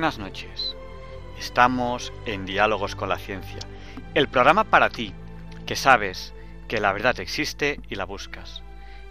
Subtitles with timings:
[0.00, 0.74] Buenas noches.
[1.38, 3.58] Estamos en Diálogos con la Ciencia,
[4.14, 5.12] el programa para ti,
[5.66, 6.32] que sabes
[6.68, 8.62] que la verdad existe y la buscas.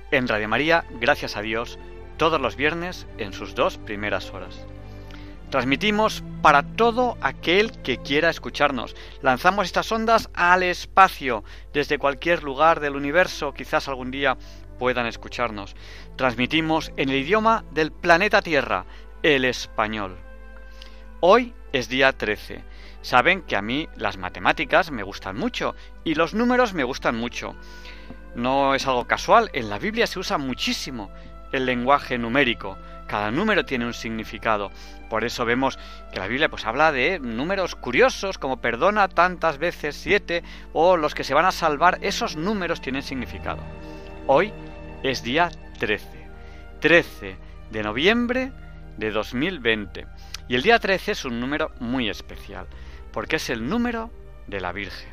[0.10, 1.78] En Radio María, gracias a Dios,
[2.18, 4.66] todos los viernes en sus dos primeras horas.
[5.52, 8.96] Transmitimos para todo aquel que quiera escucharnos.
[9.22, 14.40] Lanzamos estas ondas al espacio, desde cualquier lugar del universo, quizás algún día
[14.80, 15.76] puedan escucharnos.
[16.16, 18.86] Transmitimos en el idioma del planeta Tierra,
[19.22, 20.29] el español.
[21.22, 22.64] Hoy es día 13.
[23.02, 27.58] Saben que a mí las matemáticas me gustan mucho y los números me gustan mucho.
[28.36, 31.12] No es algo casual, en la Biblia se usa muchísimo
[31.52, 32.78] el lenguaje numérico.
[33.06, 34.72] Cada número tiene un significado.
[35.10, 35.78] Por eso vemos
[36.14, 41.16] que la Biblia pues habla de números curiosos como perdona tantas veces siete o los
[41.16, 41.98] que se van a salvar.
[42.02, 43.62] Esos números tienen significado.
[44.26, 44.54] Hoy
[45.04, 46.08] es día 13.
[46.80, 47.36] 13
[47.72, 48.54] de noviembre
[48.96, 50.08] de 2020.
[50.50, 52.66] Y el día 13 es un número muy especial,
[53.14, 54.10] porque es el número
[54.48, 55.12] de la Virgen.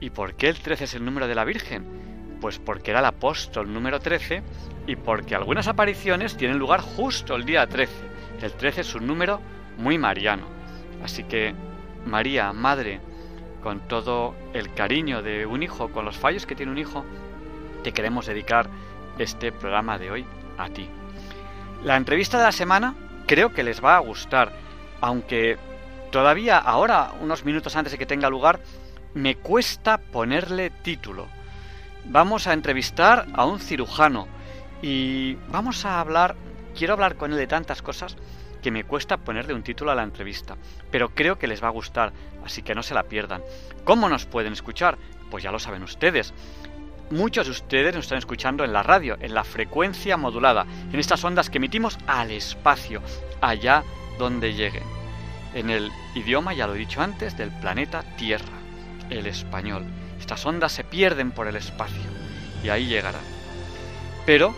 [0.00, 2.38] ¿Y por qué el 13 es el número de la Virgen?
[2.40, 4.42] Pues porque era el apóstol número 13
[4.86, 7.92] y porque algunas apariciones tienen lugar justo el día 13.
[8.40, 9.42] El 13 es un número
[9.76, 10.46] muy mariano.
[11.02, 11.54] Así que
[12.06, 13.02] María, Madre,
[13.62, 17.04] con todo el cariño de un hijo, con los fallos que tiene un hijo,
[17.82, 18.70] te queremos dedicar
[19.18, 20.24] este programa de hoy
[20.56, 20.88] a ti.
[21.82, 22.94] La entrevista de la semana
[23.26, 24.52] creo que les va a gustar,
[25.00, 25.58] aunque
[26.10, 28.60] todavía ahora, unos minutos antes de que tenga lugar,
[29.14, 31.28] me cuesta ponerle título.
[32.04, 34.26] Vamos a entrevistar a un cirujano
[34.82, 36.36] y vamos a hablar,
[36.76, 38.16] quiero hablar con él de tantas cosas
[38.62, 40.56] que me cuesta ponerle un título a la entrevista,
[40.90, 42.12] pero creo que les va a gustar,
[42.44, 43.42] así que no se la pierdan.
[43.84, 44.98] ¿Cómo nos pueden escuchar?
[45.30, 46.32] Pues ya lo saben ustedes.
[47.10, 51.22] Muchos de ustedes nos están escuchando en la radio, en la frecuencia modulada, en estas
[51.22, 53.02] ondas que emitimos al espacio,
[53.42, 53.84] allá
[54.18, 54.84] donde lleguen.
[55.54, 58.58] En el idioma, ya lo he dicho antes, del planeta Tierra,
[59.10, 59.84] el español.
[60.18, 62.10] Estas ondas se pierden por el espacio
[62.62, 63.20] y ahí llegarán.
[64.24, 64.54] Pero,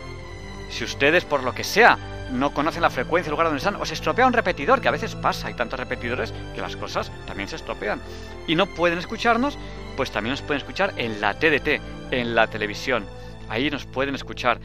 [0.71, 1.99] si ustedes por lo que sea
[2.31, 4.93] no conocen la frecuencia, el lugar donde están, o se estropea un repetidor, que a
[4.93, 8.01] veces pasa, hay tantos repetidores que las cosas también se estropean,
[8.47, 9.59] y no pueden escucharnos,
[9.97, 11.81] pues también nos pueden escuchar en la TDT,
[12.11, 13.07] en la televisión.
[13.49, 14.61] Ahí nos pueden escuchar.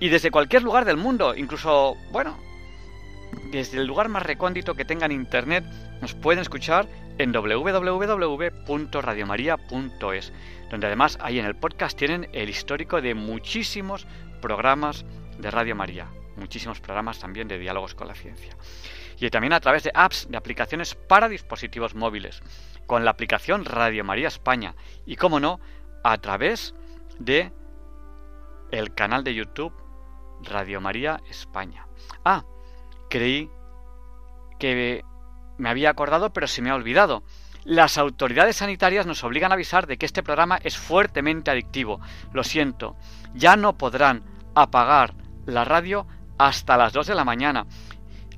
[0.00, 2.36] Y desde cualquier lugar del mundo, incluso, bueno,
[3.50, 5.64] desde el lugar más recóndito que tengan internet,
[6.00, 6.88] nos pueden escuchar
[7.18, 10.32] en www.radiomaria.es,
[10.70, 14.08] donde además ahí en el podcast tienen el histórico de muchísimos
[14.40, 15.04] programas
[15.38, 18.56] de Radio María, muchísimos programas también de diálogos con la ciencia.
[19.20, 22.42] Y también a través de apps, de aplicaciones para dispositivos móviles,
[22.86, 24.74] con la aplicación Radio María España
[25.06, 25.60] y, como no,
[26.04, 26.74] a través
[27.18, 27.52] de
[28.70, 29.72] el canal de YouTube
[30.42, 31.86] Radio María España.
[32.24, 32.44] Ah,
[33.08, 33.50] creí
[34.58, 35.04] que
[35.58, 37.22] me había acordado, pero se me ha olvidado.
[37.64, 42.00] Las autoridades sanitarias nos obligan a avisar de que este programa es fuertemente adictivo.
[42.32, 42.96] Lo siento,
[43.34, 45.14] ya no podrán apagar
[45.46, 46.06] la radio
[46.38, 47.66] hasta las 2 de la mañana.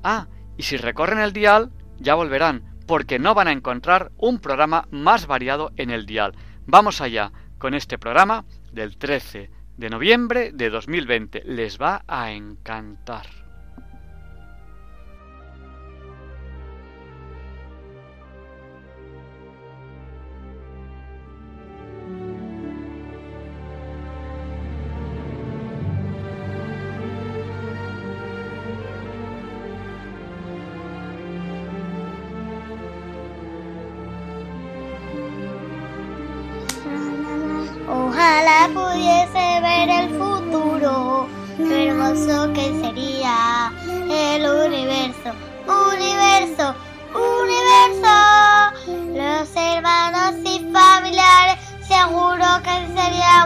[0.03, 0.27] Ah,
[0.57, 5.27] y si recorren el dial, ya volverán, porque no van a encontrar un programa más
[5.27, 6.33] variado en el dial.
[6.65, 11.43] Vamos allá con este programa del 13 de noviembre de 2020.
[11.45, 13.44] Les va a encantar.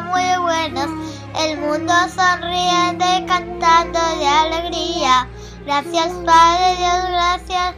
[0.02, 0.90] Muy buenos.
[1.38, 5.28] El mundo sonriente cantando de alegría.
[5.66, 7.76] Gracias Padre Dios, gracias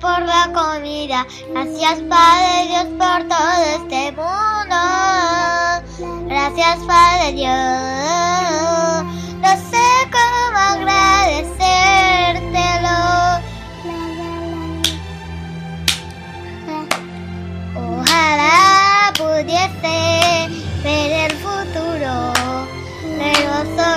[0.00, 1.26] por la comida.
[1.52, 4.76] Gracias Padre Dios por todo este mundo.
[6.28, 7.50] Gracias Padre Dios.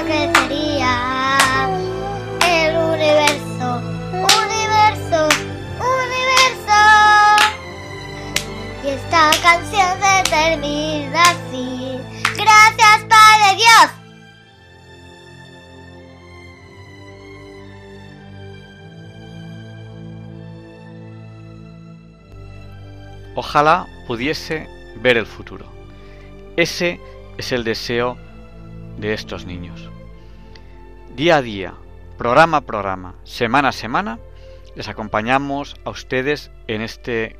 [0.06, 1.70] que sería
[2.48, 3.82] el universo,
[4.14, 5.28] universo,
[5.80, 6.82] universo.
[8.84, 12.00] Y esta canción se termina así.
[12.36, 13.92] Gracias, Padre Dios.
[23.36, 24.68] Ojalá pudiese
[25.02, 25.66] ver el futuro.
[26.56, 27.00] Ese
[27.38, 28.18] es el deseo
[29.04, 29.90] de estos niños.
[31.14, 31.74] Día a día,
[32.18, 34.18] programa a programa, semana a semana,
[34.76, 37.38] les acompañamos a ustedes en este,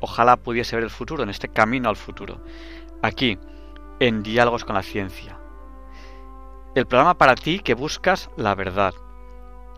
[0.00, 2.44] ojalá pudiese ver el futuro, en este camino al futuro.
[3.00, 3.38] Aquí,
[3.98, 5.38] en Diálogos con la Ciencia.
[6.74, 8.92] El programa para ti que buscas la verdad.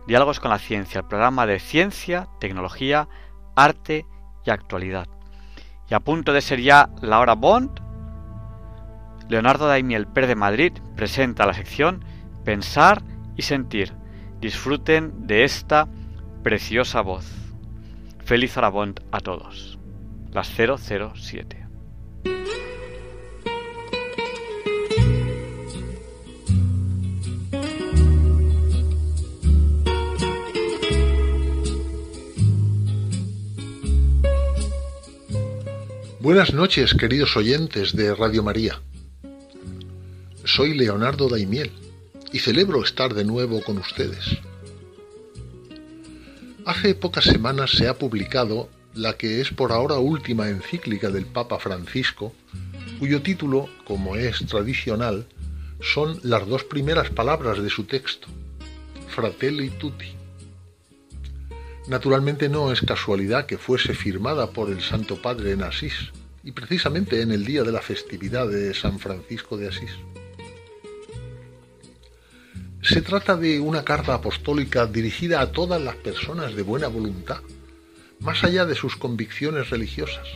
[0.08, 3.08] Diálogos con la Ciencia, el programa de ciencia, tecnología,
[3.54, 4.06] arte
[4.44, 5.06] y actualidad.
[5.88, 7.80] Y a punto de ser ya la hora Bond,
[9.32, 12.04] Leonardo Daimiel Per de Madrid presenta la sección
[12.44, 13.02] Pensar
[13.34, 13.94] y Sentir.
[14.42, 15.88] Disfruten de esta
[16.42, 17.24] preciosa voz.
[18.22, 19.78] Feliz hora Bond a todos.
[20.32, 21.66] Las 007.
[36.20, 38.82] Buenas noches, queridos oyentes de Radio María.
[40.44, 41.70] Soy Leonardo Daimiel
[42.32, 44.38] y celebro estar de nuevo con ustedes.
[46.66, 51.60] Hace pocas semanas se ha publicado la que es por ahora última encíclica del Papa
[51.60, 52.34] Francisco,
[52.98, 55.26] cuyo título, como es tradicional,
[55.80, 58.26] son las dos primeras palabras de su texto,
[59.08, 60.12] Fratelli Tutti.
[61.86, 66.10] Naturalmente no es casualidad que fuese firmada por el Santo Padre en Asís,
[66.42, 69.92] y precisamente en el día de la festividad de San Francisco de Asís.
[72.82, 77.40] Se trata de una carta apostólica dirigida a todas las personas de buena voluntad,
[78.18, 80.26] más allá de sus convicciones religiosas,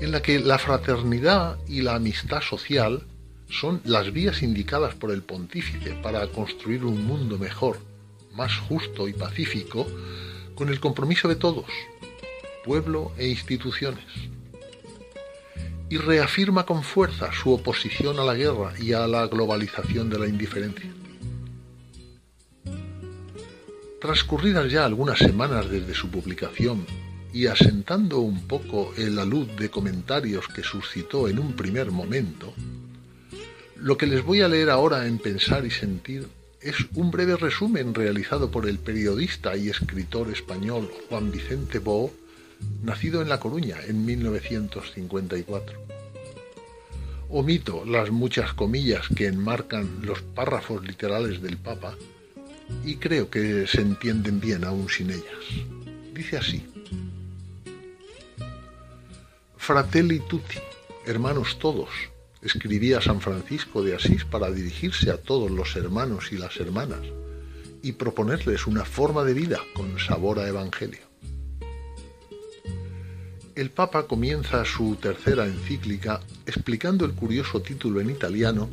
[0.00, 3.04] en la que la fraternidad y la amistad social
[3.48, 7.78] son las vías indicadas por el pontífice para construir un mundo mejor,
[8.34, 9.86] más justo y pacífico,
[10.56, 11.66] con el compromiso de todos,
[12.64, 14.04] pueblo e instituciones.
[15.88, 20.26] Y reafirma con fuerza su oposición a la guerra y a la globalización de la
[20.26, 20.92] indiferencia.
[24.02, 26.84] Transcurridas ya algunas semanas desde su publicación
[27.32, 32.52] y asentando un poco en la luz de comentarios que suscitó en un primer momento,
[33.76, 36.26] lo que les voy a leer ahora en Pensar y Sentir
[36.60, 42.12] es un breve resumen realizado por el periodista y escritor español Juan Vicente Bo,
[42.82, 45.78] nacido en La Coruña en 1954.
[47.28, 51.94] Omito las muchas comillas que enmarcan los párrafos literales del Papa
[52.84, 55.44] y creo que se entienden bien aún sin ellas.
[56.12, 56.66] Dice así.
[59.56, 60.58] Fratelli tutti,
[61.06, 61.88] hermanos todos,
[62.42, 67.00] escribía San Francisco de Asís para dirigirse a todos los hermanos y las hermanas
[67.82, 71.00] y proponerles una forma de vida con sabor a evangelio.
[73.54, 78.68] El Papa comienza su tercera encíclica explicando el curioso título en italiano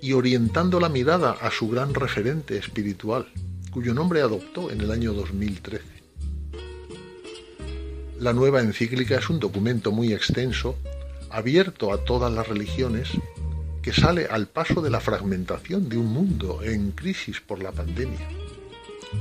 [0.00, 3.26] y orientando la mirada a su gran referente espiritual,
[3.70, 5.84] cuyo nombre adoptó en el año 2013.
[8.18, 10.76] La nueva encíclica es un documento muy extenso
[11.30, 13.10] abierto a todas las religiones,
[13.82, 18.28] que sale al paso de la fragmentación de un mundo en crisis por la pandemia.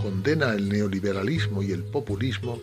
[0.01, 2.59] Condena el neoliberalismo y el populismo,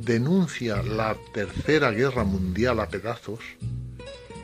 [0.00, 3.40] denuncia la tercera guerra mundial a pedazos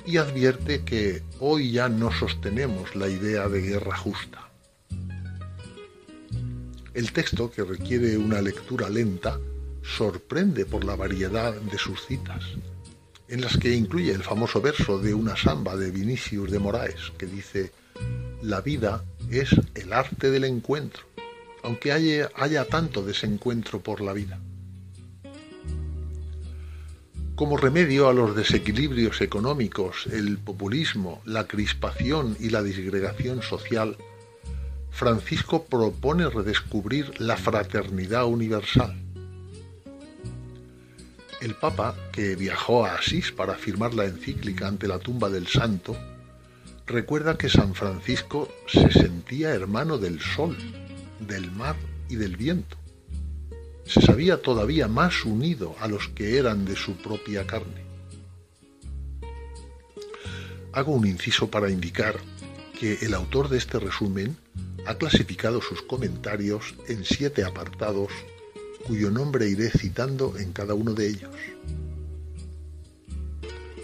[0.09, 4.49] y advierte que hoy ya no sostenemos la idea de guerra justa.
[6.95, 9.39] El texto, que requiere una lectura lenta,
[9.83, 12.43] sorprende por la variedad de sus citas
[13.29, 17.27] en las que incluye el famoso verso de una samba de Vinicius de Moraes que
[17.27, 17.73] dice,
[18.41, 21.03] la vida es el arte del encuentro,
[21.63, 24.41] aunque haya, tanto desencuentro por la vida.
[27.39, 33.97] Como remedio a los desequilibrios económicos, el populismo, la crispación y la disgregación social,
[34.91, 38.97] Francisco propone redescubrir la fraternidad universal
[41.41, 45.97] el Papa, que viajó a Asís para firmar la encíclica ante la tumba del santo,
[46.87, 50.57] recuerda que San Francisco se sentía hermano del sol,
[51.21, 51.77] del mar
[52.09, 52.77] y del viento.
[53.89, 57.83] Se sabía todavía más unido a los que eran de su propia carne.
[60.73, 62.17] Hago un inciso para indicar
[62.79, 64.37] que el autor de este resumen
[64.87, 68.13] ha clasificado sus comentarios en siete apartados
[68.87, 71.35] cuyo nombre iré citando en cada uno de ellos.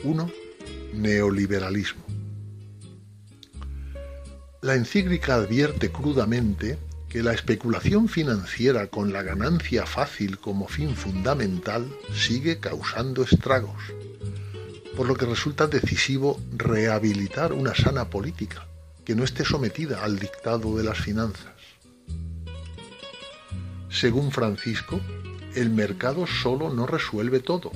[0.02, 0.30] 1.
[0.92, 2.04] neoliberalismo.
[4.60, 6.78] La encíclica advierte crudamente
[7.14, 13.80] que la especulación financiera con la ganancia fácil como fin fundamental sigue causando estragos,
[14.96, 18.66] por lo que resulta decisivo rehabilitar una sana política
[19.04, 21.54] que no esté sometida al dictado de las finanzas.
[23.90, 25.00] Según Francisco,
[25.54, 27.70] el mercado solo no resuelve todo,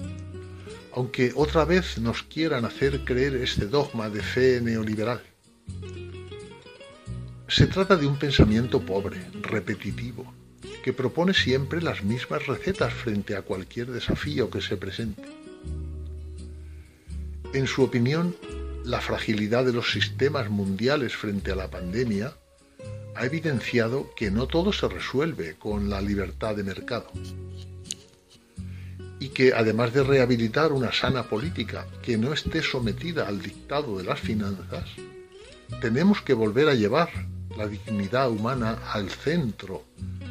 [0.92, 5.22] aunque otra vez nos quieran hacer creer este dogma de fe neoliberal.
[7.48, 10.30] Se trata de un pensamiento pobre, repetitivo,
[10.84, 15.22] que propone siempre las mismas recetas frente a cualquier desafío que se presente.
[17.54, 18.36] En su opinión,
[18.84, 22.34] la fragilidad de los sistemas mundiales frente a la pandemia
[23.16, 27.10] ha evidenciado que no todo se resuelve con la libertad de mercado
[29.20, 34.04] y que además de rehabilitar una sana política que no esté sometida al dictado de
[34.04, 34.90] las finanzas,
[35.80, 37.08] tenemos que volver a llevar
[37.58, 39.84] la dignidad humana al centro,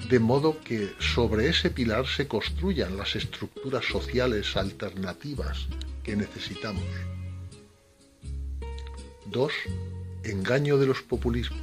[0.10, 5.67] de modo que sobre ese pilar se construyan las estructuras sociales alternativas
[6.03, 6.84] que necesitamos.
[9.27, 9.53] 2.
[10.24, 11.62] Engaño de los populismos.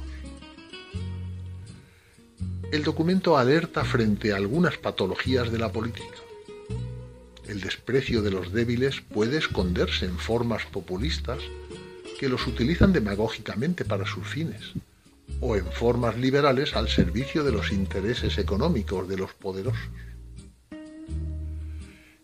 [2.71, 6.15] El documento alerta frente a algunas patologías de la política
[7.47, 11.39] el desprecio de los débiles puede esconderse en formas populistas
[12.19, 14.73] que los utilizan demagógicamente para sus fines,
[15.39, 19.89] o en formas liberales al servicio de los intereses económicos de los poderosos.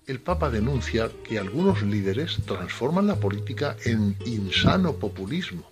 [0.08, 5.64] El Papa denuncia que algunos líderes transforman la política en insano populismo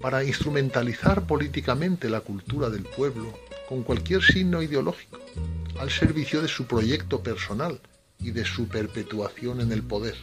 [0.00, 3.32] para instrumentalizar políticamente la cultura del pueblo
[3.68, 5.18] con cualquier signo ideológico,
[5.78, 7.80] al servicio de su proyecto personal
[8.18, 10.16] y de su perpetuación en el poder.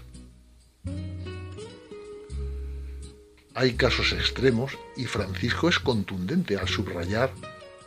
[3.60, 7.30] Hay casos extremos y Francisco es contundente al subrayar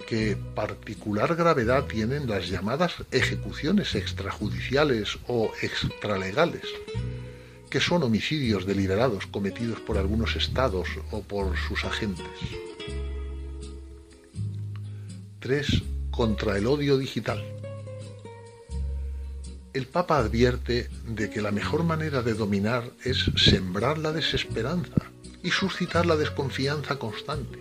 [0.07, 6.64] que particular gravedad tienen las llamadas ejecuciones extrajudiciales o extralegales,
[7.71, 12.26] que son homicidios deliberados cometidos por algunos estados o por sus agentes.
[15.41, 15.83] 3.
[16.11, 17.43] Contra el odio digital
[19.73, 25.12] el Papa advierte de que la mejor manera de dominar es sembrar la desesperanza
[25.42, 27.58] y suscitar la desconfianza constante,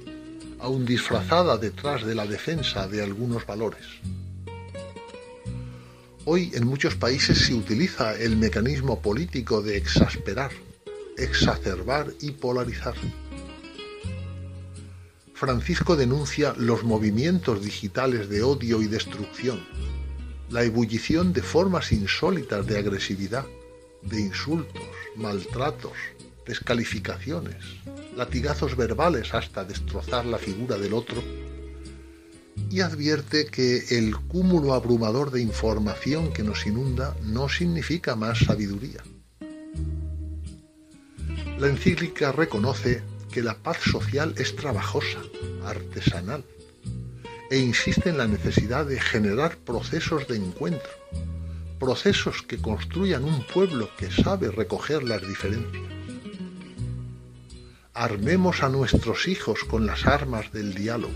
[0.59, 3.85] aun disfrazada detrás de la defensa de algunos valores.
[6.25, 10.51] Hoy en muchos países se utiliza el mecanismo político de exasperar,
[11.17, 12.95] exacerbar y polarizar.
[15.33, 19.59] Francisco denuncia los movimientos digitales de odio y destrucción
[20.51, 23.45] la ebullición de formas insólitas de agresividad,
[24.01, 24.83] de insultos,
[25.15, 25.93] maltratos,
[26.51, 27.55] descalificaciones,
[28.17, 31.23] latigazos verbales hasta destrozar la figura del otro,
[32.69, 39.01] y advierte que el cúmulo abrumador de información que nos inunda no significa más sabiduría.
[41.57, 45.21] La encíclica reconoce que la paz social es trabajosa,
[45.63, 46.43] artesanal,
[47.49, 50.91] e insiste en la necesidad de generar procesos de encuentro,
[51.79, 55.90] procesos que construyan un pueblo que sabe recoger las diferencias.
[58.01, 61.13] Armemos a nuestros hijos con las armas del diálogo.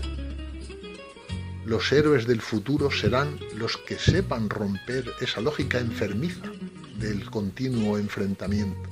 [1.64, 6.46] Los héroes del futuro serán los que sepan romper esa lógica enfermiza
[7.00, 8.88] del continuo enfrentamiento.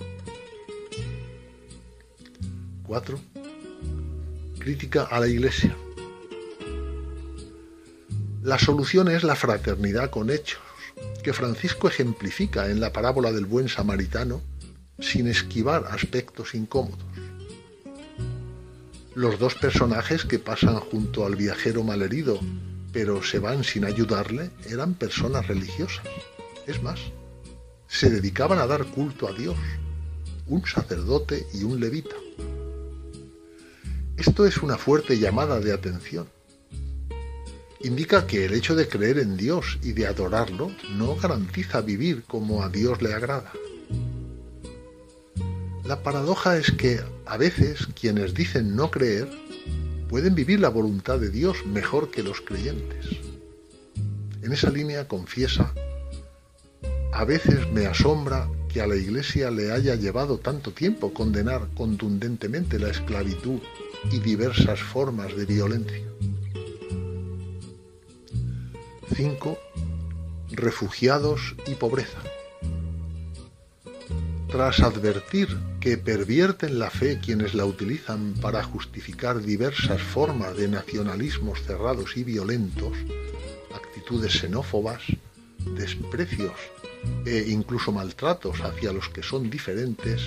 [2.83, 3.21] 4.
[4.59, 5.77] Crítica a la Iglesia.
[8.43, 10.59] La solución es la fraternidad con hechos,
[11.23, 14.43] que Francisco ejemplifica en la parábola del buen samaritano
[14.99, 16.99] sin esquivar aspectos incómodos.
[19.15, 22.39] Los dos personajes que pasan junto al viajero malherido,
[22.93, 26.07] pero se van sin ayudarle, eran personas religiosas.
[26.67, 27.01] Es más,
[27.87, 29.57] se dedicaban a dar culto a Dios,
[30.47, 32.17] un sacerdote y un levita.
[34.17, 36.27] Esto es una fuerte llamada de atención
[37.85, 42.63] indica que el hecho de creer en Dios y de adorarlo no garantiza vivir como
[42.63, 43.53] a Dios le agrada.
[45.85, 49.29] La paradoja es que a veces quienes dicen no creer
[50.09, 53.07] pueden vivir la voluntad de Dios mejor que los creyentes.
[54.43, 55.75] En esa línea confiesa,
[57.13, 62.79] a veces me asombra que a la Iglesia le haya llevado tanto tiempo condenar contundentemente
[62.79, 63.61] la esclavitud
[64.11, 66.03] y diversas formas de violencia.
[69.15, 69.59] 5.
[70.51, 72.19] Refugiados y pobreza.
[74.55, 75.49] Tras advertir
[75.81, 82.23] que pervierten la fe quienes la utilizan para justificar diversas formas de nacionalismos cerrados y
[82.23, 82.97] violentos,
[83.75, 85.03] actitudes xenófobas,
[85.77, 86.55] desprecios
[87.27, 90.23] e incluso maltratos hacia los que son diferentes,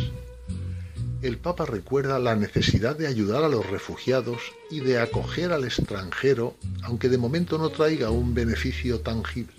[1.22, 6.58] el Papa recuerda la necesidad de ayudar a los refugiados y de acoger al extranjero,
[6.84, 9.56] aunque de momento no traiga un beneficio tangible.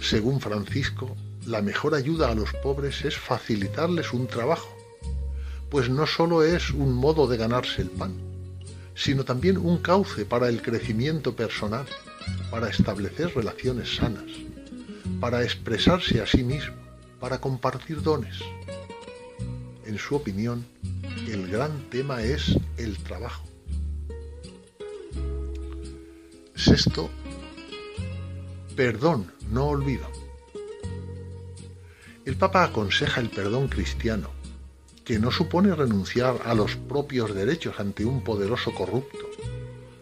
[0.00, 4.68] Según Francisco, la mejor ayuda a los pobres es facilitarles un trabajo,
[5.70, 8.14] pues no solo es un modo de ganarse el pan,
[8.94, 11.86] sino también un cauce para el crecimiento personal,
[12.50, 14.30] para establecer relaciones sanas,
[15.20, 16.74] para expresarse a sí mismo,
[17.18, 18.38] para compartir dones.
[19.86, 20.64] En su opinión,
[21.28, 23.44] el gran tema es el trabajo.
[26.54, 27.10] Sexto,
[28.76, 30.21] perdón, no olvido.
[32.24, 34.30] El Papa aconseja el perdón cristiano,
[35.04, 39.18] que no supone renunciar a los propios derechos ante un poderoso corrupto,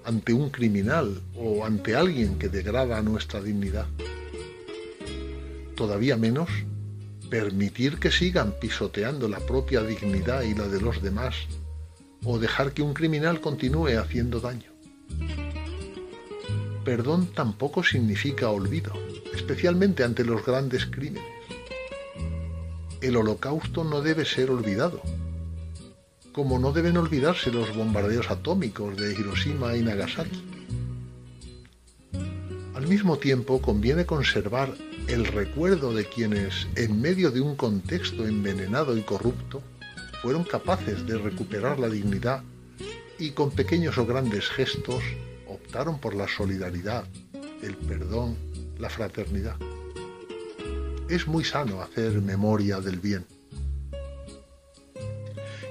[0.04, 3.86] ante un criminal o ante alguien que degrada nuestra dignidad.
[5.76, 6.50] Todavía menos
[7.30, 11.36] permitir que sigan pisoteando la propia dignidad y la de los demás,
[12.22, 14.70] o dejar que un criminal continúe haciendo daño.
[16.84, 18.92] Perdón tampoco significa olvido,
[19.32, 21.39] especialmente ante los grandes crímenes
[23.00, 25.00] el holocausto no debe ser olvidado,
[26.32, 30.44] como no deben olvidarse los bombardeos atómicos de Hiroshima y Nagasaki.
[32.74, 34.74] Al mismo tiempo conviene conservar
[35.06, 39.62] el recuerdo de quienes, en medio de un contexto envenenado y corrupto,
[40.22, 42.42] fueron capaces de recuperar la dignidad
[43.18, 45.02] y con pequeños o grandes gestos
[45.46, 47.04] optaron por la solidaridad,
[47.62, 48.36] el perdón,
[48.78, 49.56] la fraternidad
[51.10, 53.26] es muy sano hacer memoria del bien.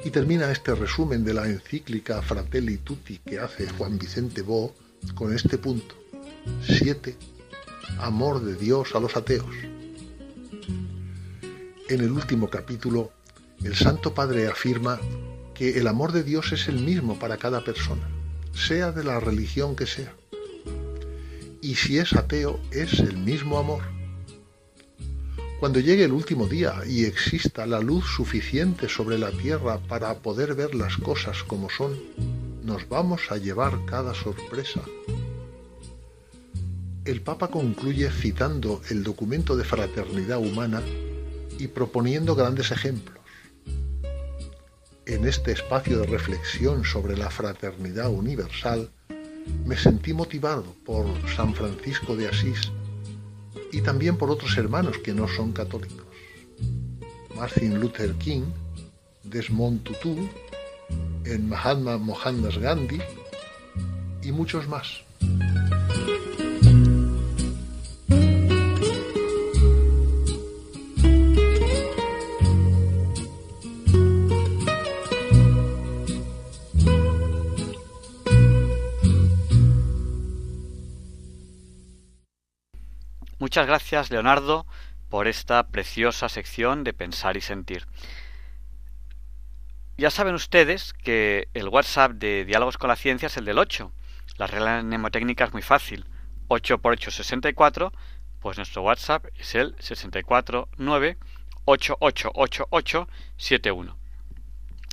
[0.03, 4.75] Y termina este resumen de la encíclica Fratelli Tutti que hace Juan Vicente Bo
[5.15, 5.95] con este punto.
[6.65, 7.15] 7.
[7.99, 9.55] Amor de Dios a los ateos.
[11.87, 13.11] En el último capítulo,
[13.63, 14.99] el Santo Padre afirma
[15.53, 18.07] que el amor de Dios es el mismo para cada persona,
[18.53, 20.13] sea de la religión que sea.
[21.61, 23.98] Y si es ateo, es el mismo amor
[25.59, 30.55] cuando llegue el último día y exista la luz suficiente sobre la tierra para poder
[30.55, 31.99] ver las cosas como son,
[32.63, 34.81] nos vamos a llevar cada sorpresa.
[37.03, 40.81] El Papa concluye citando el documento de fraternidad humana
[41.57, 43.17] y proponiendo grandes ejemplos.
[45.05, 48.91] En este espacio de reflexión sobre la fraternidad universal,
[49.65, 52.71] me sentí motivado por San Francisco de Asís,
[53.71, 56.05] y también por otros hermanos que no son católicos.
[57.35, 58.43] Martin Luther King,
[59.23, 60.29] Desmond Tutu,
[61.39, 62.99] Mahatma Mohandas Gandhi
[64.23, 65.03] y muchos más.
[83.49, 84.67] Muchas gracias, Leonardo,
[85.09, 87.87] por esta preciosa sección de pensar y sentir.
[89.97, 93.91] Ya saben ustedes que el WhatsApp de Diálogos con la Ciencia es el del 8.
[94.37, 96.05] La regla mnemotécnica es muy fácil.
[96.47, 97.91] 8 por 8 64,
[98.39, 101.17] pues nuestro WhatsApp es el 649
[101.65, 103.97] 888871.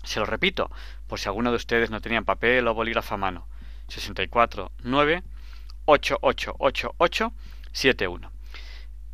[0.02, 0.70] Se lo repito,
[1.08, 3.48] por si alguno de ustedes no tenían papel o bolígrafo a mano.
[3.88, 5.24] 649
[5.84, 8.35] 888871.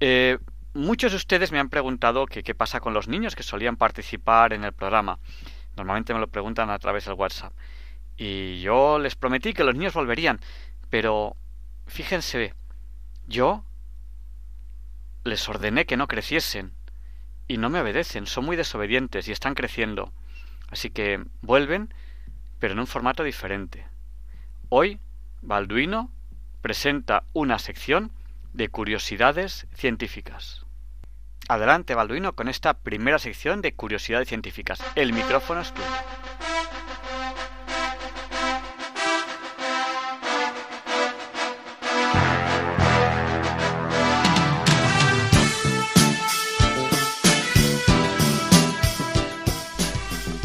[0.05, 0.41] Eh,
[0.75, 4.65] muchos de ustedes me han preguntado qué pasa con los niños que solían participar en
[4.65, 5.21] el programa.
[5.77, 7.53] Normalmente me lo preguntan a través del WhatsApp.
[8.17, 10.41] Y yo les prometí que los niños volverían.
[10.91, 11.37] Pero
[11.87, 12.53] fíjense,
[13.29, 13.65] yo
[15.23, 16.73] les ordené que no creciesen.
[17.47, 20.13] Y no me obedecen, son muy desobedientes y están creciendo.
[20.73, 21.95] Así que vuelven,
[22.59, 23.87] pero en un formato diferente.
[24.69, 24.99] Hoy,
[25.43, 26.11] Balduino
[26.61, 28.11] presenta una sección
[28.53, 30.65] de curiosidades científicas.
[31.49, 34.81] Adelante, Balduino, con esta primera sección de curiosidades científicas.
[34.95, 35.87] El micrófono es tuyo.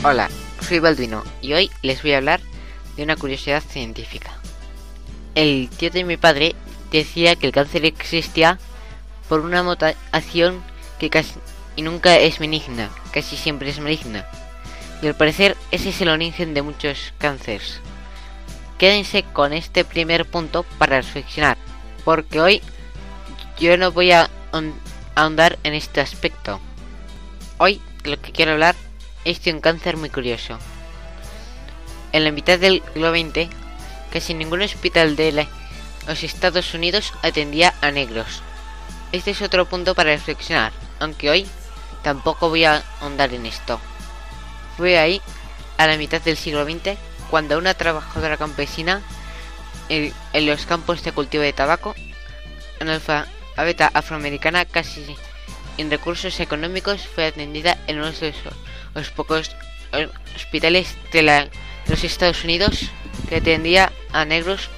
[0.04, 0.30] Hola,
[0.62, 2.39] soy Balduino y hoy les voy a hablar
[2.96, 4.32] de una curiosidad científica.
[5.36, 6.56] El tío de mi padre
[6.91, 8.60] decía que el cáncer existía
[9.28, 10.63] por una mutación
[11.00, 11.26] que,
[11.76, 14.26] y nunca es benigna, casi siempre es maligna.
[15.02, 17.82] Y al parecer ese es el origen de muchos cánceres.
[18.78, 21.58] Quédense con este primer punto para reflexionar,
[22.04, 22.62] porque hoy
[23.60, 24.30] yo no voy a
[25.15, 26.60] ahondar en este aspecto.
[27.58, 28.76] Hoy lo que quiero hablar
[29.26, 30.58] es de un cáncer muy curioso.
[32.12, 33.50] En la mitad del siglo XX,
[34.12, 35.32] casi ningún hospital de
[36.08, 38.41] los Estados Unidos atendía a negros.
[39.12, 41.48] Este es otro punto para reflexionar, aunque hoy
[42.02, 43.80] tampoco voy a ahondar en esto.
[44.78, 45.22] Fue ahí,
[45.78, 46.98] a la mitad del siglo XX,
[47.30, 49.02] cuando una trabajadora campesina
[49.89, 50.13] en,
[50.46, 51.96] los campos de cultivo de tabaco,
[52.80, 55.15] analfabeta afroamericana casi
[55.76, 58.34] sin recursos económicos, fue atendida en uno de
[58.93, 59.52] los pocos
[60.36, 61.50] hospitales de
[61.88, 62.89] los Estados Unidos
[63.30, 64.70] que atendía a negros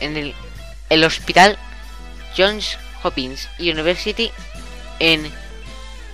[0.00, 0.34] en
[0.88, 1.58] el, hospital
[2.36, 4.30] Johns Hopkins University
[4.98, 5.30] en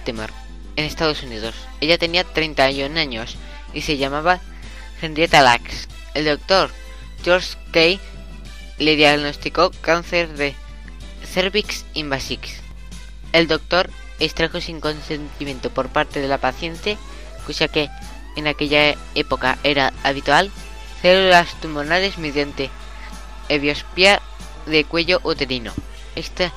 [0.04, 0.30] Temar,
[0.76, 1.54] en Estados Unidos.
[1.80, 3.36] Ella tenía 31 años
[3.72, 4.40] y se llamaba
[5.00, 5.88] Henrietta Lacks.
[6.14, 6.70] El doctor
[7.24, 8.00] George Kay
[8.78, 10.54] le diagnosticó cáncer de
[11.24, 12.60] cervix invasix.
[13.32, 16.96] El doctor extrajo sin consentimiento por parte de la paciente,
[17.46, 17.90] cosa que
[18.36, 20.50] en aquella época era habitual,
[21.02, 22.70] células tumorales mediante
[23.48, 24.20] eviospia
[24.66, 25.72] de cuello uterino.
[26.14, 26.52] Estas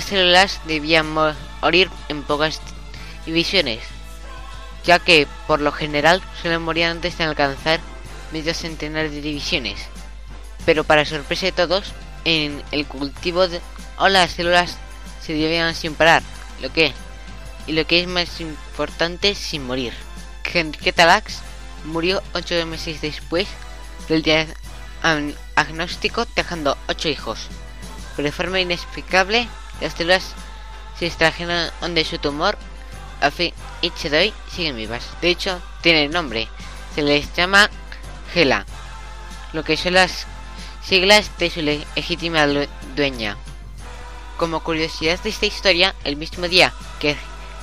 [0.00, 2.60] células debían morir en pocas
[3.24, 3.80] divisiones,
[4.84, 7.80] ya que por lo general suelen morir antes de alcanzar
[8.32, 9.80] medio centenar de divisiones.
[10.64, 11.92] Pero para sorpresa de todos,
[12.24, 13.60] en el cultivo de
[13.98, 14.76] o las células
[15.22, 16.22] se debían sin parar,
[16.60, 16.92] lo que
[17.66, 19.92] y lo que es más importante sin morir.
[20.44, 21.40] Henrietta Lacks
[21.84, 23.48] murió ocho meses después
[24.08, 24.22] del
[25.02, 27.48] diagnóstico dejando ocho hijos.
[28.14, 29.48] Pero de forma inexplicable,
[29.80, 30.34] las células
[30.98, 32.56] se extrajeron de su tumor
[33.20, 35.08] a fin y doy siguen vivas.
[35.20, 36.48] De hecho, tiene el nombre.
[36.94, 37.70] Se les llama
[38.32, 38.64] Gela,
[39.52, 40.26] lo que son las
[40.82, 42.46] siglas de su legítima
[42.94, 43.36] dueña.
[44.36, 47.16] Como curiosidad de esta historia, el mismo día que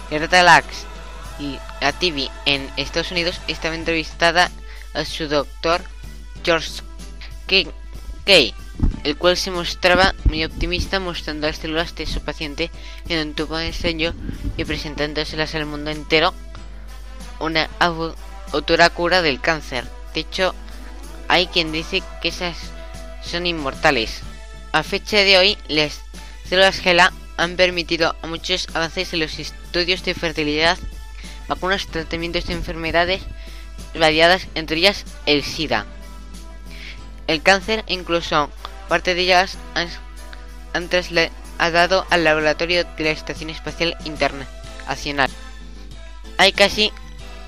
[0.10, 0.86] Gerda Lacks
[1.40, 4.52] y a TV en Estados Unidos estaba entrevistada
[4.94, 5.82] a su doctor
[6.44, 6.82] George
[8.26, 8.54] Kay,
[9.04, 12.72] el cual se mostraba muy optimista mostrando las células de su paciente
[13.10, 14.14] en un tubo de ensayo
[14.58, 16.34] y presentándoselas al mundo entero
[17.40, 17.70] una
[18.52, 19.86] autora cura del cáncer.
[20.14, 20.56] De hecho,
[21.28, 22.58] hay quien dice que esas
[23.24, 24.22] son inmortales.
[24.72, 26.02] A fecha de hoy, las
[26.48, 30.78] células GELA han permitido a muchos avances en los estudios de fertilidad,
[31.48, 33.22] vacunas, tratamientos de enfermedades
[33.94, 35.86] variadas, entre ellas el SIDA.
[37.28, 38.50] El cáncer, incluso
[38.90, 39.90] parte de ellas, han,
[40.74, 45.30] han trasladado al laboratorio de la Estación Espacial Internacional.
[46.38, 46.92] Hay casi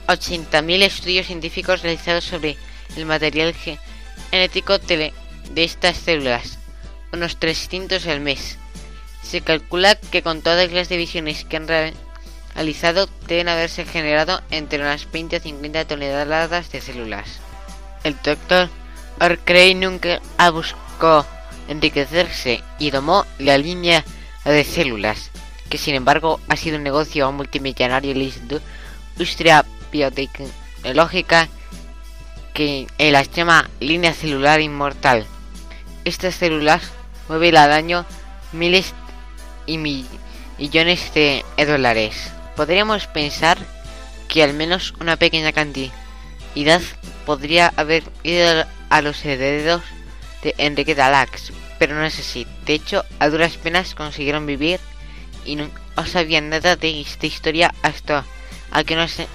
[0.08, 2.58] 80.000 estudios científicos realizados sobre
[2.96, 3.54] el material
[4.32, 5.14] genético de,
[5.56, 6.60] estas células,
[7.12, 8.58] unos 300 al mes.
[9.24, 11.68] Se calcula que con todas las divisiones que han
[12.56, 17.40] realizado deben haberse generado entre unas 20 o 50 toneladas de células.
[18.04, 18.70] El doctor
[19.20, 21.26] Arcray nunca buscó
[21.68, 24.04] enriquecerse y tomó la línea
[24.44, 25.32] de células,
[25.70, 28.26] que sin embargo ha sido un negocio multimillonario en la
[29.16, 31.48] industria biotecnológica
[32.54, 35.26] que las llama línea celular inmortal.
[36.06, 36.92] Estas células
[37.28, 38.06] mueven al año
[38.54, 38.94] miles
[39.66, 42.32] y millones de dólares.
[42.56, 43.58] Podríamos pensar
[44.28, 45.92] que al menos una pequeña cantidad
[47.26, 49.82] podría haber ido a los herederos
[50.42, 52.48] de Enrique Dalax, pero no es así.
[52.66, 54.80] De hecho, a duras penas consiguieron vivir
[55.46, 55.70] y no
[56.06, 58.26] sabían nada de esta historia hasta
[58.72, 59.28] a que no sé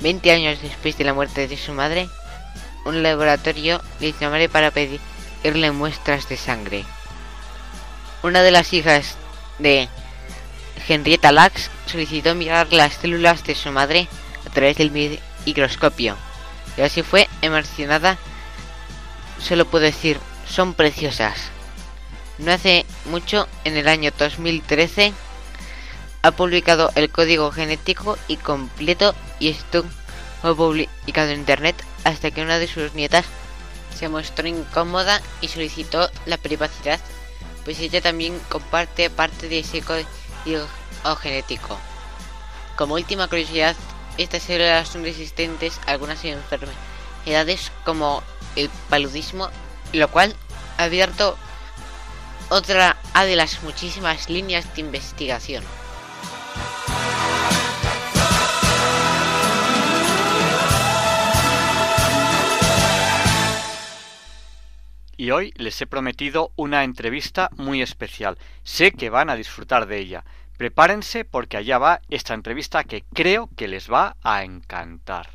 [0.00, 2.08] 20 años después de la muerte de su madre,
[2.84, 6.84] un laboratorio les llamaré para pedirle muestras de sangre.
[8.22, 9.16] Una de las hijas
[9.58, 9.88] de
[10.88, 14.08] Henrietta Lacks solicitó mirar las células de su madre
[14.46, 14.90] a través del
[15.44, 16.16] microscopio
[16.76, 18.18] y así fue emocionada.
[19.40, 20.18] Solo puedo decir,
[20.48, 21.36] son preciosas.
[22.38, 25.12] No hace mucho, en el año 2013,
[26.22, 29.84] ha publicado el código genético y completo y esto
[30.42, 33.24] fue publicado en internet hasta que una de sus nietas
[33.96, 37.00] se mostró incómoda y solicitó la privacidad,
[37.64, 40.66] pues ella también comparte parte de ese código
[41.20, 41.78] genético.
[42.76, 43.74] Como última curiosidad,
[44.18, 48.22] estas células son resistentes a algunas enfermedades como
[48.56, 49.50] el paludismo,
[49.92, 50.34] lo cual
[50.78, 51.36] ha abierto
[52.48, 55.64] otra a de las muchísimas líneas de investigación.
[65.18, 68.36] Y hoy les he prometido una entrevista muy especial.
[68.64, 70.24] Sé que van a disfrutar de ella.
[70.58, 75.28] Prepárense porque allá va esta entrevista que creo que les va a encantar.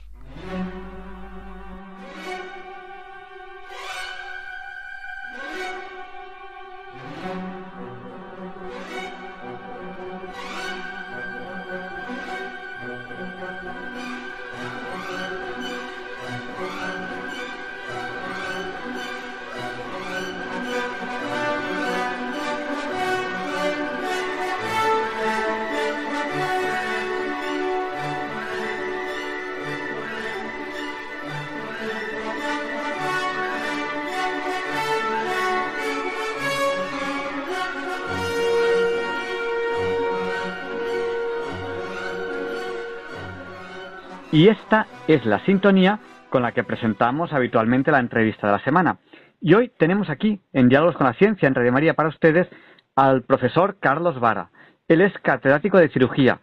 [44.32, 48.98] Y esta es la sintonía con la que presentamos habitualmente la entrevista de la semana.
[49.42, 52.48] Y hoy tenemos aquí, en Diálogos con la Ciencia, en Radio María para ustedes,
[52.96, 54.50] al profesor Carlos Vara.
[54.88, 56.40] Él es catedrático de cirugía,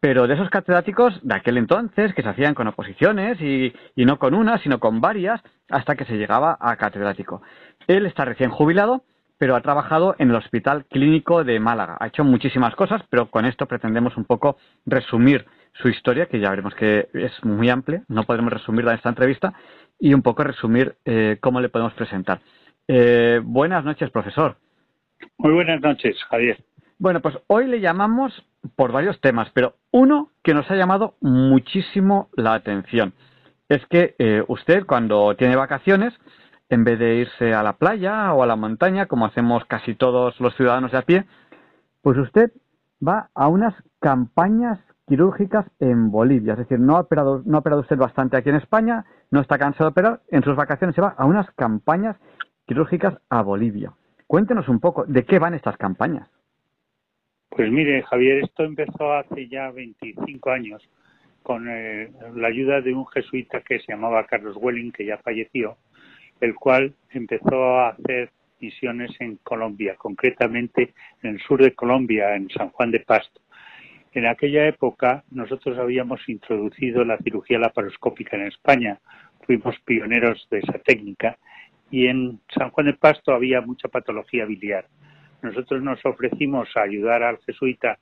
[0.00, 4.18] pero de esos catedráticos de aquel entonces, que se hacían con oposiciones y, y no
[4.18, 7.40] con una, sino con varias, hasta que se llegaba a catedrático.
[7.86, 9.04] Él está recién jubilado,
[9.38, 11.96] pero ha trabajado en el Hospital Clínico de Málaga.
[12.00, 16.50] Ha hecho muchísimas cosas, pero con esto pretendemos un poco resumir su historia, que ya
[16.50, 19.54] veremos que es muy amplia, no podremos resumirla en esta entrevista,
[19.98, 22.40] y un poco resumir eh, cómo le podemos presentar.
[22.88, 24.56] Eh, buenas noches, profesor.
[25.38, 26.64] Muy buenas noches, Javier.
[26.98, 28.44] Bueno, pues hoy le llamamos
[28.76, 33.14] por varios temas, pero uno que nos ha llamado muchísimo la atención
[33.68, 36.12] es que eh, usted cuando tiene vacaciones,
[36.68, 40.38] en vez de irse a la playa o a la montaña, como hacemos casi todos
[40.40, 41.24] los ciudadanos de a pie,
[42.02, 42.50] pues usted
[43.06, 44.78] va a unas campañas
[45.10, 46.52] quirúrgicas en Bolivia.
[46.52, 49.58] Es decir, no ha, operado, no ha operado usted bastante aquí en España, no está
[49.58, 52.16] cansado de operar, en sus vacaciones se va a unas campañas
[52.64, 53.92] quirúrgicas a Bolivia.
[54.28, 56.30] Cuéntenos un poco, ¿de qué van estas campañas?
[57.48, 60.80] Pues mire, Javier, esto empezó hace ya 25 años
[61.42, 65.76] con eh, la ayuda de un jesuita que se llamaba Carlos Welling, que ya falleció,
[66.40, 70.94] el cual empezó a hacer misiones en Colombia, concretamente
[71.24, 73.40] en el sur de Colombia, en San Juan de Pasto.
[74.12, 78.98] En aquella época nosotros habíamos introducido la cirugía laparoscópica en España,
[79.46, 81.38] fuimos pioneros de esa técnica
[81.90, 84.86] y en San Juan de Pasto había mucha patología biliar.
[85.42, 87.98] Nosotros nos ofrecimos a ayudar al jesuita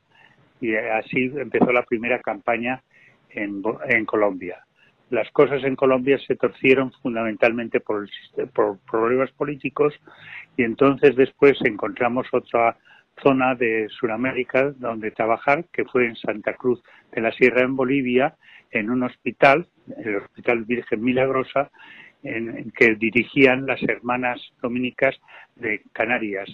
[0.60, 2.82] y así empezó la primera campaña
[3.30, 3.62] en,
[4.06, 4.64] Colombia.
[5.10, 9.94] Las cosas en Colombia se torcieron fundamentalmente por, el, por problemas políticos
[10.56, 12.76] y entonces después encontramos otra
[13.22, 18.36] zona de Sudamérica donde trabajar, que fue en Santa Cruz de la Sierra, en Bolivia,
[18.70, 21.70] en un hospital, el Hospital Virgen Milagrosa,
[22.22, 25.16] en, que dirigían las hermanas dominicas
[25.56, 26.48] de Canarias.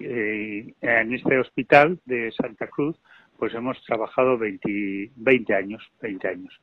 [0.00, 2.96] Eh, en este hospital de Santa Cruz,
[3.38, 6.60] pues hemos trabajado 20, 20 años, 20 años,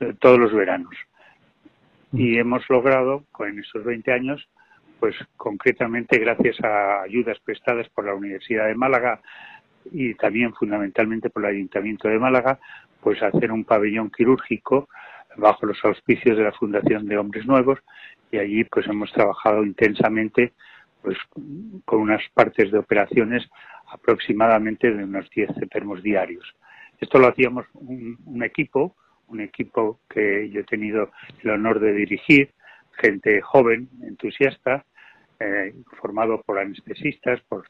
[0.00, 0.94] eh, todos los veranos.
[2.12, 4.48] Y hemos logrado, en esos 20 años,
[5.02, 9.20] pues concretamente gracias a ayudas prestadas por la Universidad de Málaga
[9.90, 12.60] y también fundamentalmente por el Ayuntamiento de Málaga,
[13.00, 14.88] pues hacer un pabellón quirúrgico
[15.36, 17.80] bajo los auspicios de la Fundación de Hombres Nuevos
[18.30, 20.52] y allí pues hemos trabajado intensamente
[21.02, 21.18] pues
[21.84, 23.50] con unas partes de operaciones
[23.92, 26.44] aproximadamente de unos 10 enfermos diarios.
[27.00, 28.94] Esto lo hacíamos un, un equipo,
[29.26, 31.10] un equipo que yo he tenido
[31.42, 32.52] el honor de dirigir,
[33.00, 34.84] gente joven, entusiasta,
[35.42, 37.64] eh, formado por anestesistas, por,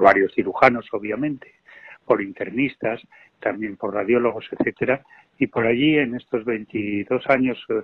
[0.00, 1.52] varios cirujanos, obviamente,
[2.04, 3.00] por internistas,
[3.38, 5.04] también por radiólogos, etcétera.
[5.38, 7.82] Y por allí, en estos 22 años, eh,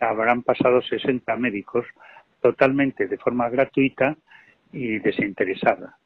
[0.00, 1.86] habrán pasado 60 médicos
[2.40, 4.16] totalmente de forma gratuita
[4.72, 5.96] y desinteresada.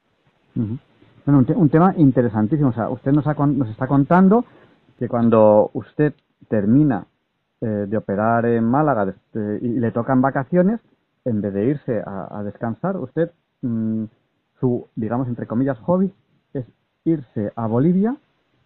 [0.54, 2.68] bueno, un, tema interesantísimo.
[2.68, 4.44] O sea, usted nos, nos está contando
[4.98, 6.12] que cuando usted
[6.48, 7.06] termina
[7.62, 10.80] eh, de operar en Málaga y le tocan vacaciones,
[11.28, 13.30] en vez de irse a, descansar, usted,
[13.62, 14.04] mm,
[14.60, 16.12] su, digamos, entre comillas, hobby
[16.52, 16.66] es
[17.04, 18.16] irse a Bolivia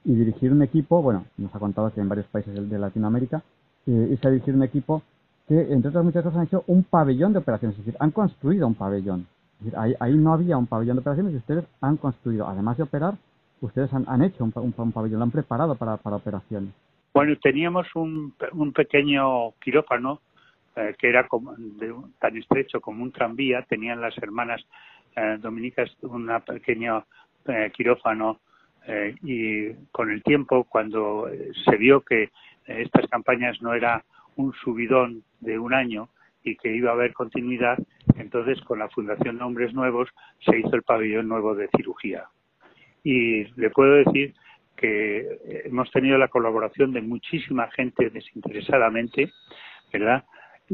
[0.05, 3.43] y dirigir un equipo, bueno, nos ha contado que en varios países de, Latinoamérica,
[3.87, 5.03] eh, irse a dirigir un equipo
[5.49, 8.67] que, entre otras muchas cosas, han hecho un pabellón de operaciones, es decir, han construido
[8.67, 9.27] un pabellón.
[9.77, 13.15] ahí, ahí, no había un pabellón de operaciones y ustedes han construido, además de operar,
[13.61, 16.71] ustedes han, hecho un, un, pabellón, lo han preparado para, para operaciones.
[17.15, 20.21] Bueno, teníamos un, un pequeño quirófano
[20.75, 21.55] eh, que era como
[22.19, 24.65] tan estrecho como un tranvía, tenían las hermanas
[25.15, 27.05] eh, dominicas un pequeño
[27.47, 28.41] eh, quirófano
[29.23, 31.29] y con el tiempo, cuando
[31.65, 32.31] se vio que
[32.67, 34.05] estas campañas no era
[34.35, 36.09] un subidón de un año
[36.43, 37.79] y que iba a haber continuidad,
[38.17, 40.09] Entonces, con la Fundación Hombres Nuevos
[40.41, 42.25] se hizo el pabellón nuevo de cirugía.
[43.05, 44.35] Y le puedo decir
[44.77, 49.31] que hemos tenido la colaboración de muchísima gente desinteresadamente,
[49.93, 50.25] ¿verdad?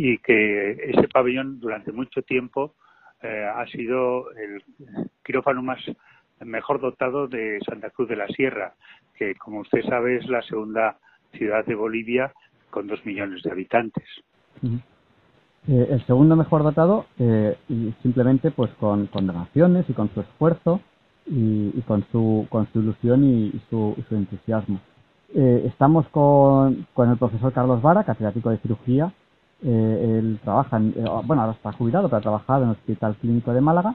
[0.00, 2.74] Y que ese pabellón durante mucho tiempo
[3.20, 4.62] eh, ha sido el
[5.24, 5.80] quirófano más
[6.44, 8.74] mejor dotado de Santa Cruz de la Sierra,
[9.16, 10.98] que como usted sabe es la segunda
[11.32, 12.32] ciudad de Bolivia
[12.70, 14.04] con dos millones de habitantes.
[14.62, 20.20] Eh, el segundo mejor dotado, eh, y simplemente pues con, con, donaciones y con su
[20.20, 20.80] esfuerzo
[21.26, 24.80] y, con, su, con su ilusión y, su, entusiasmo.
[25.34, 29.12] Eh, estamos con, con, el profesor Carlos Vara, catedrático de cirugía.
[29.62, 30.78] Él trabaja,
[31.24, 33.94] bueno, ahora está jubilado, pero ha trabajado en el Hospital Clínico de Málaga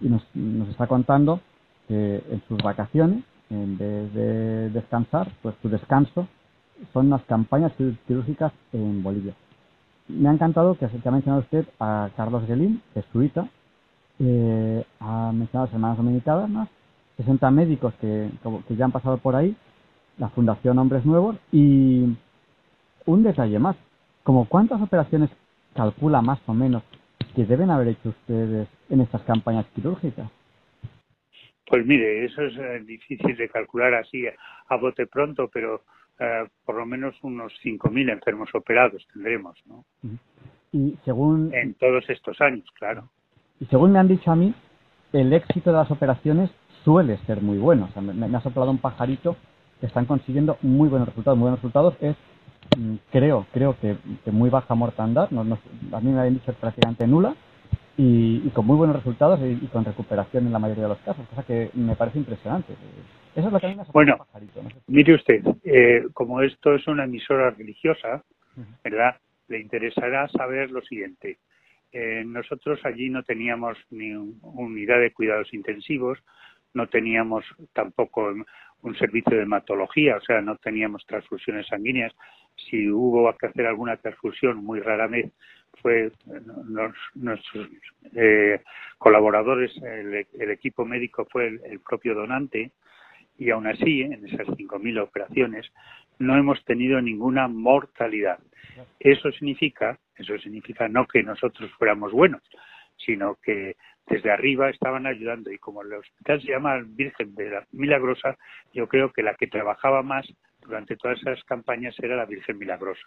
[0.00, 1.40] y nos, nos está contando
[1.88, 6.26] que en sus vacaciones, en vez de descansar, pues su descanso
[6.92, 7.72] son las campañas
[8.06, 9.34] quirúrgicas en Bolivia.
[10.08, 13.48] Me ha encantado que, ha mencionado usted a Carlos Gelín, jesuita,
[14.18, 16.68] eh, ha mencionado a las hermanas dominicanas, más
[17.16, 18.30] 60 médicos que,
[18.66, 19.56] que ya han pasado por ahí,
[20.18, 22.16] la Fundación Hombres Nuevos y
[23.06, 23.76] un detalle más,
[24.24, 25.30] como cuántas operaciones
[25.74, 26.82] calcula más o menos
[27.36, 30.28] que deben haber hecho ustedes en estas campañas quirúrgicas.
[31.66, 34.24] Pues mire, eso es eh, difícil de calcular así
[34.68, 35.82] a bote pronto, pero
[36.18, 39.84] eh, por lo menos unos 5.000 enfermos operados tendremos, ¿no?
[40.72, 41.52] Y según...
[41.54, 43.08] En todos estos años, claro.
[43.60, 44.54] Y según me han dicho a mí,
[45.12, 46.50] el éxito de las operaciones
[46.84, 47.86] suele ser muy bueno.
[47.88, 49.36] O sea, me, ha soplado un pajarito
[49.80, 51.38] que están consiguiendo muy buenos resultados.
[51.38, 52.16] Muy buenos resultados es,
[53.10, 53.96] creo, creo que,
[54.30, 55.30] muy baja mortandad.
[55.30, 57.34] No, a mí me habían dicho prácticamente nula.
[57.96, 61.44] Y, con muy buenos resultados y, con recuperación en la mayoría de los casos, cosa
[61.44, 62.74] que me parece impresionante.
[63.34, 64.16] Eso es lo que a mí me Bueno,
[64.86, 68.22] mire usted, eh, como esto es una emisora religiosa,
[68.82, 69.16] ¿verdad?
[69.48, 71.38] Le interesará saber lo siguiente.
[71.92, 76.18] Eh, nosotros allí no teníamos ni unidad de cuidados intensivos,
[76.74, 78.34] no teníamos tampoco
[78.82, 82.12] un servicio de hematología, o sea, no teníamos transfusiones sanguíneas.
[82.56, 85.32] Si hubo que hacer alguna transfusión, muy rara vez,
[85.82, 86.12] fue
[87.14, 87.68] nuestros
[88.14, 88.60] eh,
[88.98, 92.72] colaboradores, el, equipo médico fue el propio donante,
[93.38, 95.66] y aún así, en esas 5.000 operaciones,
[96.18, 98.38] no hemos tenido ninguna mortalidad.
[99.00, 102.42] Eso significa, eso significa no que nosotros fuéramos buenos,
[102.96, 107.66] sino que desde arriba estaban ayudando y como el hospital se llama Virgen de la
[107.72, 108.36] Milagrosa,
[108.72, 110.26] yo creo que la que trabajaba más
[110.60, 113.02] durante todas esas campañas era la Virgen Milagrosa.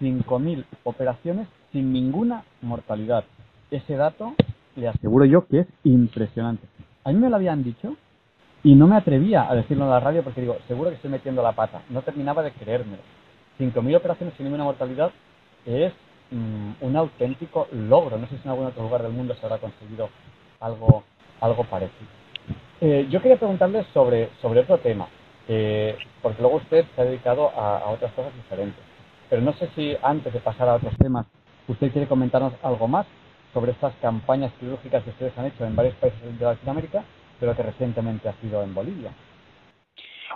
[0.00, 3.24] 5.000 operaciones sin ninguna mortalidad.
[3.70, 4.34] Ese dato
[4.76, 6.66] le aseguro yo que es impresionante.
[7.04, 7.96] A mí me lo habían dicho
[8.64, 11.42] y no me atrevía a decirlo en la radio porque digo, seguro que estoy metiendo
[11.42, 11.82] la pata.
[11.90, 13.02] No terminaba de creérmelo.
[13.58, 15.12] 5.000 operaciones sin ninguna mortalidad
[15.66, 15.92] es
[16.32, 18.18] mm, un auténtico logro.
[18.18, 20.08] No sé si en algún otro lugar del mundo se habrá conseguido
[20.60, 21.04] algo,
[21.40, 22.10] algo parecido.
[22.80, 25.06] Eh, yo quería preguntarle sobre, sobre otro tema,
[26.22, 28.82] porque luego usted se ha dedicado a, a otras cosas diferentes.
[29.30, 31.26] Pero no sé si antes de pasar a otros temas,
[31.68, 33.06] usted quiere comentarnos algo más
[33.52, 37.04] sobre estas campañas quirúrgicas que ustedes han hecho en varios países de Latinoamérica
[37.42, 39.10] pero que recientemente ha sido en Bolivia.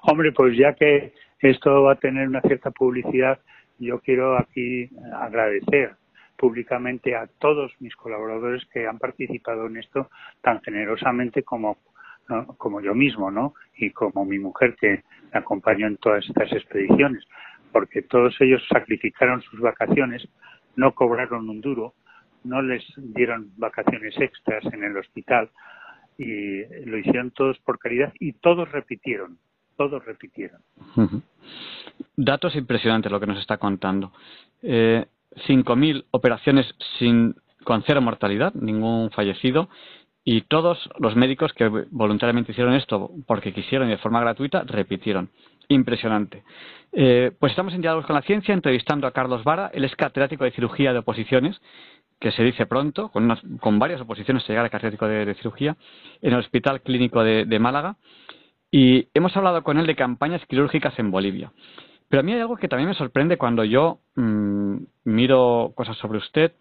[0.03, 3.39] Hombre, pues ya que esto va a tener una cierta publicidad,
[3.79, 5.97] yo quiero aquí agradecer
[6.37, 10.11] públicamente a todos mis colaboradores que han participado en esto
[10.43, 11.79] tan generosamente como,
[12.59, 13.55] como yo mismo, ¿no?
[13.77, 17.25] Y como mi mujer que me acompañó en todas estas expediciones,
[17.73, 20.29] porque todos ellos sacrificaron sus vacaciones,
[20.77, 21.95] no cobraron un duro,
[22.45, 25.51] no les dieron vacaciones extras en el hospital,
[26.19, 29.39] y lo hicieron todos por caridad y todos repitieron,
[29.77, 30.63] todos repitieron.
[32.17, 34.13] Datos impresionantes lo que nos está contando.
[34.63, 35.07] Eh,
[35.49, 36.67] 5.000 operaciones
[36.99, 39.69] sin, con cero mortalidad, ningún fallecido,
[40.25, 45.31] y todos los médicos que voluntariamente hicieron esto porque quisieron y de forma gratuita repitieron.
[45.69, 46.43] Impresionante.
[46.93, 50.45] Eh, pues estamos en Diálogos con la Ciencia entrevistando a Carlos Vara, él es catedrático
[50.45, 51.61] de cirugía de oposiciones
[52.21, 55.77] que se dice pronto, con, con varias oposiciones se llega al catedrático de, cirugía,
[56.23, 57.97] en el Hospital Clínico de, Málaga.
[58.71, 61.53] Y hemos hablado con él de campañas quirúrgicas en Bolivia.
[62.09, 66.19] Pero a mí hay algo que también me sorprende cuando yo mm, miro cosas sobre
[66.19, 66.53] usted,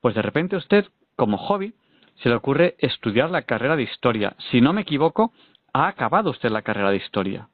[0.00, 0.86] pues de repente usted,
[1.16, 1.74] como hobby,
[2.16, 4.34] se le ocurre estudiar la carrera de historia.
[4.50, 5.32] Si no me equivoco,
[5.72, 7.48] ha acabado usted la carrera de historia.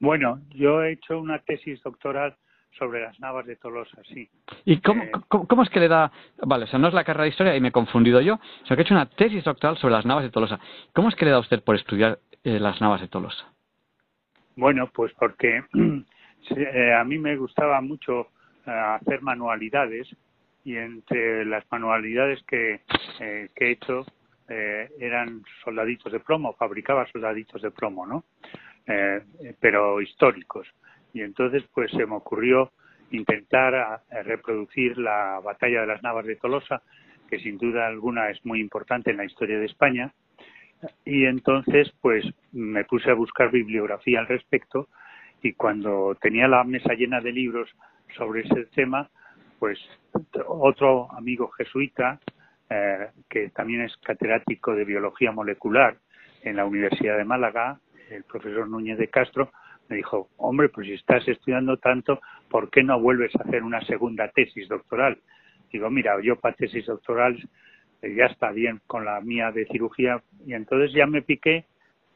[0.00, 2.36] Bueno, yo he hecho una tesis doctoral
[2.78, 4.28] sobre las navas de Tolosa, sí.
[4.64, 6.10] ¿Y cómo, eh, cómo, es que le da.?
[6.38, 8.76] Vale, o sea, no es la carrera de historia y me he confundido yo, sino
[8.76, 10.58] que he hecho una tesis doctoral sobre las navas de Tolosa.
[10.94, 13.51] ¿Cómo es que le da a usted por estudiar eh, las navas de Tolosa?
[14.56, 15.62] Bueno, pues porque
[16.56, 18.28] eh, a mí me gustaba mucho
[18.64, 20.08] hacer manualidades
[20.64, 22.80] y entre las manualidades que,
[23.20, 24.04] eh, he hecho
[24.48, 28.24] eh, eran soldaditos de plomo, fabricaba soldaditos de plomo, ¿no?
[28.86, 29.20] Eh,
[29.58, 30.68] pero históricos.
[31.12, 32.72] Y entonces, pues se me ocurrió
[33.10, 36.82] intentar reproducir la batalla de las Navas de Tolosa,
[37.28, 40.12] que sin duda alguna es muy importante en la historia de España.
[41.04, 44.88] Y entonces, pues me puse a buscar bibliografía al respecto
[45.42, 47.68] y cuando tenía la mesa llena de libros
[48.16, 49.10] sobre ese tema,
[49.58, 49.78] pues
[50.46, 52.20] otro amigo jesuita
[52.70, 55.96] eh, que también es catedrático de biología molecular
[56.42, 57.78] en la Universidad de Málaga,
[58.10, 59.52] el profesor Núñez de Castro,
[59.88, 63.80] me dijo, hombre, pues si estás estudiando tanto, ¿por qué no vuelves a hacer una
[63.82, 65.18] segunda tesis doctoral?
[65.72, 67.36] Digo, mira, yo para tesis doctoral
[68.02, 71.66] ya está bien con la mía de cirugía y entonces ya me piqué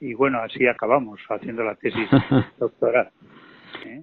[0.01, 2.09] y bueno, así acabamos haciendo la tesis
[2.59, 3.11] doctoral.
[3.85, 4.03] ¿Eh?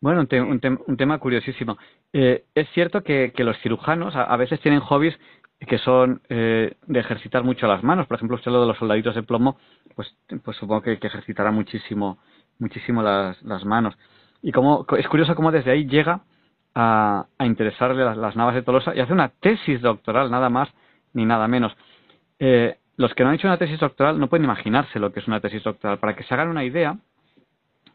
[0.00, 1.78] Bueno, un, un, tema curiosísimo.
[2.12, 5.18] es cierto que, los cirujanos a, veces tienen hobbies
[5.66, 8.06] que son eh, de ejercitar mucho las manos.
[8.06, 9.56] Por ejemplo, usted lo de los soldaditos de plomo,
[9.94, 10.14] pues,
[10.44, 12.18] pues supongo que, ejercitará muchísimo,
[12.58, 13.96] muchísimo las, las manos.
[14.42, 16.20] Y como, es curioso cómo desde ahí llega
[16.74, 20.68] a, a interesarle las, navas de Tolosa y hace una tesis doctoral, nada más
[21.14, 21.76] ni nada menos.
[22.38, 25.26] Eh, los que no han hecho una tesis doctoral no pueden imaginarse lo que es
[25.26, 25.98] una tesis doctoral.
[25.98, 26.96] Para que se hagan una idea,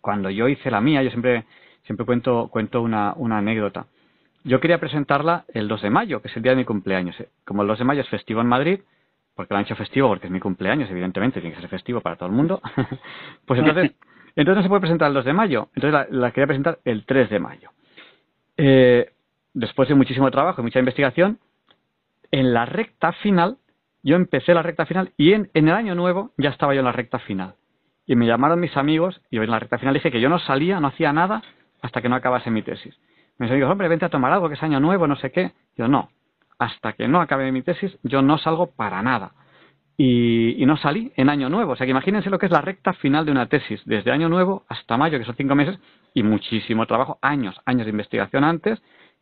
[0.02, 1.46] cuando yo hice la mía, yo siempre,
[1.84, 3.86] siempre cuento, cuento una, una anécdota
[4.44, 7.20] yo quería presentarla el 2 de mayo, que es el día de mi cumpleaños.
[7.20, 7.30] ¿eh?
[7.46, 8.80] Como el 2 de mayo es festivo en Madrid,
[9.36, 12.16] porque lo han hecho festivo porque es mi cumpleaños, evidentemente, tiene que ser festivo para
[12.16, 12.62] todo el mundo,
[13.46, 13.92] pues entonces,
[14.36, 17.30] entonces no se puede presentar el 2 de mayo, entonces la, quería presentar el 3
[17.30, 17.70] de mayo.
[18.58, 19.12] Eh,
[19.54, 21.40] después de muchísimo trabajo y mucha investigación,
[22.32, 23.58] en la recta final,
[24.04, 26.92] yo empecé la recta final y en, el año nuevo ya estaba yo en la
[26.92, 27.56] recta final.
[28.06, 30.80] Y me llamaron mis amigos y en la recta final dije que yo no salía,
[30.80, 31.44] no hacía nada
[31.82, 32.98] hasta que no acabase mi tesis.
[33.38, 35.54] Me dice, hombre, vente a tomar algo, que es año nuevo, no sé qué.
[35.78, 36.10] Yo, no,
[36.58, 39.32] hasta que no acabe mi tesis, yo no salgo para nada.
[39.98, 41.74] Y, no salí en año nuevo.
[41.74, 44.30] O sea, que imagínense lo que es la recta final de una tesis, desde año
[44.30, 45.80] nuevo hasta mayo, que son cinco meses,
[46.14, 48.82] y muchísimo trabajo, años, años de investigación antes,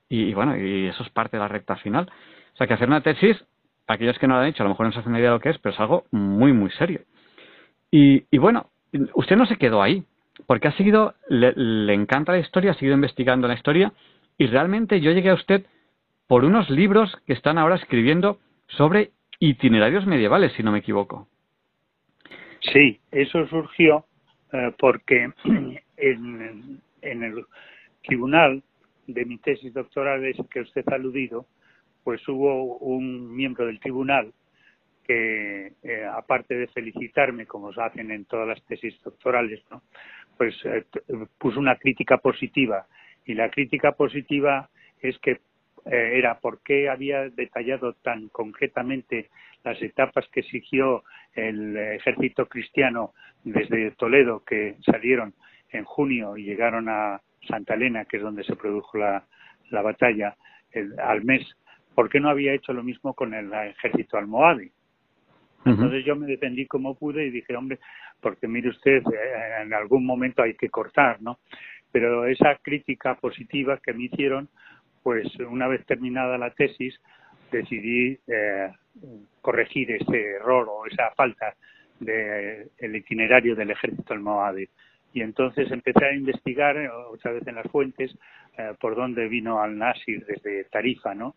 [0.10, 2.12] y, bueno, y eso es parte de la recta final.
[2.58, 3.38] O sea, que hacer una tesis,
[3.86, 5.40] aquellos que no lo han hecho, a lo mejor no se hacen idea de lo
[5.40, 7.02] que es, pero es algo muy, muy serio.
[7.92, 8.72] Y, bueno,
[9.14, 10.04] usted no se quedó ahí
[10.48, 13.94] porque ha seguido, le, encanta la historia, ha seguido investigando la historia
[14.40, 15.68] y realmente yo llegué a usted
[16.26, 18.40] por unos libros que están ahora escribiendo
[18.70, 21.28] sobre itinerarios medievales, si no me equivoco.
[22.74, 24.08] Sí, eso surgió
[24.52, 27.46] eh, porque en, el
[28.04, 28.64] tribunal
[29.06, 31.46] de mi tesis doctoral que usted ha aludido,
[32.08, 34.32] pues hubo un miembro del tribunal
[35.06, 39.62] que, eh, aparte de felicitarme, como se hacen en todas las tesis doctorales,
[40.38, 40.86] pues eh,
[41.38, 42.88] puso una crítica positiva.
[43.26, 44.70] Y la crítica positiva
[45.02, 45.40] es que eh,
[46.14, 49.30] era por qué había detallado tan concretamente
[49.66, 51.04] las etapas que siguió
[51.36, 53.12] el ejército cristiano
[53.44, 55.34] desde Toledo, que salieron
[55.72, 59.26] en junio y llegaron a Santa Elena, que es donde se produjo la,
[59.72, 60.38] la batalla,
[61.04, 61.46] al mes,
[61.98, 64.70] ¿por qué no había hecho lo mismo con el ejército almohade?
[65.66, 67.80] Entonces yo me defendí como pude y dije, hombre,
[68.22, 71.40] porque mire usted, eh, en algún momento hay que cortar, ¿no?
[71.92, 74.48] Pero esa crítica positiva que me hicieron,
[75.02, 76.94] pues una vez terminada la tesis,
[77.52, 78.72] decidí eh,
[79.42, 81.56] corregir ese error o esa falta
[82.00, 84.70] del de, itinerario del ejército almohade.
[85.14, 88.16] Y entonces empecé a investigar eh, otra vez en las fuentes
[88.80, 91.36] por dónde vino al-Nasir desde Tarifa, ¿no?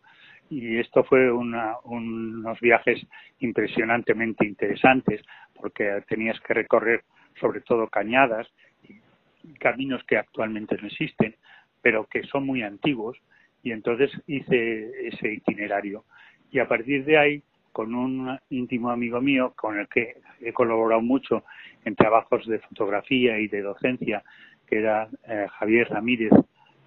[0.51, 3.01] Y esto fue unos viajes
[3.39, 5.21] impresionantemente interesantes
[5.55, 7.03] porque tenías que recorrer
[7.39, 8.47] sobre todo cañadas
[8.83, 11.35] y caminos que actualmente no existen
[11.81, 13.17] pero que son muy antiguos
[13.63, 16.03] y entonces hice ese itinerario.
[16.51, 21.01] Y a partir de ahí con un íntimo amigo mío con el que he colaborado
[21.01, 21.45] mucho
[21.85, 24.23] en trabajos de fotografía y de docencia
[24.67, 26.31] que era eh, Javier Ramírez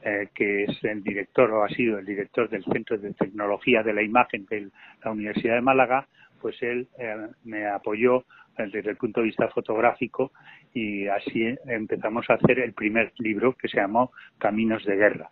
[0.07, 3.95] eh, que es el director o ha sido el director del Centro de Tecnología de
[3.95, 4.69] la Imagen de
[5.03, 6.07] la Universidad de Málaga,
[6.43, 8.19] pues él eh, me apoyó
[8.59, 10.31] eh, desde el punto de vista fotográfico
[10.75, 15.31] y así empezamos a hacer el primer libro que se llamó Caminos de Guerra.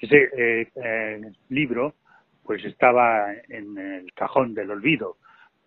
[0.00, 0.70] Ese
[1.48, 1.96] libro
[2.44, 5.16] pues estaba en el cajón del olvido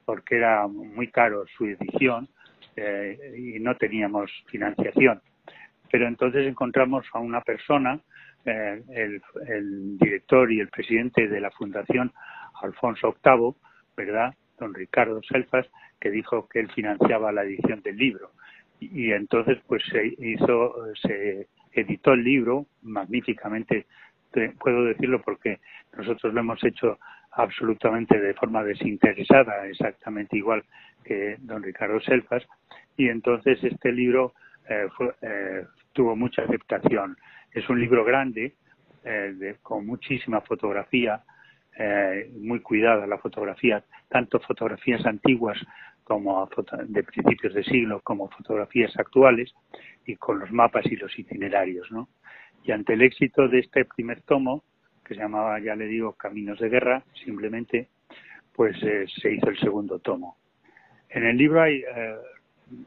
[0.06, 2.30] porque era muy caro su edición
[3.38, 5.20] y no teníamos financiación.
[5.92, 8.00] Pero entonces encontramos a una persona
[8.50, 12.12] eh, el, director y el presidente de la Fundación
[12.62, 13.56] Alfonso VIII,
[13.96, 14.34] ¿verdad?
[14.60, 15.68] Don Ricardo Selfas,
[16.00, 18.32] que dijo que él financiaba la edición del libro.
[18.80, 23.86] Y, entonces, pues se hizo, se editó el libro magníficamente
[24.60, 25.60] puedo decirlo porque
[25.98, 27.00] nosotros lo hemos hecho
[27.32, 30.64] absolutamente de forma desinteresada, exactamente igual
[31.04, 32.44] que don Ricardo Selfas,
[32.98, 34.34] y entonces este libro
[34.70, 34.88] eh,
[35.22, 37.18] eh, tuvo mucha aceptación.
[37.52, 38.56] Es un libro grande,
[39.04, 41.24] eh, con muchísima fotografía,
[42.42, 45.58] muy cuidada la fotografía, tanto fotografías antiguas
[46.04, 46.50] como
[46.88, 49.54] de principios de siglo como fotografías actuales
[50.06, 52.10] y con los mapas y los itinerarios, ¿no?
[52.66, 54.66] Y ante el éxito de este primer tomo,
[55.06, 57.88] que se llamaba, ya le digo, Caminos de Guerra, simplemente,
[58.54, 60.36] pues se hizo el segundo tomo.
[61.10, 61.82] En el libro hay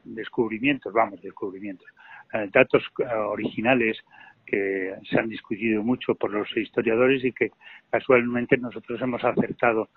[0.03, 1.87] descubrimientos, vamos, descubrimientos,
[2.33, 3.97] eh, datos eh, originales
[4.45, 7.51] que se han discutido mucho por los historiadores y que
[7.89, 9.89] casualmente nosotros hemos acertado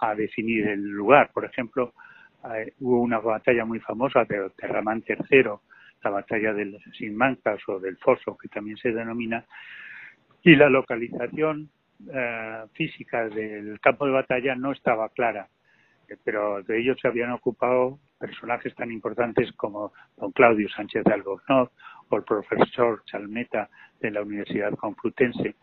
[0.00, 1.30] a definir el lugar.
[1.32, 1.94] Por ejemplo,
[2.54, 5.44] eh, hubo una batalla muy famosa de Terramán III,
[6.02, 9.44] la batalla del Sinmancas o del Foso, que también se denomina,
[10.42, 11.70] y la localización
[12.74, 15.48] física del campo de batalla no estaba clara,
[16.24, 21.70] pero de ellos se habían ocupado personajes tan importantes como don Claudio Sánchez de Albornoz
[22.08, 23.68] o el profesor Chalmeta
[24.00, 25.54] de la Universidad Complutense.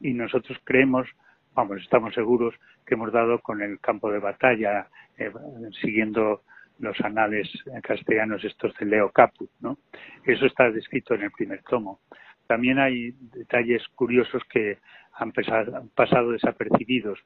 [0.00, 1.08] Y nosotros creemos,
[1.54, 4.88] vamos, estamos seguros que hemos dado con el campo de batalla,
[5.18, 5.32] eh,
[5.80, 6.42] siguiendo
[6.78, 7.48] los anales
[7.82, 9.78] castellanos estos de Leo Caput, ¿no?
[10.24, 12.00] Eso está descrito en el primer tomo.
[12.46, 14.78] También hay detalles curiosos que
[15.14, 17.18] han pasado desapercibidos.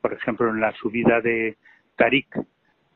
[0.00, 1.56] Por ejemplo, en la subida de
[1.96, 2.36] Tarik,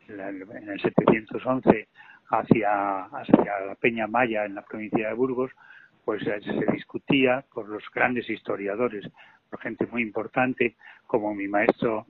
[0.09, 1.89] en el 711
[2.31, 5.51] hacia, hacia la Peña Maya en la provincia de Burgos,
[6.05, 9.09] pues eh, se discutía por los grandes historiadores,
[9.51, 12.07] por gente muy importante como mi maestro,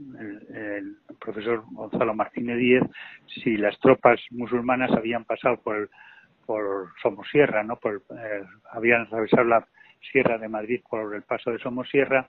[0.55, 2.83] el, profesor Gonzalo Martínez Díez,
[3.27, 5.91] si las tropas musulmanas habían pasado por,
[6.47, 7.77] por Somosierra, ¿no?
[7.77, 9.67] Por, eh, habían atravesado la
[10.13, 12.29] Sierra de Madrid por el paso de Somosierra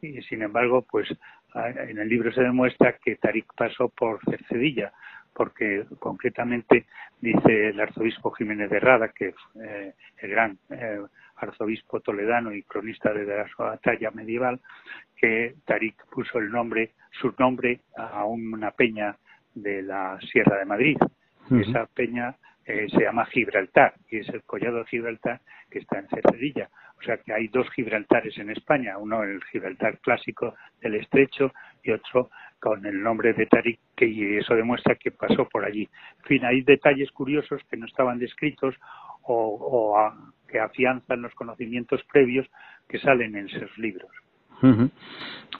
[0.00, 1.08] y sin embargo, pues
[1.54, 4.92] en el libro se demuestra que Tarik pasó por Cercedilla,
[5.34, 6.86] porque concretamente
[7.20, 11.02] dice el arzobispo Jiménez de Rada, que es eh, el gran eh,
[11.36, 14.60] arzobispo toledano y cronista de la batalla medieval,
[15.16, 19.16] que Tarik puso el nombre, su nombre a una peña
[19.54, 20.96] de la Sierra de Madrid.
[21.50, 22.36] Esa peña
[22.66, 25.40] eh, se llama Gibraltar y es el collado de Gibraltar
[25.70, 26.70] que está en Cercedilla.
[26.98, 31.52] O sea que hay dos Gibraltares en España, uno el Gibraltar clásico del Estrecho
[31.82, 32.30] y otro
[32.64, 35.86] con el nombre de Tarik, que eso demuestra que pasó por allí.
[36.20, 38.74] En fin, hay detalles curiosos que no estaban descritos
[39.24, 40.10] o,
[40.48, 42.46] que afianzan los conocimientos previos
[42.88, 44.10] que salen en esos libros.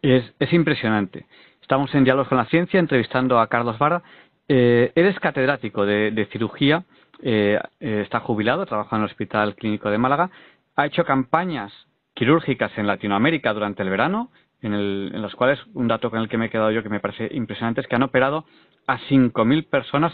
[0.03, 1.27] es, impresionante.
[1.61, 4.03] Estamos en Diálogos con la Ciencia entrevistando a Carlos Vara.
[4.49, 6.85] Eh, eres catedrático de, cirugía,
[7.23, 10.31] eh, eh, está jubilado, trabaja en el Hospital Clínico de Málaga
[10.77, 11.73] ha hecho campañas
[12.15, 14.31] quirúrgicas en Latinoamérica durante el verano,
[14.61, 16.89] en, el, en los cuales un dato con el que me he quedado yo que
[16.89, 18.45] me parece impresionante es que han operado
[18.87, 20.13] a 5.000 personas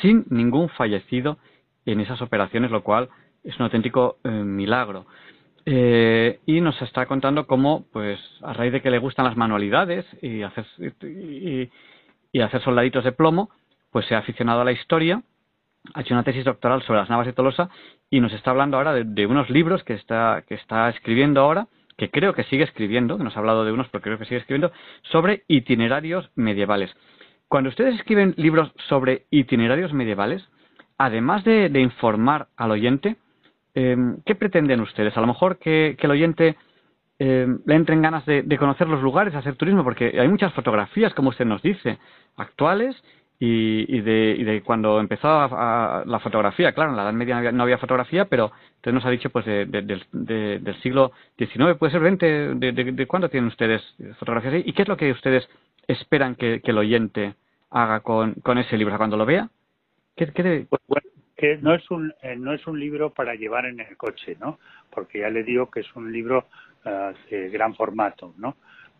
[0.00, 1.38] sin ningún fallecido
[1.86, 3.08] en esas operaciones, lo cual
[3.42, 5.06] es un auténtico eh, milagro.
[5.64, 10.42] Y nos está contando cómo, pues, a raíz de que le gustan las manualidades y
[10.42, 10.66] hacer,
[12.32, 13.50] y hacer soldaditos de plomo,
[13.92, 15.22] pues se ha aficionado a la historia
[15.94, 17.68] ha hecho una tesis doctoral sobre las navas de Tolosa
[18.10, 21.66] y nos está hablando ahora de, unos libros que está, que está escribiendo ahora,
[21.96, 24.38] que creo que sigue escribiendo, que nos ha hablado de unos, pero creo que sigue
[24.38, 24.72] escribiendo,
[25.02, 26.94] sobre itinerarios medievales.
[27.48, 30.46] Cuando ustedes escriben libros sobre itinerarios medievales,
[30.98, 33.16] además de, informar al oyente,
[33.74, 35.16] em, ¿qué pretenden ustedes?
[35.16, 36.56] A lo mejor que, el oyente
[37.18, 41.12] em, le entren ganas de, de, conocer los lugares, hacer turismo, porque hay muchas fotografías,
[41.14, 41.98] como usted nos dice,
[42.36, 42.96] actuales
[43.44, 47.76] y, de, y de cuando empezó la fotografía, claro, en la Edad Media no había,
[47.76, 53.06] fotografía, pero usted nos ha dicho pues de, del siglo XIX, puede ser 20, de,
[53.08, 53.82] cuándo tienen ustedes
[54.20, 54.62] fotografías?
[54.64, 55.48] ¿Y qué es lo que ustedes
[55.88, 57.34] esperan que, el oyente
[57.70, 59.48] haga con, con ese libro cuando lo vea?
[60.14, 60.26] ¿Qué,
[60.68, 63.96] Pues bueno, que no es un eh, no es un libro para llevar en el
[63.96, 64.60] coche, ¿no?
[64.88, 66.46] Porque ya le digo que es un libro
[66.84, 68.54] eh, de gran formato, ¿no?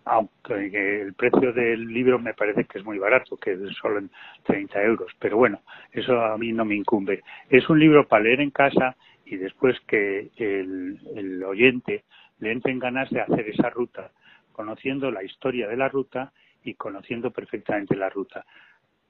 [0.05, 4.11] Aunque el precio del libro me parece que es muy barato, que es solo en
[4.45, 5.61] 30 euros, pero bueno,
[5.93, 7.23] eso a mí no me incumbe.
[7.49, 12.05] Es un libro para leer en casa y después que el, oyente
[12.41, 14.11] le entre en ganas de hacer esa ruta,
[14.53, 16.33] conociendo la historia de la ruta
[16.65, 18.45] y conociendo perfectamente la ruta.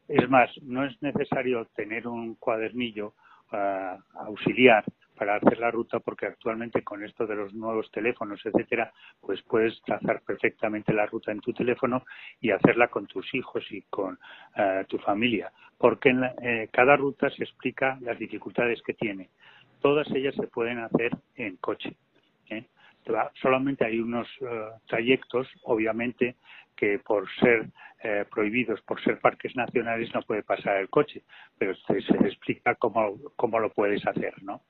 [0.09, 3.15] Es más, no es necesario tener un cuadernillo
[3.53, 4.85] uh, auxiliar
[5.23, 9.81] para hacer la ruta porque actualmente con esto de los nuevos teléfonos, etcétera, pues puedes
[9.83, 12.03] trazar perfectamente la ruta en tu teléfono
[12.41, 14.19] y hacerla con tus hijos y con
[14.57, 19.29] eh, tu familia, porque en eh, cada ruta se explica las dificultades que tiene.
[19.81, 21.95] Todas ellas se pueden hacer en coche.
[23.41, 26.37] Solamente hay unos eh, trayectos, obviamente,
[26.77, 27.67] que por ser
[28.03, 31.23] eh, prohibidos, por ser parques nacionales, no puede pasar el coche,
[31.59, 34.63] pero se, se explica cómo, cómo lo puedes hacer, ¿no?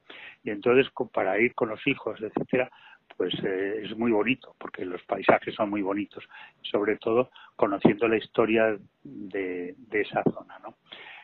[0.45, 2.71] Y entonces, para ir con los hijos, etcétera,
[3.17, 6.25] pues eh, es muy bonito, porque los paisajes son muy bonitos,
[6.63, 10.59] sobre todo conociendo la historia de, esa zona.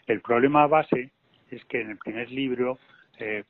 [0.06, 1.10] El problema base
[1.50, 2.78] es que en el primer libro
[3.18, 3.44] eh,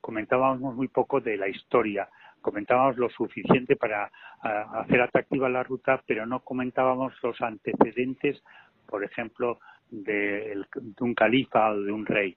[0.00, 2.08] comentábamos muy poco de la historia,
[2.40, 4.10] comentábamos lo suficiente para
[4.42, 8.42] hacer atractiva la ruta, pero no comentábamos los antecedentes,
[8.86, 9.58] por ejemplo,
[9.90, 10.64] de,
[11.00, 12.36] un califa o de un rey.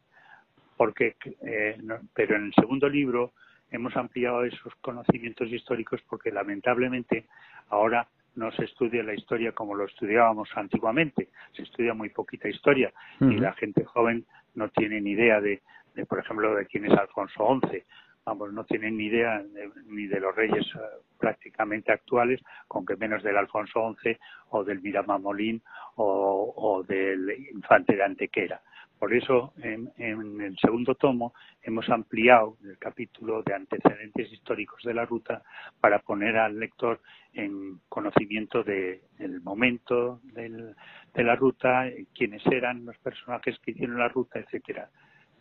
[0.77, 1.77] Porque, eh,
[2.13, 3.33] pero en el segundo libro
[3.69, 7.25] hemos ampliado esos conocimientos históricos porque lamentablemente
[7.69, 12.91] ahora no se estudia la historia como lo estudiábamos antiguamente, se estudia muy poquita historia
[13.19, 14.25] y la gente joven
[14.55, 15.61] no tiene ni idea de,
[16.07, 17.83] por ejemplo, de quién es Alfonso XI.
[18.25, 19.43] Vamos, no tienen ni idea
[19.87, 20.79] ni de los reyes eh,
[21.17, 24.17] prácticamente actuales, con que menos del Alfonso XI
[24.49, 25.61] o del Miramamolín
[25.95, 28.61] o, o del infante de Antequera.
[29.01, 35.05] Por eso, en, el segundo tomo hemos ampliado el capítulo de antecedentes históricos de la
[35.05, 35.41] ruta
[35.79, 37.01] para poner al lector
[37.33, 40.75] en conocimiento del momento de
[41.15, 44.91] la ruta, quiénes eran los personajes que hicieron la ruta, etcétera.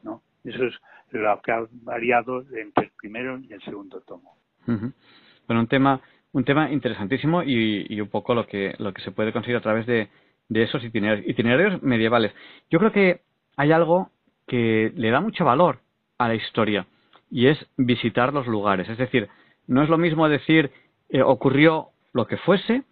[0.02, 0.22] ¿no?
[0.44, 0.74] Eso es
[1.12, 4.36] lo que ha variado entre el primero y el segundo tomo.
[4.66, 6.00] Bueno, un tema,
[6.32, 9.86] un tema interesantísimo y, un poco lo que, lo que se puede conseguir a través
[9.86, 10.08] de,
[10.48, 12.32] de esos itinerarios, medievales.
[12.70, 13.22] Yo creo que
[13.56, 14.10] hay algo
[14.46, 15.78] que le da mucho valor
[16.18, 16.86] a la historia
[17.30, 18.88] y es visitar los lugares.
[18.88, 19.28] Es decir,
[19.66, 20.70] no es lo mismo decir
[21.08, 22.82] eh, ocurrió lo que fuese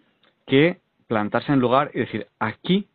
[0.47, 2.89] que plantarse en lugar y decir aquí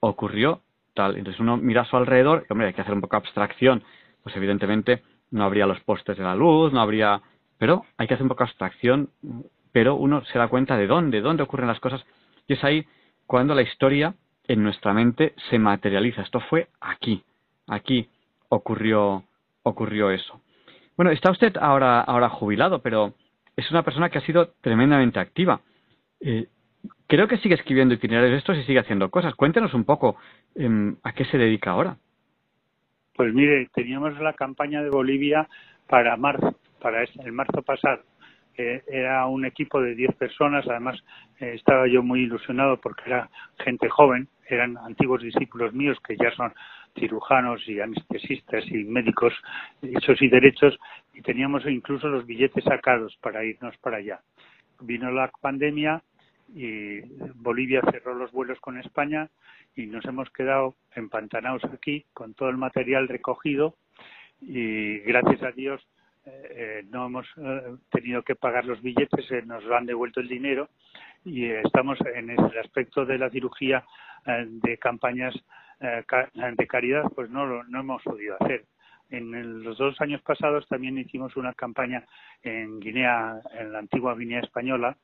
[0.00, 0.60] ocurrió
[0.94, 1.16] tal.
[1.16, 3.82] Entonces uno mira a su alrededor y, hombre, hay que hacer un poco abstracción.
[4.22, 7.20] Pues evidentemente no habría los postes de la luz, no habría...
[7.58, 9.10] Pero hay que hacer un poco de abstracción,
[9.72, 12.04] pero uno se da cuenta de dónde, dónde ocurren las cosas.
[12.46, 12.86] Y es ahí
[13.26, 14.14] cuando la historia
[14.48, 16.22] en nuestra mente se materializa.
[16.22, 17.22] Esto fue aquí,
[17.68, 18.08] aquí
[18.48, 19.22] ocurrió,
[19.62, 20.40] ocurrió eso.
[20.96, 23.14] Bueno, está usted ahora, ahora jubilado, pero
[23.56, 25.60] es una persona que ha sido tremendamente activa.
[26.20, 26.48] Eh,
[27.06, 29.34] creo que sigue escribiendo itinerarios de estos y sigue haciendo cosas.
[29.34, 30.16] Cuéntenos un poco
[30.54, 31.96] em, a qué se dedica ahora.
[33.20, 35.46] Pues mire, teníamos la campaña de Bolivia
[35.86, 38.00] para marzo, para el marzo pasado
[38.56, 40.98] era un equipo de 10 personas, además
[41.38, 46.30] eh, estaba yo muy ilusionado porque era gente joven, eran antiguos discípulos míos que ya
[46.32, 46.54] son
[46.98, 49.34] cirujanos y anestesistas y médicos
[49.82, 50.78] hechos y derechos
[51.12, 54.20] y teníamos incluso los billetes sacados para irnos para allá.
[54.80, 56.02] Vino la pandemia
[56.54, 57.00] y
[57.34, 59.28] Bolivia cerró los vuelos con España
[59.76, 63.76] y nos hemos quedado empantanados aquí con todo el material recogido
[64.40, 65.86] y gracias a Dios
[66.26, 70.68] eh, no hemos eh, tenido que pagar los billetes, eh, nos han devuelto el dinero
[71.24, 73.84] y estamos en el aspecto de la cirugía
[74.26, 75.34] de campañas
[75.80, 78.64] de caridad, pues no no hemos podido hacer.
[79.10, 82.04] En los dos años pasados también hicimos una campaña
[82.42, 84.96] en Guinea, en la antigua Guinea española,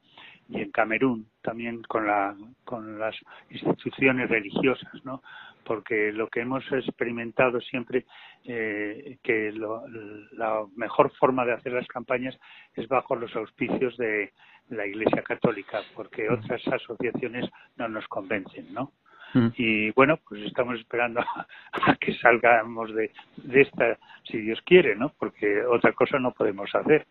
[0.48, 3.16] y en Camerún también con, la, con las
[3.50, 5.22] instituciones religiosas, ¿no?
[5.66, 8.06] porque lo que hemos experimentado siempre
[8.44, 12.38] eh, que la mejor forma de hacer las campañas
[12.74, 14.32] es bajo los auspicios de
[14.68, 18.92] la Iglesia Católica, porque otras asociaciones no nos convencen, ¿no?
[19.56, 21.20] Y bueno, pues estamos esperando
[21.72, 25.12] a, que salgamos de, de, esta, si Dios quiere, ¿no?
[25.18, 27.06] Porque otra cosa no podemos hacer.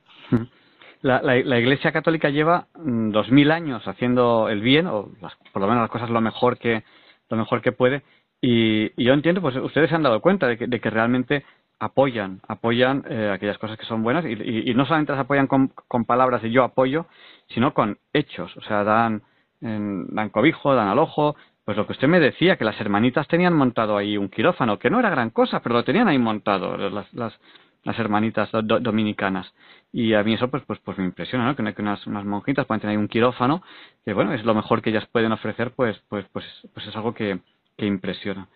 [1.02, 5.10] La, la, Iglesia Católica lleva mm, dos mil años haciendo el bien, o
[5.54, 6.84] por lo menos las cosas lo mejor que,
[7.30, 8.02] lo mejor que puede,
[8.42, 11.44] y, yo entiendo, pues ustedes se han dado cuenta de que, de que realmente
[11.80, 16.06] apoyan, apoyan eh, aquellas cosas que son buenas y, no solamente las apoyan con, con,
[16.06, 17.08] palabras de yo apoyo,
[17.50, 18.56] sino con hechos.
[18.58, 19.24] O sea, dan,
[19.62, 21.36] dan cobijo, dan al ojo.
[21.66, 24.92] Pues lo que usted me decía, que las hermanitas tenían montado ahí un quirófano, que
[24.92, 27.40] no era gran cosa, pero lo tenían ahí montado las, las,
[27.84, 29.52] las hermanitas dominicanas.
[29.92, 31.56] Y a mí eso pues pues pues me impresiona, ¿no?
[31.56, 33.64] Que, unas, unas monjitas puedan tener ahí un quirófano,
[34.04, 37.14] que bueno, es lo mejor que ellas pueden ofrecer, pues pues pues, pues es algo
[37.14, 37.40] que,
[37.78, 38.48] que impresiona.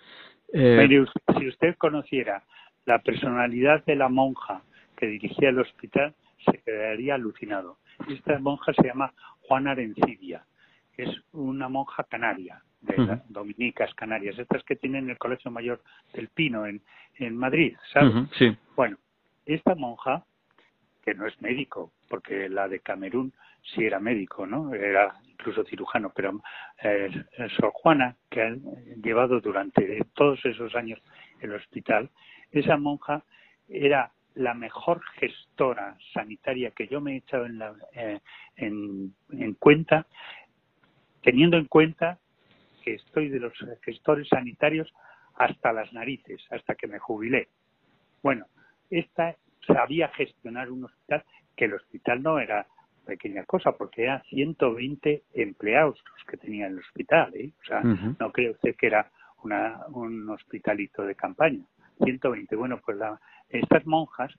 [0.54, 1.06] Eh,
[1.38, 2.44] si usted conociera
[2.86, 4.62] la personalidad de la monja
[4.98, 6.14] que dirigía el hospital,
[6.46, 7.78] se quedaría alucinado.
[8.08, 10.44] Esta monja se llama Juana Arencibia.
[10.98, 15.82] Es una monja canaria, de las Dominicas Canarias, estas que tienen el Colegio Mayor
[16.14, 16.82] del Pino en,
[17.16, 18.14] en Madrid, ¿sabes?
[18.38, 18.56] sí.
[18.76, 18.98] Bueno,
[19.46, 20.24] esta monja,
[21.04, 24.74] que no es médico, porque la de Camerún sí era médico, ¿no?
[24.74, 26.42] Era incluso cirujano, pero
[26.84, 27.10] eh,
[27.58, 28.56] Sor Juana, que ha
[29.02, 31.00] llevado durante todos esos años
[31.42, 32.10] el hospital,
[32.52, 33.24] esa monja
[33.68, 38.20] era la mejor gestora sanitaria que yo me he echado en, la, eh,
[38.56, 40.06] en, en cuenta,
[41.22, 42.20] teniendo en cuenta
[42.90, 44.92] que estoy de los gestores sanitarios
[45.36, 47.50] hasta las narices, hasta que me jubilé.
[48.24, 48.46] Bueno,
[48.90, 49.36] esta
[49.68, 51.24] sabía gestionar un hospital,
[51.56, 52.66] que el hospital no era
[53.06, 57.32] pequeña cosa, porque eran 120 empleados los que tenía el hospital.
[57.36, 57.52] ¿eh?
[57.62, 59.12] O sea, no cree usted que era
[59.44, 61.64] una, un hospitalito de campaña.
[62.04, 62.56] 120.
[62.56, 63.20] Bueno, pues la,
[63.50, 64.34] estas monjas,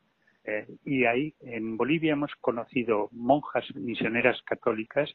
[0.44, 5.08] eh, y ahí en Bolivia hemos conocido monjas misioneras católicas,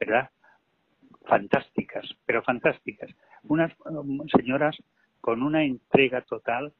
[0.00, 0.30] ¿verdad?
[1.26, 3.10] Fantásticas, pero fantásticas.
[3.44, 4.76] Unas um, señoras
[5.20, 6.72] con una entrega total,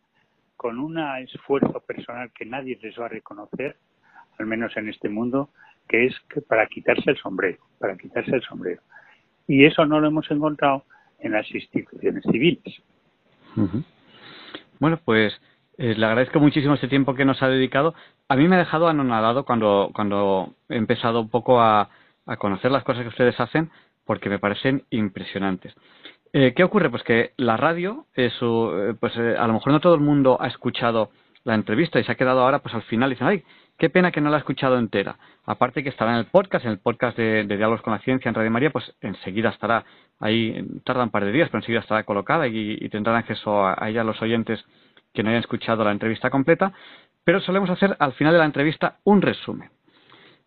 [0.57, 3.77] con un esfuerzo personal que nadie les va a reconocer,
[4.39, 5.51] al menos en este mundo,
[5.89, 8.81] que es que para quitarse el sombrero, para quitarse el sombrero.
[9.47, 10.85] Y eso no lo hemos encontrado
[11.19, 12.83] en las instituciones civiles.
[14.79, 15.41] Bueno, pues
[15.79, 17.95] eh, le agradezco muchísimo este tiempo que nos ha dedicado.
[18.29, 21.91] A mí me ha dejado anonadado cuando, cuando he empezado un poco a,
[22.27, 23.71] a conocer las cosas que ustedes hacen,
[24.05, 25.75] porque me parecen impresionantes.
[26.33, 26.91] Eh, ¿Qué ocurre?
[26.91, 30.49] Pues que la radio, eso, eh, pues a lo mejor no todo el mundo ha
[30.49, 31.11] escuchado
[31.45, 33.43] la entrevista y se ha quedado ahora pues al final y dicen, ay,
[33.79, 35.17] qué pena que no la ha escuchado entera.
[35.45, 38.35] Aparte que estará en el podcast, en el podcast de, Diálogos con la Ciencia en
[38.35, 39.85] Radio María, pues enseguida estará
[40.21, 44.05] ahí, tarda un par de días, pero enseguida estará colocada y, tendrán acceso a, ella
[44.05, 44.65] los oyentes
[45.13, 46.73] que no hayan escuchado la entrevista completa.
[47.25, 49.71] Pero solemos hacer al final de la entrevista un resumen.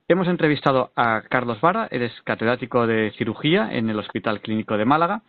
[0.08, 5.24] Hemos entrevistado a Carlos Vara, eres catedrático de cirugía en el Hospital Clínico de Málaga,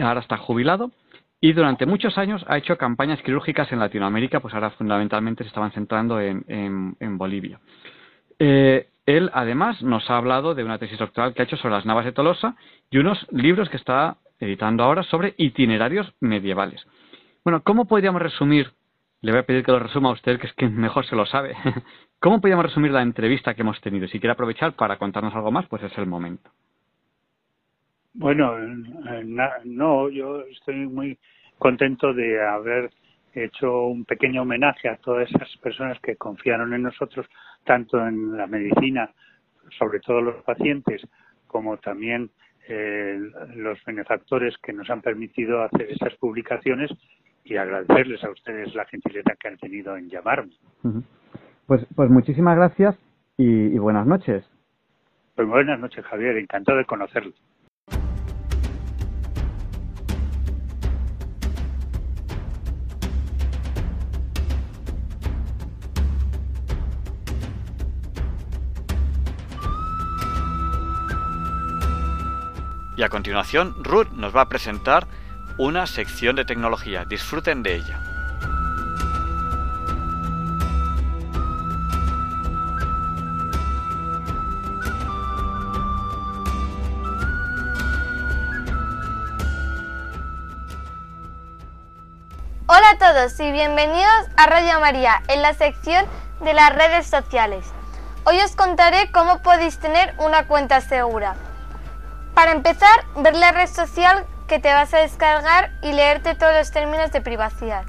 [0.00, 0.92] ahora está jubilado
[1.40, 5.72] y durante muchos años ha hecho campañas quirúrgicas en Latinoamérica, pues ahora fundamentalmente se estaban
[5.72, 7.58] centrando en, Bolivia.
[8.38, 11.84] Eh, él además nos ha hablado de una tesis doctoral que ha hecho sobre las
[11.84, 12.54] Navas de Tolosa
[12.90, 16.86] y unos libros que está editando ahora sobre itinerarios medievales.
[17.42, 18.70] Bueno, ¿cómo podríamos resumir?
[19.24, 21.24] Le voy a pedir que lo resuma a usted, que es que mejor se lo
[21.24, 21.54] sabe.
[22.20, 24.06] ¿Cómo podríamos resumir la entrevista que hemos tenido?
[24.06, 26.50] Si quiere aprovechar para contarnos algo más, pues es el momento.
[28.12, 29.24] Bueno, eh,
[29.64, 31.18] no, yo estoy muy
[31.56, 32.90] contento de haber
[33.32, 37.26] hecho un pequeño homenaje a todas esas personas que confiaron en nosotros,
[37.64, 39.10] tanto en la medicina,
[39.78, 41.00] sobre todo los pacientes,
[41.46, 42.28] como también
[42.68, 43.18] eh,
[43.54, 46.90] los benefactores que nos han permitido hacer esas publicaciones
[47.44, 50.52] y agradecerles a ustedes la gentileza que han tenido en llamarme.
[51.66, 52.96] Pues, pues muchísimas gracias
[53.36, 54.44] y, y buenas noches.
[55.34, 56.38] Pues buenas noches, Javier.
[56.38, 57.32] Encantado de conocerlo.
[72.96, 75.08] Y a continuación, Ruth nos va a presentar
[75.56, 77.04] una sección de tecnología.
[77.04, 78.00] Disfruten de ella.
[92.66, 96.04] Hola a todos y bienvenidos a Radio María en la sección
[96.40, 97.64] de las redes sociales.
[98.24, 101.36] Hoy os contaré cómo podéis tener una cuenta segura.
[102.34, 106.70] Para empezar, ver la red social que te vas a descargar y leerte todos los
[106.70, 107.84] términos de privacidad.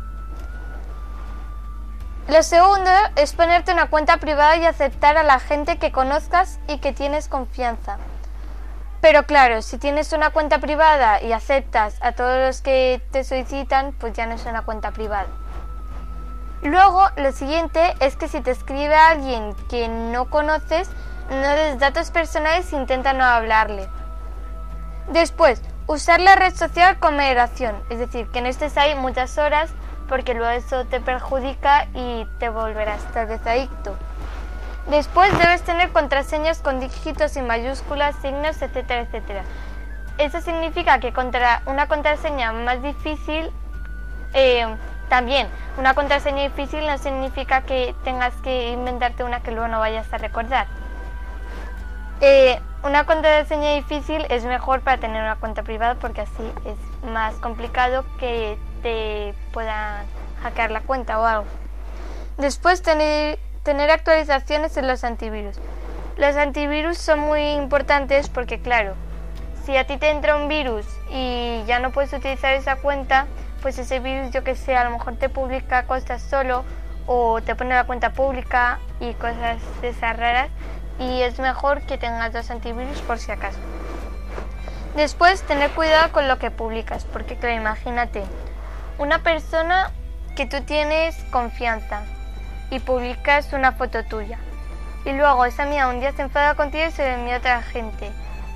[2.28, 6.80] Lo segundo es ponerte una cuenta privada y aceptar a la gente que conozcas y
[6.80, 7.98] que tienes confianza.
[9.00, 13.94] Pero claro, si tienes una cuenta privada y aceptas a todos los que te solicitan,
[14.00, 15.28] pues ya no es una cuenta privada.
[16.64, 20.90] Luego, lo siguiente es que si te escribe alguien que no conoces,
[21.30, 23.88] no des datos personales e intenta no hablarle.
[25.10, 29.72] Después, usar la red social con moderación, es decir, que no estés ahí muchas horas
[30.08, 33.96] porque luego eso te perjudica y te volverás tal vez adicto.
[34.90, 39.44] Después debes tener contraseñas con dígitos y mayúsculas, signos, etcétera, etcétera.
[40.20, 41.12] Eso significa que
[41.66, 43.52] una contraseña más difícil,
[44.34, 44.68] eh,
[45.10, 50.12] también una contraseña difícil no significa que tengas que inventarte una que luego no vayas
[50.14, 50.68] a recordar.
[52.22, 57.34] Eh, una contraseña difícil es mejor para tener una cuenta privada porque así es más
[57.36, 60.06] complicado que te puedan
[60.44, 61.46] hackear la cuenta o algo.
[62.38, 65.58] Después tener, tener actualizaciones en los antivirus.
[66.18, 68.94] Los antivirus son muy importantes porque claro,
[69.66, 73.26] si a ti te entra un virus y ya no puedes utilizar esa cuenta,
[73.64, 76.64] pues ese virus yo que sé, a lo mejor te publica cosas solo
[77.08, 80.50] o te pone la cuenta pública y cosas de esas raras
[81.00, 83.60] y es mejor que tengas dos antivirus por si acaso.
[84.96, 88.24] Después, tener cuidado con lo que publicas, porque claro, imagínate,
[88.98, 89.92] una persona
[90.36, 92.04] que tú tienes confianza
[92.70, 94.40] y publicas una foto tuya.
[95.04, 97.62] Y luego esa amiga un día se enfada contigo y se la envía a otra
[97.62, 98.10] gente.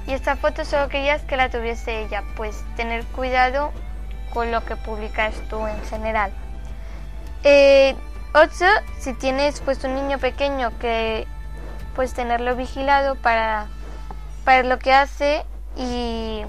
[0.08, 3.72] Y esta foto solo querías que la tuviese ella, pues tener cuidado
[4.34, 6.32] con lo que publicas tú en general.
[7.44, 7.96] Eh,
[9.00, 11.28] si tienes pues un niño pequeño que
[12.00, 13.68] pues tenerlo vigilado para,
[14.46, 15.44] para lo que hace
[15.76, 16.44] y,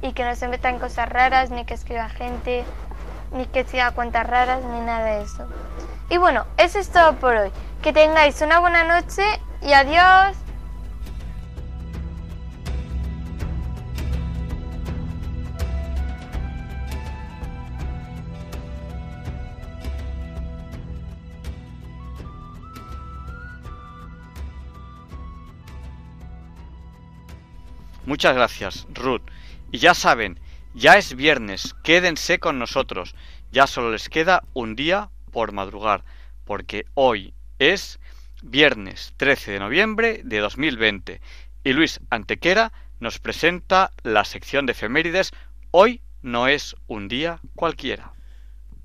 [0.00, 2.64] y que no se metan cosas raras, ni que escriba gente,
[3.32, 5.48] ni que siga cuentas raras, ni nada de eso.
[6.08, 7.50] Y bueno, eso es todo por hoy.
[7.82, 9.24] Que tengáis una buena noche
[9.60, 10.36] y adiós.
[28.06, 29.22] Muchas gracias, Ruth.
[29.72, 30.38] Y ya saben,
[30.74, 33.14] ya es viernes, quédense con nosotros.
[33.50, 36.04] Ya solo les queda un día por madrugar,
[36.44, 37.98] porque hoy es
[38.42, 41.20] viernes 13 de noviembre de 2020
[41.64, 45.32] y Luis Antequera nos presenta la sección de efemérides
[45.72, 48.12] Hoy no es un día cualquiera.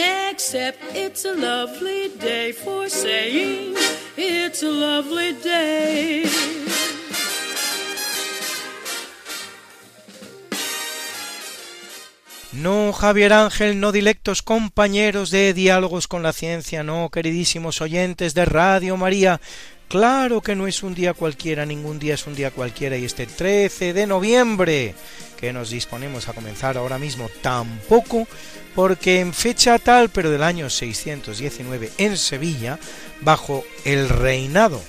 [0.00, 3.74] Except it's a lovely day for saying
[4.16, 6.22] it's a lovely day.
[12.52, 18.46] No, Javier Ángel, no dilectos compañeros de Diálogos con la Ciencia, no, queridísimos oyentes de
[18.46, 19.38] Radio María.
[19.88, 23.26] Claro que no es un día cualquiera, ningún día es un día cualquiera y este
[23.26, 24.94] 13 de noviembre
[25.38, 28.26] que nos disponemos a comenzar ahora mismo tampoco,
[28.74, 32.78] porque en fecha tal, pero del año 619 en Sevilla,
[33.20, 34.80] bajo el reinado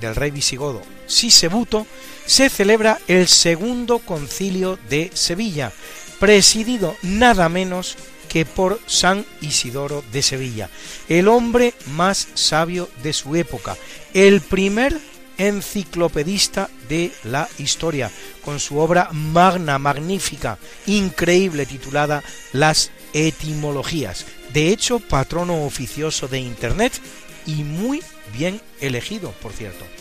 [0.00, 1.86] del rey visigodo Sisebuto,
[2.26, 5.72] se celebra el segundo concilio de Sevilla,
[6.18, 7.96] presidido nada menos
[8.28, 10.68] que por San Isidoro de Sevilla,
[11.08, 13.76] el hombre más sabio de su época,
[14.14, 14.98] el primer
[15.38, 18.10] enciclopedista de la historia,
[18.44, 24.26] con su obra magna, magnífica, increíble, titulada Las etimologías.
[24.52, 27.00] De hecho, patrono oficioso de Internet
[27.46, 28.02] y muy
[28.32, 29.95] bien elegido, por cierto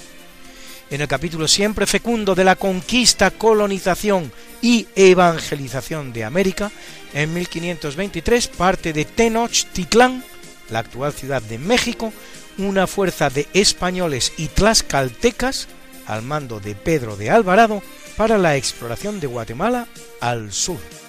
[0.89, 4.31] en el capítulo siempre fecundo de la conquista, colonización
[4.61, 6.71] y evangelización de América,
[7.13, 10.23] en 1523 parte de Tenochtitlán,
[10.69, 12.13] la actual ciudad de México,
[12.57, 15.67] una fuerza de españoles y tlaxcaltecas
[16.07, 17.81] al mando de Pedro de Alvarado
[18.17, 19.87] para la exploración de Guatemala
[20.21, 21.04] al sur.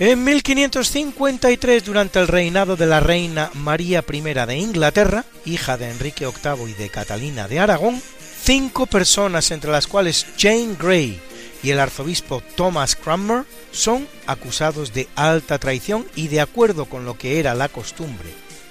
[0.00, 6.24] En 1553, durante el reinado de la reina María I de Inglaterra, hija de Enrique
[6.24, 8.00] VIII y de Catalina de Aragón,
[8.44, 11.20] cinco personas, entre las cuales Jane Grey
[11.64, 13.42] y el arzobispo Thomas Cranmer,
[13.72, 18.28] son acusados de alta traición y, de acuerdo con lo que era la costumbre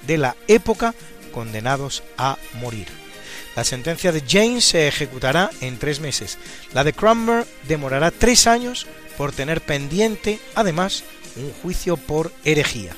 [0.07, 0.95] de la época,
[1.33, 2.87] condenados a morir.
[3.57, 6.37] La sentencia de Jane se ejecutará en tres meses.
[6.73, 11.03] La de Cranmer demorará tres años por tener pendiente, además,
[11.37, 12.93] un juicio por herejía.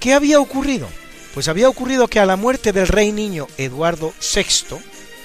[0.00, 0.88] ¿Qué había ocurrido?
[1.34, 4.78] Pues había ocurrido que a la muerte del rey niño Eduardo VI,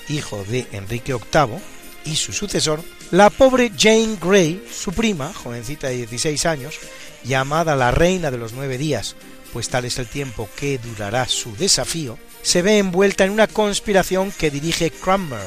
[0.10, 1.60] hijo de Enrique VIII,
[2.06, 6.76] y su sucesor, la pobre Jane Grey, su prima, jovencita de 16 años,
[7.24, 9.16] llamada la Reina de los Nueve Días,
[9.52, 14.32] pues tal es el tiempo que durará su desafío, se ve envuelta en una conspiración
[14.32, 15.42] que dirige Cranmer,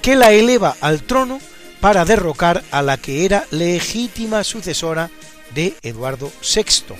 [0.00, 1.40] que la eleva al trono
[1.80, 5.10] para derrocar a la que era legítima sucesora
[5.54, 6.94] de Eduardo VI,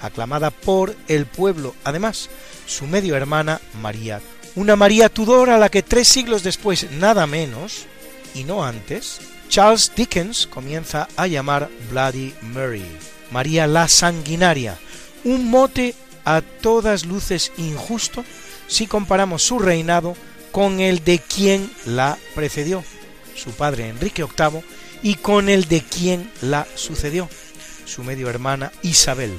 [0.00, 2.28] aclamada por el pueblo, además,
[2.66, 4.20] su medio hermana María,
[4.54, 7.86] una María Tudor a la que tres siglos después, nada menos,
[8.34, 12.86] y no antes, Charles Dickens comienza a llamar Bloody Mary,
[13.30, 14.78] María la Sanguinaria,
[15.24, 18.24] un mote a todas luces injusto
[18.66, 20.16] si comparamos su reinado
[20.50, 22.84] con el de quien la precedió,
[23.34, 24.62] su padre Enrique VIII,
[25.02, 27.28] y con el de quien la sucedió,
[27.84, 29.38] su medio hermana Isabel.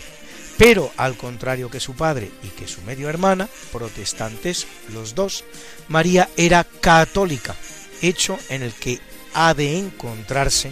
[0.58, 5.44] Pero al contrario que su padre y que su medio hermana, protestantes los dos,
[5.88, 7.56] María era católica,
[8.02, 9.00] hecho en el que
[9.34, 10.72] ha de encontrarse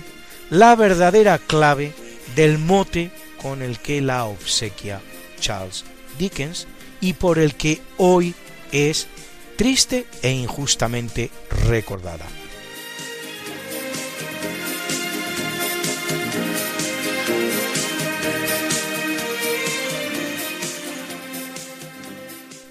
[0.50, 1.94] la verdadera clave
[2.36, 3.12] del mote
[3.42, 5.02] con el que la obsequia
[5.40, 5.84] Charles
[6.20, 6.68] Dickens
[7.00, 8.36] y por el que hoy
[8.72, 9.08] es
[9.56, 11.32] triste e injustamente
[11.68, 12.26] recordada.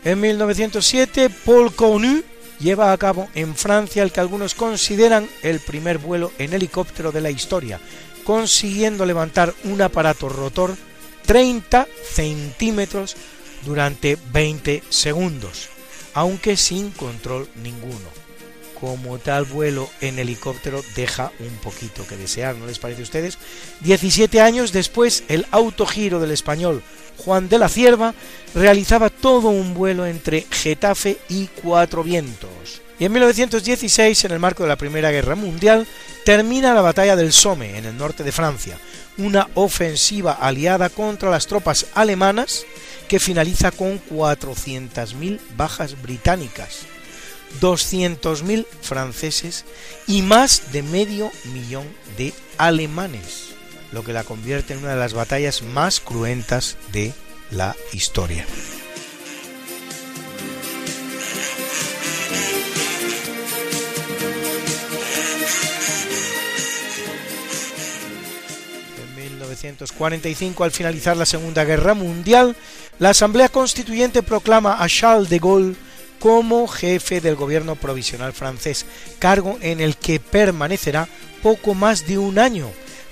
[0.03, 2.23] En 1907, Paul Connu
[2.59, 7.21] lleva a cabo en Francia el que algunos consideran el primer vuelo en helicóptero de
[7.21, 7.81] la historia,
[8.25, 10.75] consiguiendo levantar un aparato rotor
[11.27, 13.15] 30 centímetros
[13.67, 15.69] durante 20 segundos,
[16.15, 18.21] aunque sin control ninguno.
[18.81, 23.37] Como tal vuelo en helicóptero deja un poquito que desear, ¿no les parece a ustedes?
[23.81, 26.83] 17 años después, el autogiro del español
[27.25, 28.15] Juan de la Cierva
[28.55, 32.83] realizaba todo un vuelo entre Getafe y Cuatro Vientos.
[32.99, 35.87] Y en 1916, en el marco de la Primera Guerra Mundial,
[36.25, 38.79] termina la batalla del Somme, en el norte de Francia,
[39.17, 42.67] una ofensiva aliada contra las tropas alemanas
[43.09, 46.81] que finaliza con 400.000 bajas británicas,
[47.61, 49.65] 200.000 franceses
[50.07, 51.87] y más de medio millón
[52.19, 53.50] de alemanes,
[53.93, 57.13] lo que la convierte en una de las batallas más cruentas de
[57.51, 58.47] la historia.
[69.03, 72.57] En 1945, al finalizar la Segunda Guerra Mundial,
[72.99, 75.75] la Asamblea Constituyente proclama a Charles de Gaulle
[76.21, 78.85] como jefe del gobierno provisional francés,
[79.19, 81.09] cargo en el que permanecerá
[81.43, 82.71] poco más de un año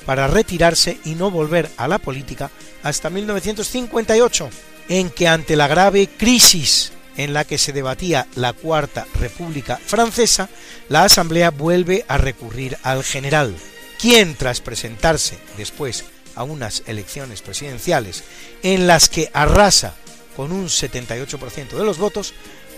[0.08, 2.50] para retirarse y no volver a la política
[2.82, 4.48] hasta 1958,
[4.88, 10.48] en que ante la grave crisis en la que se debatía la Cuarta República Francesa,
[10.88, 13.54] la Asamblea vuelve a recurrir al general,
[14.00, 16.06] quien tras presentarse después
[16.36, 18.24] a unas elecciones presidenciales
[18.62, 19.92] en las que arrasa
[20.34, 22.32] con un 78% de los votos,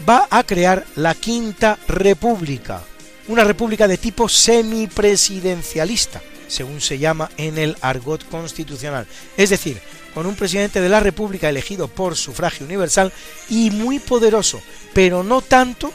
[0.09, 2.83] va a crear la Quinta República,
[3.29, 6.21] una república de tipo semipresidencialista,
[6.51, 9.81] según se llama en el argot constitucional, es decir,
[10.13, 13.13] con un presidente de la República elegido por sufragio universal
[13.49, 14.61] y muy poderoso,
[14.93, 15.93] pero no tanto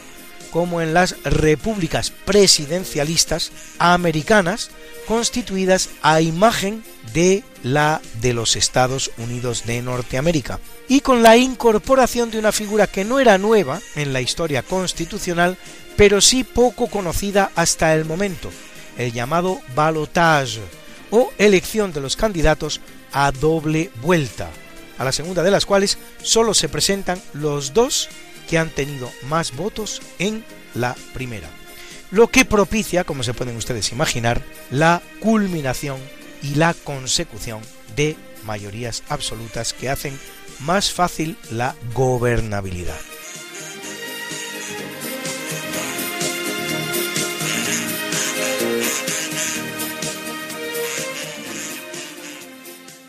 [0.50, 4.70] como en las repúblicas presidencialistas americanas
[5.06, 6.82] constituidas a imagen
[7.12, 12.86] de la de los Estados Unidos de Norteamérica, y con la incorporación de una figura
[12.86, 15.58] que no era nueva en la historia constitucional,
[15.96, 18.50] pero sí poco conocida hasta el momento,
[18.98, 20.60] el llamado balotage
[21.10, 22.80] o elección de los candidatos
[23.12, 24.50] a doble vuelta,
[24.98, 28.08] a la segunda de las cuales solo se presentan los dos
[28.48, 30.44] que han tenido más votos en
[30.74, 31.48] la primera,
[32.10, 36.00] lo que propicia, como se pueden ustedes imaginar, la culminación
[36.42, 37.60] y la consecución
[37.96, 40.18] de mayorías absolutas que hacen
[40.60, 42.98] más fácil la gobernabilidad.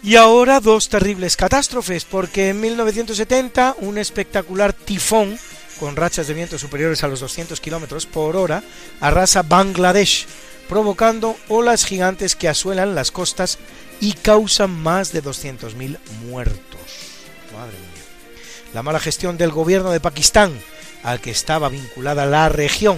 [0.08, 5.38] Y ahora dos terribles catástrofes, porque en 1970 un espectacular tifón
[5.82, 8.64] con rachas de viento superiores a los 200 km por hora
[9.02, 10.26] arrasa Bangladesh,
[10.70, 13.60] provocando olas gigantes que asuelan las costas
[14.00, 15.98] y causan más de 200.000
[16.30, 16.80] muertos.
[17.54, 18.04] Madre mía.
[18.74, 20.58] La mala gestión del gobierno de Pakistán,
[21.04, 22.98] al que estaba vinculada la región,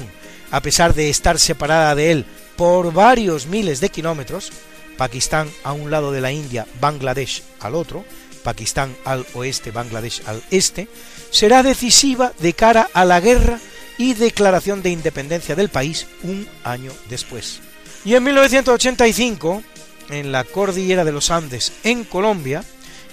[0.51, 4.51] a pesar de estar separada de él por varios miles de kilómetros,
[4.99, 8.03] Pakistán a un lado de la India, Bangladesh al otro,
[8.43, 10.89] Pakistán al oeste, Bangladesh al este,
[11.31, 13.59] será decisiva de cara a la guerra
[13.97, 17.61] y declaración de independencia del país un año después.
[18.03, 19.63] Y en 1985,
[20.09, 22.65] en la cordillera de los Andes, en Colombia,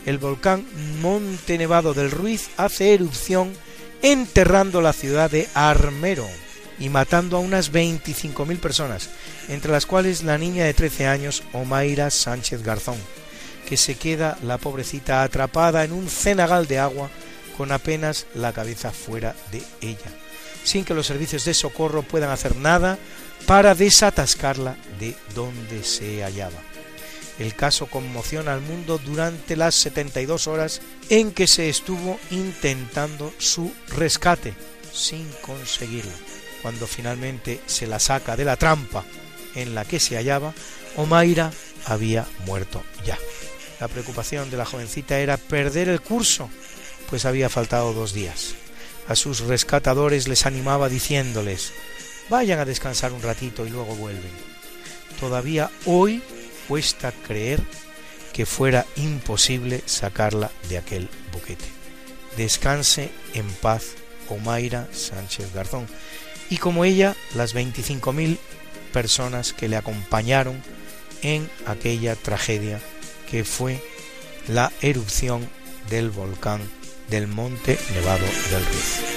[0.06, 0.66] el volcán
[1.00, 3.52] Monte Nevado del Ruiz hace erupción
[4.02, 6.26] enterrando la ciudad de Armero
[6.78, 9.08] y matando a unas 25.000 personas,
[9.48, 12.98] entre las cuales la niña de 13 años, Omaira Sánchez Garzón,
[13.68, 17.10] que se queda la pobrecita atrapada en un cenagal de agua
[17.56, 20.10] con apenas la cabeza fuera de ella,
[20.64, 22.98] sin que los servicios de socorro puedan hacer nada
[23.46, 26.58] para desatascarla de donde se hallaba.
[27.38, 33.72] El caso conmociona al mundo durante las 72 horas en que se estuvo intentando su
[33.88, 34.54] rescate,
[34.92, 36.35] sin conseguirlo.
[36.66, 39.04] Cuando finalmente se la saca de la trampa
[39.54, 40.52] en la que se hallaba,
[40.96, 41.52] Omaira
[41.84, 43.16] había muerto ya.
[43.78, 46.50] La preocupación de la jovencita era perder el curso,
[47.08, 48.56] pues había faltado dos días.
[49.06, 51.72] A sus rescatadores les animaba diciéndoles
[52.30, 54.32] vayan a descansar un ratito y luego vuelven.
[55.20, 56.20] Todavía hoy
[56.66, 57.62] cuesta creer
[58.32, 61.66] que fuera imposible sacarla de aquel boquete.
[62.36, 63.92] Descanse en paz
[64.28, 65.86] Omaira Sánchez Garzón
[66.50, 68.38] y como ella las 25.000
[68.92, 70.62] personas que le acompañaron
[71.22, 72.80] en aquella tragedia
[73.30, 73.82] que fue
[74.48, 75.48] la erupción
[75.90, 76.60] del volcán
[77.10, 79.16] del Monte Nevado del Ruiz.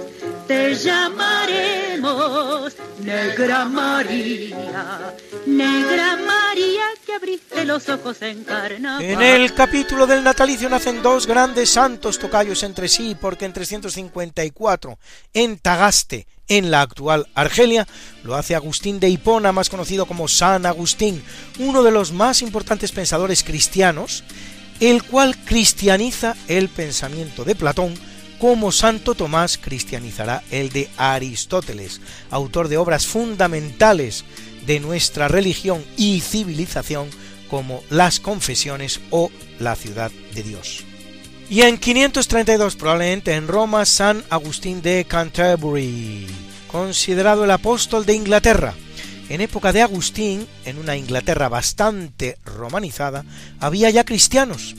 [0.51, 8.45] Te llamaremos Negra María, Negra María que abriste los ojos en.
[8.99, 14.99] En el capítulo del natalicio nacen dos grandes santos tocayos entre sí, porque en 354,
[15.33, 17.87] en Tagaste, en la actual Argelia,
[18.25, 21.23] lo hace Agustín de Hipona, más conocido como San Agustín,
[21.59, 24.25] uno de los más importantes pensadores cristianos,
[24.81, 28.10] el cual cristianiza el pensamiento de Platón,
[28.41, 34.25] como Santo Tomás cristianizará el de Aristóteles, autor de obras fundamentales
[34.65, 37.07] de nuestra religión y civilización
[37.51, 39.29] como las confesiones o
[39.59, 40.83] la ciudad de Dios.
[41.51, 46.25] Y en 532 probablemente en Roma San Agustín de Canterbury,
[46.71, 48.73] considerado el apóstol de Inglaterra.
[49.29, 53.23] En época de Agustín, en una Inglaterra bastante romanizada,
[53.59, 54.75] había ya cristianos.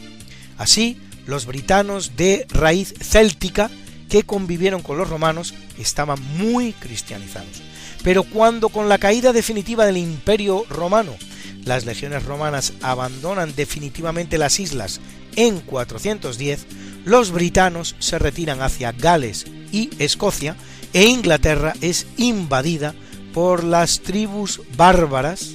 [0.59, 3.71] Así, los britanos de raíz céltica
[4.09, 7.63] que convivieron con los romanos estaban muy cristianizados.
[8.03, 11.17] Pero cuando con la caída definitiva del imperio romano
[11.65, 15.01] las legiones romanas abandonan definitivamente las islas
[15.37, 16.67] en 410,
[17.05, 20.57] los britanos se retiran hacia Gales y Escocia
[20.93, 22.95] e Inglaterra es invadida
[23.33, 25.55] por las tribus bárbaras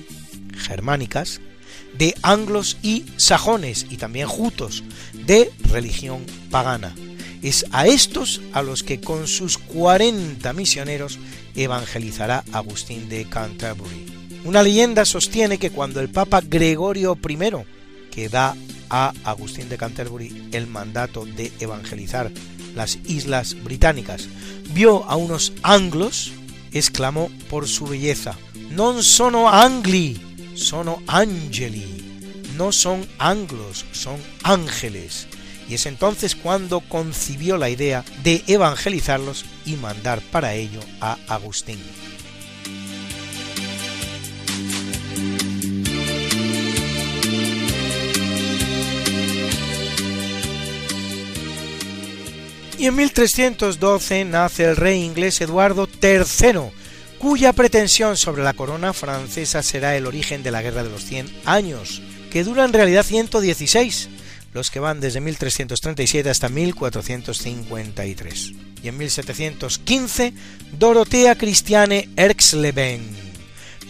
[0.57, 1.41] germánicas
[1.97, 4.83] de anglos y sajones y también jutos
[5.27, 6.95] de religión pagana.
[7.43, 11.19] Es a estos a los que con sus 40 misioneros
[11.55, 14.05] evangelizará Agustín de Canterbury.
[14.45, 17.37] Una leyenda sostiene que cuando el Papa Gregorio I,
[18.09, 18.55] que da
[18.89, 22.31] a Agustín de Canterbury el mandato de evangelizar
[22.73, 24.29] las islas británicas,
[24.73, 26.31] vio a unos anglos,
[26.71, 28.37] exclamó por su belleza,
[28.69, 30.19] Non sono angli,
[30.53, 31.96] sono angeli.
[32.57, 35.27] No son anglos, son ángeles.
[35.69, 41.79] Y es entonces cuando concibió la idea de evangelizarlos y mandar para ello a Agustín.
[52.79, 56.71] Y en 1312 nace el rey inglés Eduardo III,
[57.17, 61.27] cuya pretensión sobre la corona francesa será el origen de la Guerra de los Cien
[61.45, 64.09] Años, que dura en realidad 116,
[64.53, 68.51] los que van desde 1337 hasta 1453.
[68.83, 70.33] Y en 1715,
[70.77, 73.01] Dorothea Christiane Erxleben,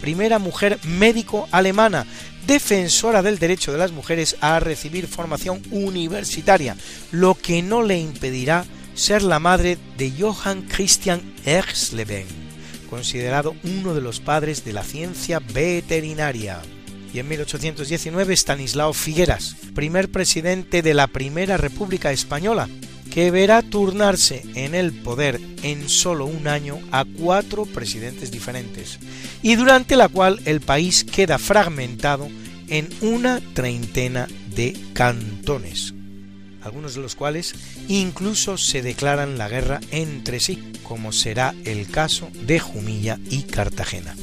[0.01, 2.05] primera mujer médico alemana,
[2.45, 6.75] defensora del derecho de las mujeres a recibir formación universitaria,
[7.11, 12.25] lo que no le impedirá ser la madre de Johann Christian Erxleben,
[12.89, 16.61] considerado uno de los padres de la ciencia veterinaria.
[17.13, 22.67] Y en 1819 Stanislao Figueras, primer presidente de la Primera República Española,
[23.17, 28.99] que verá turnarse en el poder en solo un año a cuatro presidentes diferentes,
[29.41, 32.27] y durante la cual el país queda fragmentado
[32.67, 35.93] en una treintena de cantones,
[36.61, 37.55] algunos de los cuales
[37.87, 44.15] incluso se declaran la guerra entre sí, como será el caso de Jumilla y Cartagena.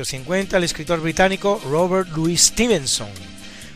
[0.00, 3.10] 1850 el escritor británico Robert Louis Stevenson,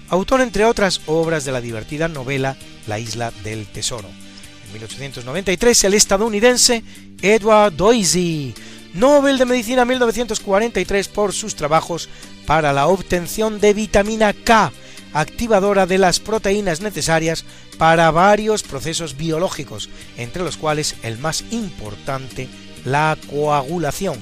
[0.09, 2.57] autor entre otras obras de la divertida novela
[2.87, 4.09] La isla del tesoro.
[4.09, 6.83] En 1893 el estadounidense
[7.21, 8.55] Edward Doisy,
[8.95, 12.09] Nobel de Medicina 1943 por sus trabajos
[12.47, 14.73] para la obtención de vitamina K,
[15.13, 17.45] activadora de las proteínas necesarias
[17.77, 22.49] para varios procesos biológicos, entre los cuales el más importante,
[22.87, 24.19] la coagulación.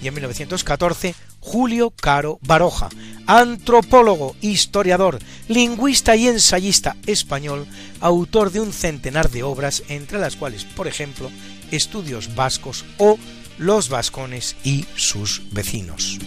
[0.00, 1.14] Y en 1914,
[1.44, 2.88] Julio Caro Baroja,
[3.26, 7.66] antropólogo, historiador, lingüista y ensayista español,
[8.00, 11.30] autor de un centenar de obras, entre las cuales, por ejemplo,
[11.70, 13.18] Estudios Vascos o
[13.58, 16.18] Los Vascones y sus vecinos.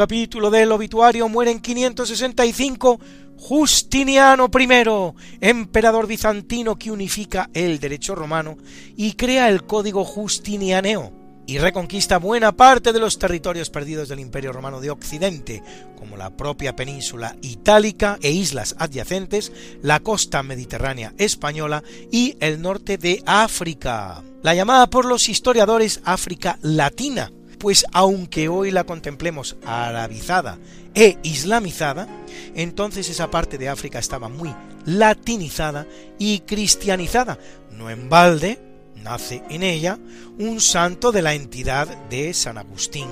[0.00, 2.98] Capítulo del obituario muere en 565
[3.36, 8.56] Justiniano I, emperador bizantino que unifica el derecho romano
[8.96, 11.12] y crea el código justinianeo
[11.46, 15.62] y reconquista buena parte de los territorios perdidos del Imperio Romano de Occidente,
[15.98, 19.52] como la propia península itálica e islas adyacentes,
[19.82, 26.58] la costa mediterránea española y el norte de África, la llamada por los historiadores África
[26.62, 30.58] Latina, pues aunque hoy la contemplemos arabizada
[30.94, 32.08] e islamizada,
[32.54, 34.52] entonces esa parte de África estaba muy
[34.86, 35.86] latinizada
[36.18, 37.38] y cristianizada.
[37.70, 38.58] No en balde
[38.96, 39.98] nace en ella
[40.38, 43.08] un santo de la entidad de San Agustín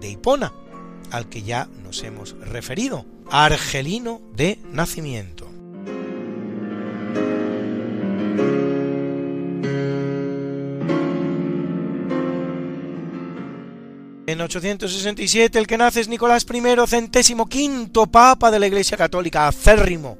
[0.00, 0.52] de Hipona,
[1.12, 5.48] al que ya nos hemos referido, argelino de nacimiento.
[14.32, 19.46] En 867 el que nace es Nicolás I, centésimo quinto papa de la Iglesia Católica,
[19.46, 20.16] acérrimo,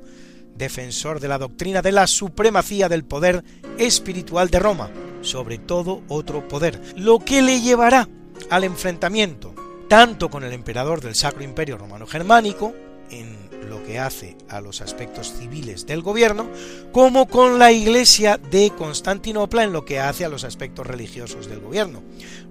[0.55, 3.43] defensor de la doctrina de la supremacía del poder
[3.78, 4.90] espiritual de Roma,
[5.22, 8.06] sobre todo otro poder, lo que le llevará
[8.51, 9.55] al enfrentamiento
[9.89, 12.74] tanto con el emperador del Sacro Imperio Romano Germánico,
[13.10, 13.36] en
[13.68, 16.51] lo que hace a los aspectos civiles del gobierno,
[16.93, 21.60] como con la Iglesia de Constantinopla en lo que hace a los aspectos religiosos del
[21.60, 22.02] gobierno,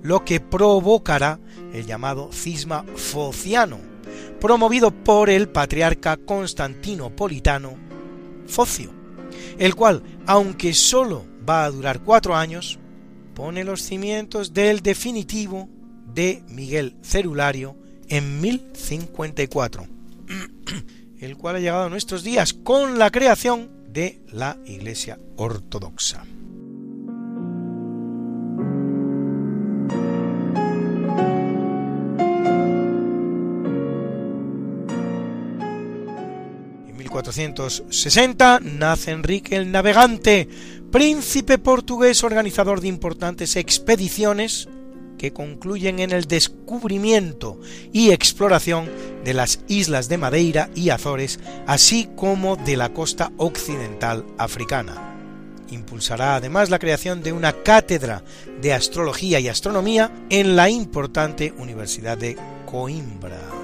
[0.02, 1.40] lo que provocará
[1.74, 3.80] el llamado cisma fociano,
[4.40, 7.76] promovido por el patriarca constantinopolitano
[8.48, 8.92] Focio,
[9.58, 12.80] el cual, aunque sólo va a durar cuatro años,
[13.34, 15.70] pone los cimientos del definitivo
[16.14, 17.78] de Miguel Cerulario
[18.10, 19.88] en 1054
[21.20, 26.26] el cual ha llegado a nuestros días con la creación de la Iglesia Ortodoxa.
[37.22, 40.50] 1460 nace Enrique el Navegante,
[40.92, 44.68] príncipe portugués organizador de importantes expediciones
[45.20, 47.60] que concluyen en el descubrimiento
[47.94, 48.90] y exploración
[49.24, 55.16] de las islas de Madeira y Azores, así como de la costa occidental africana.
[55.70, 58.24] Impulsará además la creación de una cátedra
[58.62, 62.36] de astrología y astronomía en la importante Universidad de
[62.66, 63.61] Coimbra.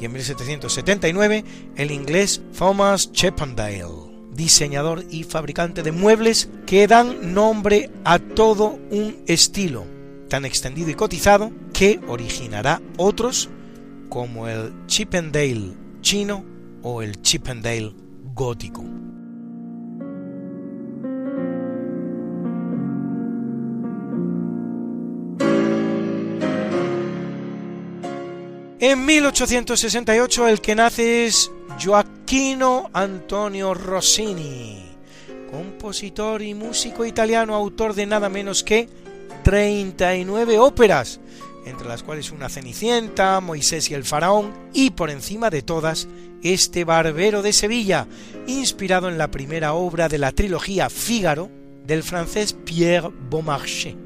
[0.00, 1.44] Y en 1779
[1.76, 3.84] el inglés Thomas Chippendale,
[4.32, 9.86] diseñador y fabricante de muebles que dan nombre a todo un estilo,
[10.28, 13.48] tan extendido y cotizado que originará otros
[14.08, 16.44] como el Chippendale chino
[16.82, 17.94] o el Chippendale
[18.34, 19.03] gótico.
[28.86, 34.84] En 1868 el que nace es Gioacchino Antonio Rossini,
[35.50, 38.90] compositor y músico italiano, autor de nada menos que
[39.42, 41.18] 39 óperas,
[41.64, 46.06] entre las cuales una Cenicienta, Moisés y el Faraón, y por encima de todas,
[46.42, 48.06] este Barbero de Sevilla,
[48.46, 51.48] inspirado en la primera obra de la trilogía Fígaro
[51.86, 53.96] del francés Pierre Beaumarchais,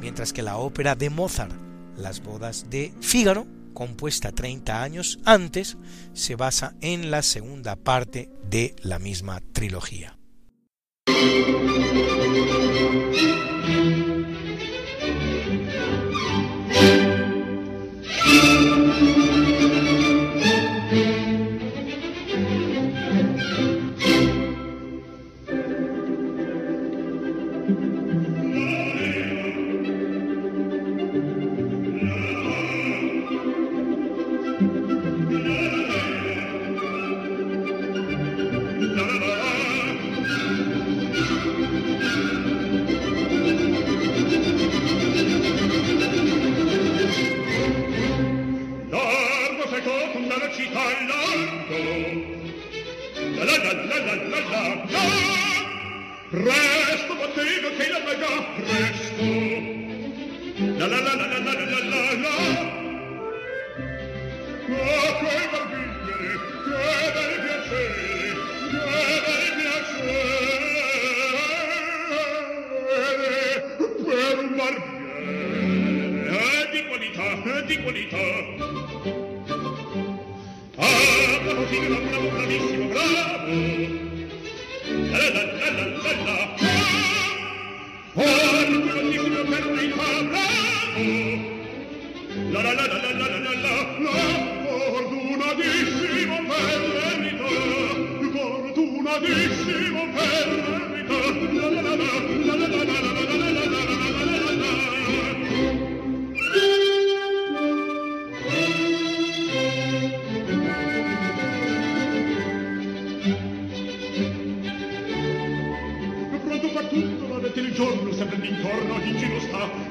[0.00, 1.52] mientras que la ópera de Mozart,
[1.98, 3.46] Las bodas de Fígaro,
[3.76, 5.76] compuesta 30 años antes,
[6.14, 10.16] se basa en la segunda parte de la misma trilogía.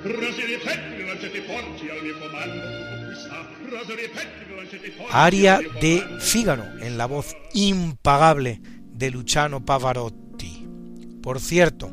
[0.03, 0.19] e
[4.77, 6.05] e Aria de.
[6.21, 8.61] Fígaro en la voz impagable
[8.93, 10.67] de Luciano Pavarotti.
[11.23, 11.91] Por cierto,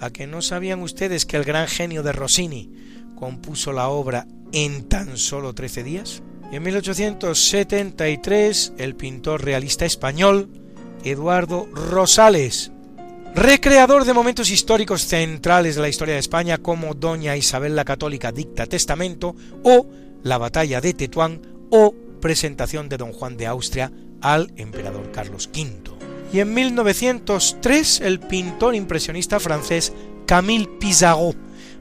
[0.00, 2.72] a que no sabían ustedes que el gran genio de Rossini
[3.14, 6.22] compuso la obra en tan solo 13 días?
[6.50, 10.48] Y en 1873 el pintor realista español
[11.02, 12.70] Eduardo Rosales,
[13.34, 18.32] recreador de momentos históricos centrales de la historia de España como Doña Isabel la Católica
[18.32, 19.86] dicta testamento o
[20.22, 25.96] la batalla de Tetuán o presentación de Don Juan de Austria al emperador Carlos V.
[26.32, 29.92] Y en 1903 el pintor impresionista francés
[30.26, 31.34] Camille Pissarro,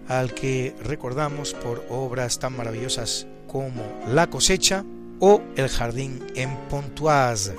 [0.07, 3.25] al que recordamos por obras tan maravillosas
[3.55, 4.83] como La cosecha
[5.21, 7.55] o El jardín en Pontoise.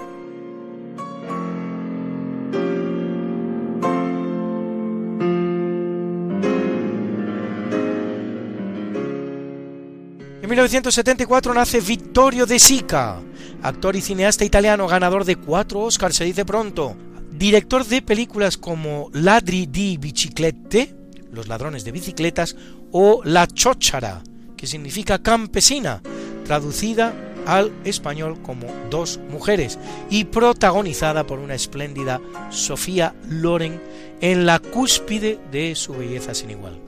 [10.42, 13.22] En 1974 nace Vittorio De Sica,
[13.62, 16.94] actor y cineasta italiano ganador de cuatro Oscars, se dice pronto,
[17.32, 20.94] director de películas como Ladri di biciclette,
[21.32, 22.54] Los ladrones de bicicletas,
[22.92, 24.22] o La Chóchara,
[24.56, 26.02] que significa campesina,
[26.44, 27.14] traducida
[27.46, 29.78] al español como Dos mujeres,
[30.10, 32.20] y protagonizada por una espléndida
[32.50, 33.80] Sofía Loren
[34.20, 36.78] en la cúspide de su belleza sin igual.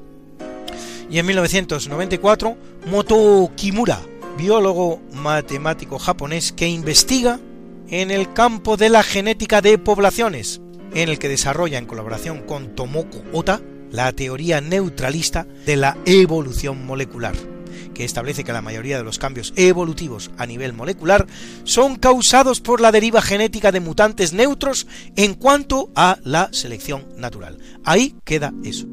[1.11, 2.57] Y en 1994,
[2.91, 4.01] Moto Kimura,
[4.37, 7.41] biólogo matemático japonés que investiga
[7.91, 10.61] en el campo de la genética de poblaciones,
[10.95, 16.85] en el que desarrolla en colaboración con Tomoko Ota la teoría neutralista de la evolución
[16.85, 17.35] molecular,
[17.99, 21.27] que establece que la mayoría de los cambios evolutivos a nivel molecular
[21.65, 27.59] son causados por la deriva genética de mutantes neutros en cuanto a la selección natural.
[27.85, 28.87] Ahí queda eso.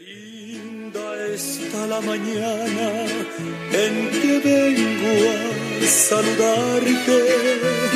[0.00, 3.06] linda está la mañana
[3.72, 7.95] en que vengo a saludarte.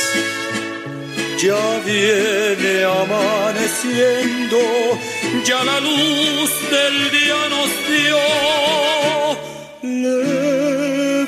[1.41, 4.59] Ya viene amaneciendo,
[5.43, 8.19] ya la luz del día nos dio.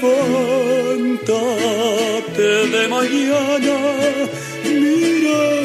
[0.03, 3.77] Levántate de mañana,
[4.65, 5.63] mira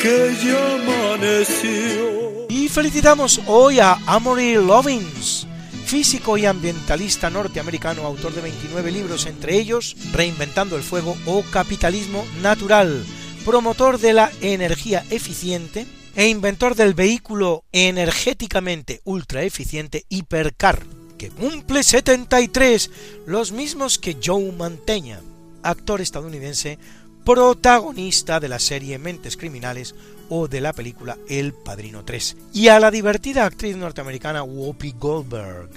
[0.00, 2.46] que ya amaneció.
[2.48, 5.48] Y felicitamos hoy a Amory Lovins,
[5.86, 12.24] físico y ambientalista norteamericano, autor de 29 libros, entre ellos Reinventando el Fuego o Capitalismo
[12.42, 13.04] Natural,
[13.48, 20.82] promotor de la energía eficiente e inventor del vehículo energéticamente ultra eficiente Hipercar,
[21.16, 22.90] que cumple 73,
[23.24, 25.22] los mismos que Joe Mantegna,
[25.62, 26.78] actor estadounidense
[27.24, 29.94] protagonista de la serie Mentes Criminales
[30.28, 35.70] o de la película El Padrino 3, y a la divertida actriz norteamericana Whoopi Goldberg,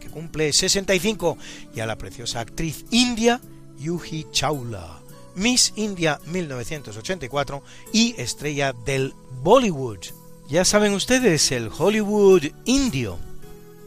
[0.00, 1.36] que cumple 65,
[1.76, 3.38] y a la preciosa actriz india
[3.78, 5.02] Yuhi Chawla,
[5.34, 9.98] Miss India 1984 y estrella del Bollywood.
[10.48, 13.18] Ya saben ustedes, el Hollywood indio,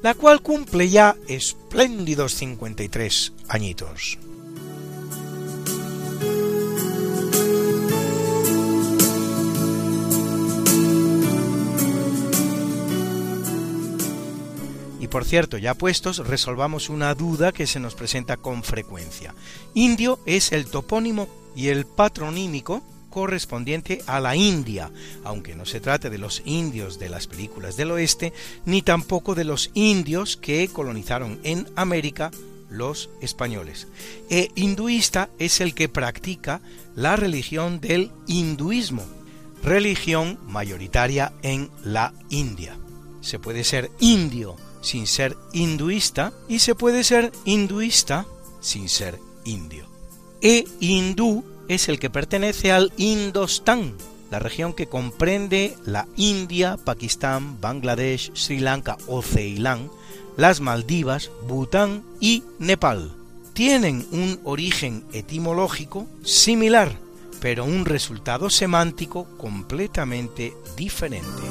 [0.03, 4.19] la cual cumple ya espléndidos 53 añitos.
[15.11, 19.35] Por cierto, ya puestos, resolvamos una duda que se nos presenta con frecuencia.
[19.73, 24.89] Indio es el topónimo y el patronímico correspondiente a la India,
[25.25, 28.31] aunque no se trate de los indios de las películas del oeste,
[28.65, 32.31] ni tampoco de los indios que colonizaron en América
[32.69, 33.89] los españoles.
[34.29, 36.61] E hinduista es el que practica
[36.95, 39.03] la religión del hinduismo,
[39.61, 42.77] religión mayoritaria en la India.
[43.19, 48.25] Se puede ser indio sin ser hinduista y se puede ser hinduista
[48.59, 49.85] sin ser indio.
[50.41, 53.95] E hindú es el que pertenece al Indostán,
[54.29, 59.89] la región que comprende la India, Pakistán, Bangladesh, Sri Lanka o Ceilán,
[60.37, 63.13] las Maldivas, Bután y Nepal.
[63.53, 66.97] Tienen un origen etimológico similar,
[67.39, 71.43] pero un resultado semántico completamente diferente.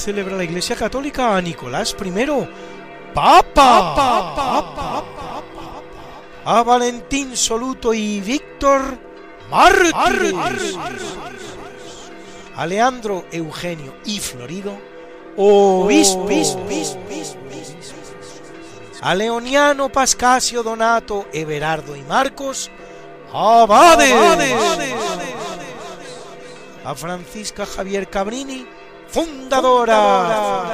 [0.00, 2.48] Celebra la Iglesia Católica a Nicolás I,
[3.14, 5.04] Papa,
[6.44, 8.98] a Valentín Soluto y Víctor
[9.50, 10.78] Mártires,
[12.56, 14.78] a Leandro Eugenio y Florido,
[15.36, 16.28] obispo,
[19.02, 22.70] a Leoniano Pascasio Donato, Everardo y Marcos,
[23.32, 24.14] abades,
[26.84, 28.66] a Francisca Javier Cabrini,
[29.10, 30.66] fundadora.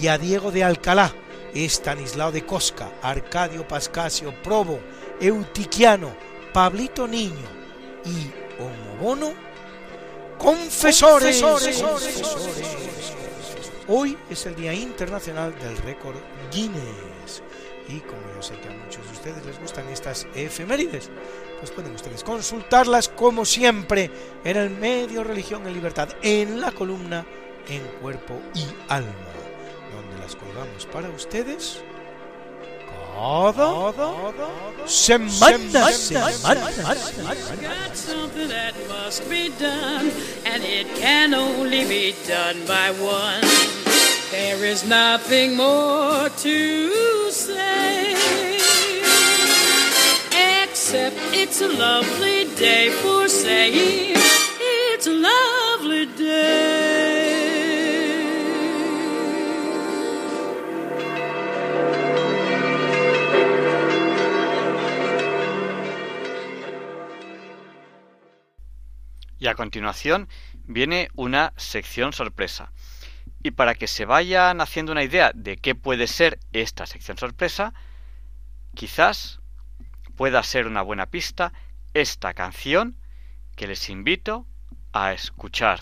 [0.00, 1.12] Y a Diego de Alcalá,
[1.54, 4.80] Estanislao de Cosca, Arcadio Pascasio Probo,
[5.20, 6.14] Eutiquiano,
[6.52, 7.48] Pablito Niño
[8.04, 8.30] y
[8.62, 9.32] Omobono,
[10.38, 11.42] confesores.
[13.88, 16.16] Hoy es el Día Internacional del Récord
[16.52, 17.42] Guinness.
[17.88, 21.10] Y como yo sé que a muchos de ustedes les gustan estas efemérides,
[21.58, 24.10] pues pueden ustedes consultarlas como siempre
[24.44, 27.26] en el medio Religión en Libertad, en la columna
[27.68, 29.12] En Cuerpo y Alma,
[29.92, 31.82] donde las colgamos para ustedes
[33.18, 33.92] cada,
[34.86, 35.84] semana.
[44.30, 47.27] There is nothing more to
[51.32, 54.16] It's a lovely day for saying
[54.96, 57.38] it's a lovely day.
[69.38, 70.28] Y a continuación
[70.64, 72.72] viene una sección sorpresa.
[73.42, 77.72] Y para que se vayan haciendo una idea de qué puede ser esta sección sorpresa,
[78.74, 79.40] quizás
[80.18, 81.52] pueda ser una buena pista
[81.94, 82.96] esta canción
[83.54, 84.46] que les invito
[84.92, 85.80] a escuchar.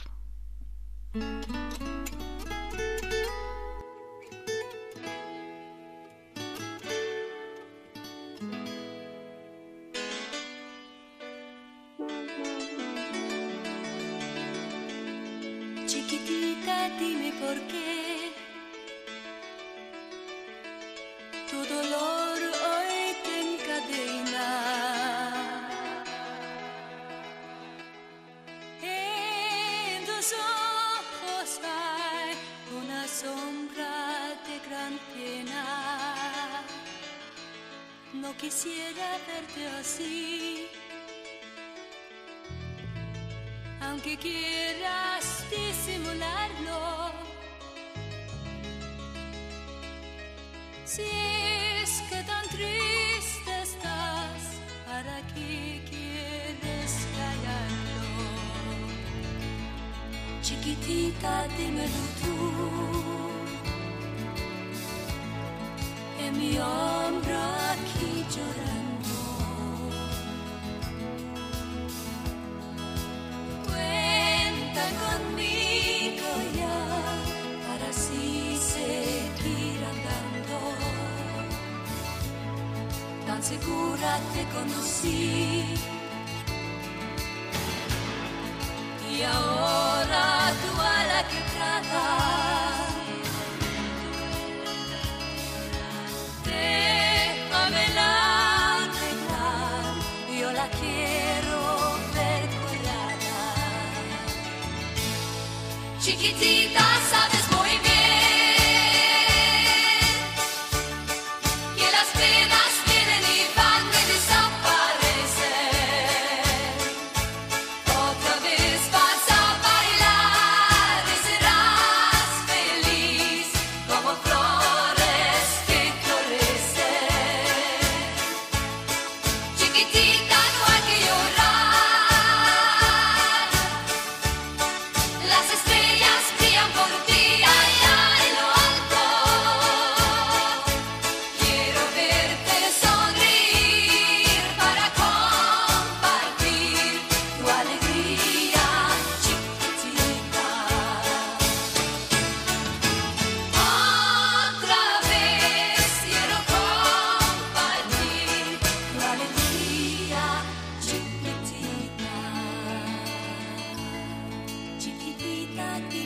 [165.77, 166.06] like the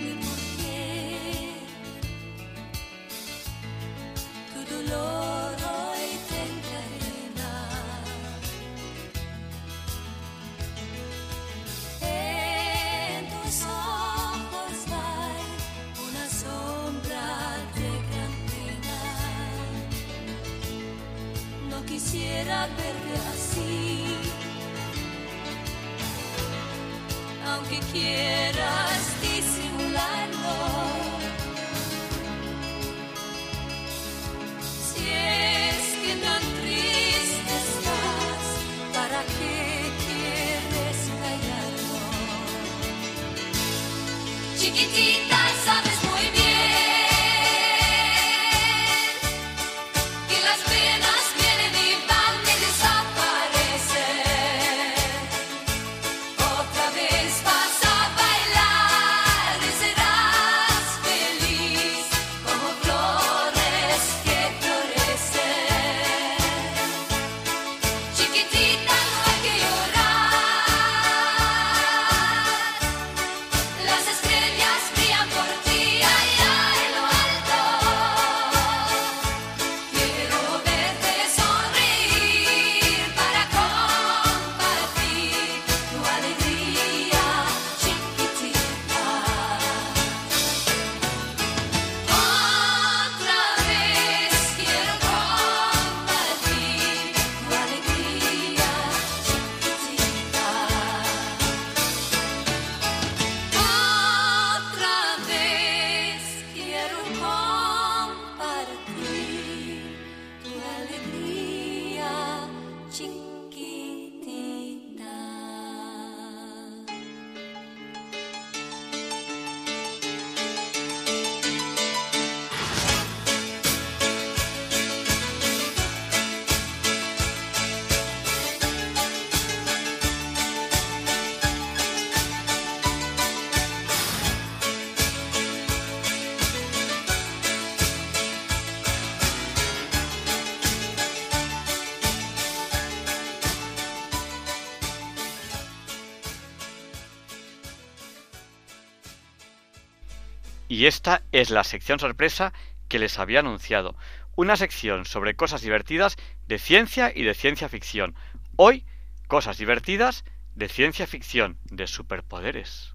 [150.80, 152.54] Y esta es la sección sorpresa
[152.88, 153.96] que les había anunciado.
[154.34, 156.16] Una sección sobre cosas divertidas
[156.46, 158.14] de ciencia y de ciencia ficción.
[158.56, 158.86] Hoy,
[159.28, 160.24] cosas divertidas
[160.54, 162.94] de ciencia ficción, de superpoderes.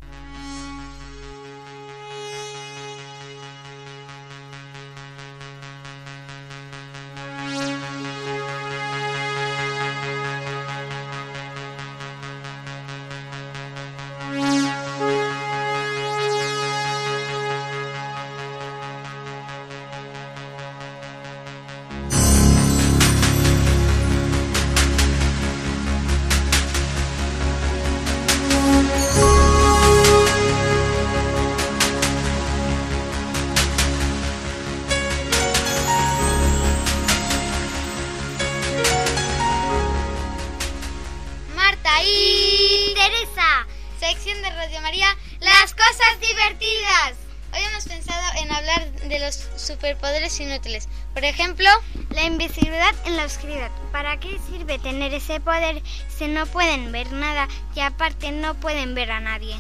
[44.10, 45.08] sección de Radio María,
[45.40, 47.14] las cosas divertidas.
[47.52, 50.88] Hoy hemos pensado en hablar de los superpoderes inútiles.
[51.16, 51.68] Por ejemplo,
[52.12, 53.72] la invisibilidad en la oscuridad.
[53.92, 55.82] ¿Para qué sirve tener ese poder
[56.16, 59.56] si no pueden ver nada y aparte no pueden ver a nadie?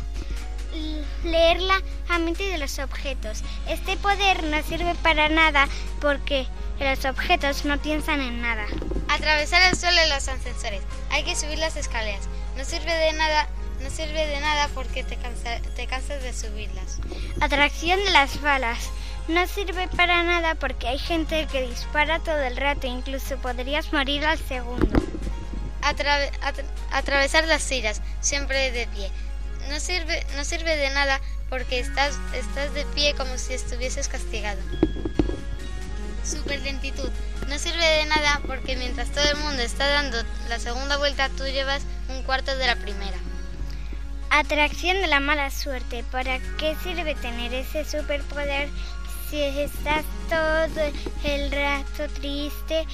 [1.23, 1.81] Leer la
[2.19, 3.41] mente de los objetos.
[3.67, 5.67] Este poder no sirve para nada
[6.01, 6.45] porque
[6.79, 8.67] los objetos no piensan en nada.
[9.07, 10.81] Atravesar el suelo y los ascensores.
[11.09, 12.27] Hay que subir las escaleras.
[12.57, 13.49] No sirve de nada
[13.85, 16.97] no sirve de nada porque te, cansa, te cansas de subirlas.
[17.39, 18.79] Atracción de las balas.
[19.27, 24.25] No sirve para nada porque hay gente que dispara todo el rato, incluso podrías morir
[24.25, 24.99] al segundo.
[25.83, 29.11] Atrave, atra, atravesar las sillas, siempre de pie.
[29.69, 34.61] No sirve, no sirve de nada porque estás, estás de pie como si estuvieses castigado.
[36.23, 37.11] Superlentitud.
[37.49, 40.17] No sirve de nada porque mientras todo el mundo está dando
[40.49, 43.17] la segunda vuelta, tú llevas un cuarto de la primera.
[44.35, 46.03] Atracción de la mala suerte.
[46.11, 48.67] ¿Para qué sirve tener ese superpoder
[49.29, 50.91] si estás todo
[51.23, 52.85] el rato triste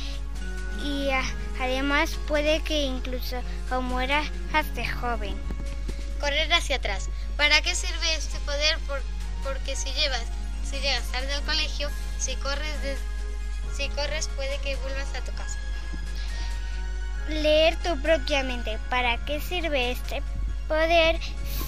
[0.86, 1.10] y
[1.60, 3.38] además puede que incluso
[3.72, 5.36] o mueras hasta joven?
[6.20, 7.10] Correr hacia atrás.
[7.38, 8.78] ¿Para qué sirve este poder?
[8.86, 9.02] Por,
[9.44, 10.26] porque si llevas,
[10.64, 11.90] si llegas tarde al colegio,
[12.20, 12.96] si corres de,
[13.76, 15.58] si corres puede que vuelvas a tu casa.
[17.30, 18.78] Leer tu propia mente.
[18.92, 20.41] ¿Para qué sirve este poder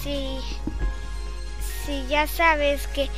[0.02, 0.38] si,
[1.84, 3.08] si ya sabes que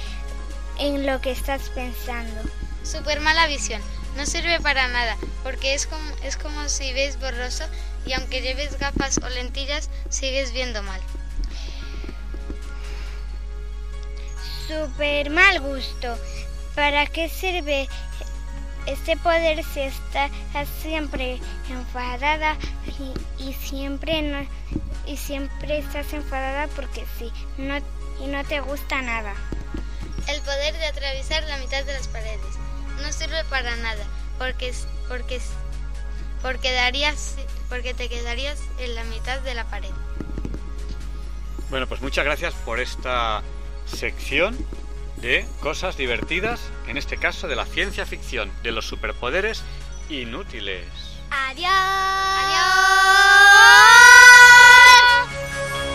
[0.78, 2.40] en lo que estás pensando?
[2.82, 3.80] Super mala visión.
[4.16, 7.64] No sirve para nada, porque es como, es como si ves borroso
[8.06, 11.00] y aunque lleves gafas o lentillas, sigues viendo mal.
[14.66, 16.18] Super mal gusto.
[16.74, 17.88] ¿Para qué sirve
[18.86, 20.30] este poder si estás
[20.80, 21.40] siempre
[21.70, 22.56] enfadada
[22.98, 24.46] y, y, siempre no
[25.06, 27.78] y siempre estás enfadada porque sí no
[28.20, 29.34] y no te gusta nada.
[30.28, 32.40] El poder de atravesar la mitad de las paredes
[33.02, 34.04] no sirve para nada
[34.38, 34.72] porque
[35.08, 35.40] porque
[36.42, 37.36] porque darías
[37.68, 39.90] porque te quedarías en la mitad de la pared.
[41.70, 43.42] Bueno, pues muchas gracias por esta
[43.86, 44.56] sección
[45.20, 49.62] de cosas divertidas, en este caso de la ciencia ficción, de los superpoderes
[50.08, 50.86] inútiles.
[51.30, 51.70] Adiós.
[52.38, 52.66] Adiós.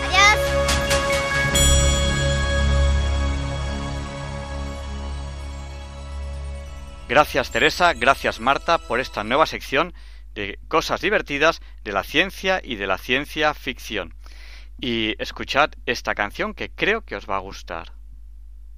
[0.08, 0.38] Adiós.
[7.08, 9.92] Gracias Teresa, gracias Marta por esta nueva sección
[10.34, 14.14] de cosas divertidas de la ciencia y de la ciencia ficción.
[14.80, 17.92] Y escuchad esta canción que creo que os va a gustar.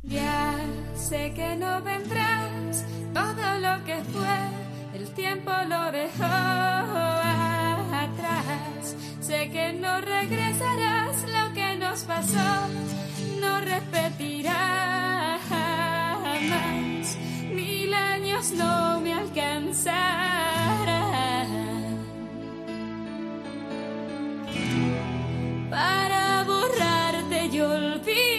[0.06, 0.54] Ya
[0.94, 4.38] sé que no vendrás, todo lo que fue,
[4.94, 6.24] el tiempo lo dejó
[8.04, 8.96] atrás.
[9.20, 12.68] Sé que no regresarás, lo que nos pasó
[13.40, 17.16] no repetirá jamás.
[17.50, 19.84] Mil años no me alcanzarán
[25.70, 28.33] para borrarte y olvidar.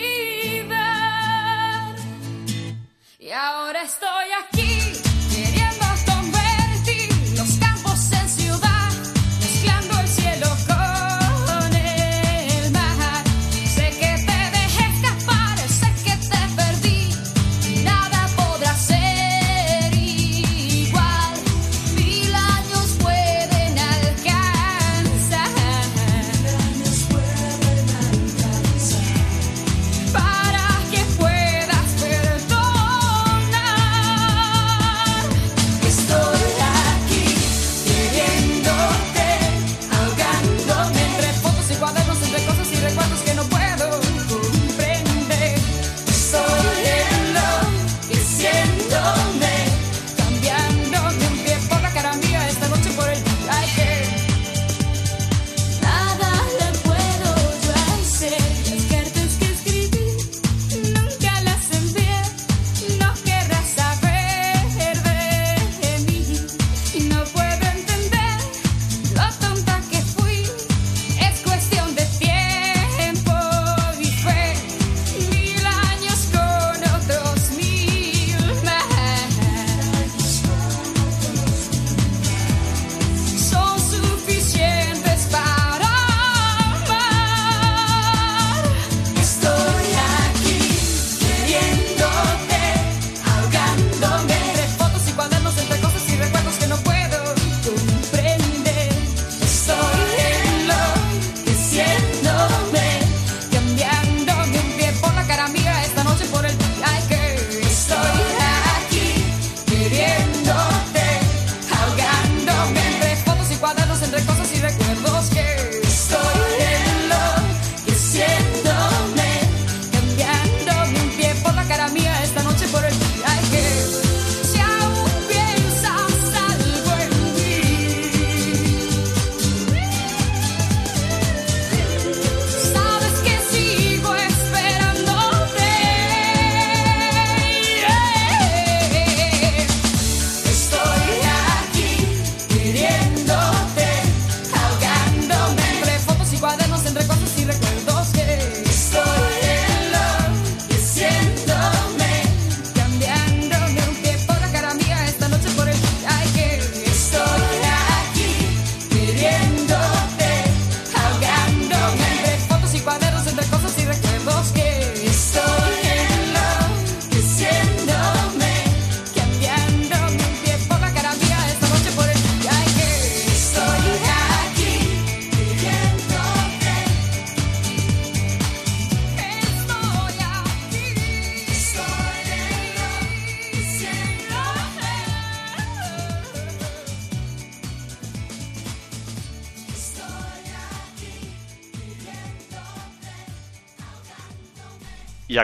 [3.35, 4.64] Ahora estoy aquí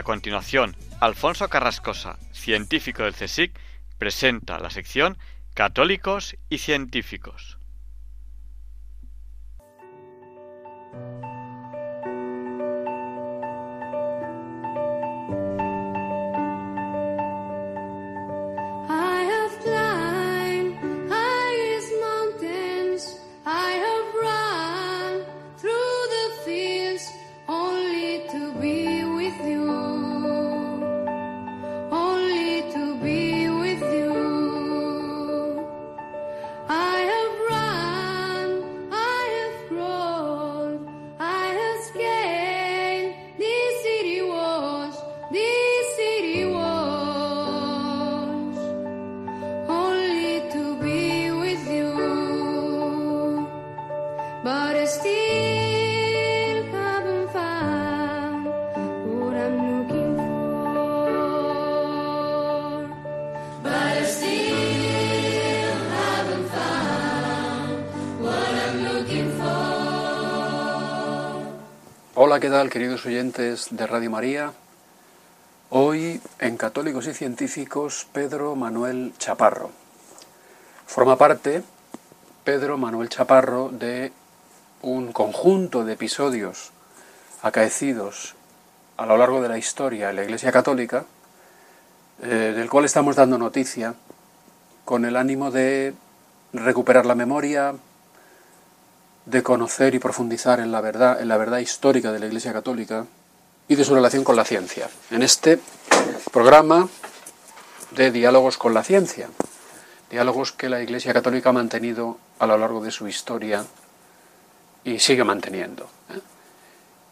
[0.02, 3.56] a continuación, Alfonso Carrascosa, científico del CSIC,
[3.98, 5.16] presenta la sección
[5.54, 7.51] Católicos y Científicos.
[72.32, 74.54] Hola, ¿qué tal, queridos oyentes de Radio María?
[75.68, 79.70] Hoy, en Católicos y Científicos, Pedro Manuel Chaparro.
[80.86, 81.62] Forma parte,
[82.42, 84.12] Pedro Manuel Chaparro, de
[84.80, 86.70] un conjunto de episodios
[87.42, 88.34] acaecidos
[88.96, 91.04] a lo largo de la historia en la Iglesia Católica,
[92.22, 93.94] eh, del cual estamos dando noticia
[94.86, 95.92] con el ánimo de
[96.54, 97.74] recuperar la memoria,
[99.26, 103.06] de conocer y profundizar en la verdad, en la verdad histórica de la Iglesia Católica
[103.68, 104.88] y de su relación con la ciencia.
[105.10, 105.60] En este
[106.32, 106.88] programa
[107.92, 109.28] de diálogos con la ciencia,
[110.10, 113.64] diálogos que la Iglesia Católica ha mantenido a lo largo de su historia
[114.84, 115.88] y sigue manteniendo.
[116.10, 116.20] ¿eh?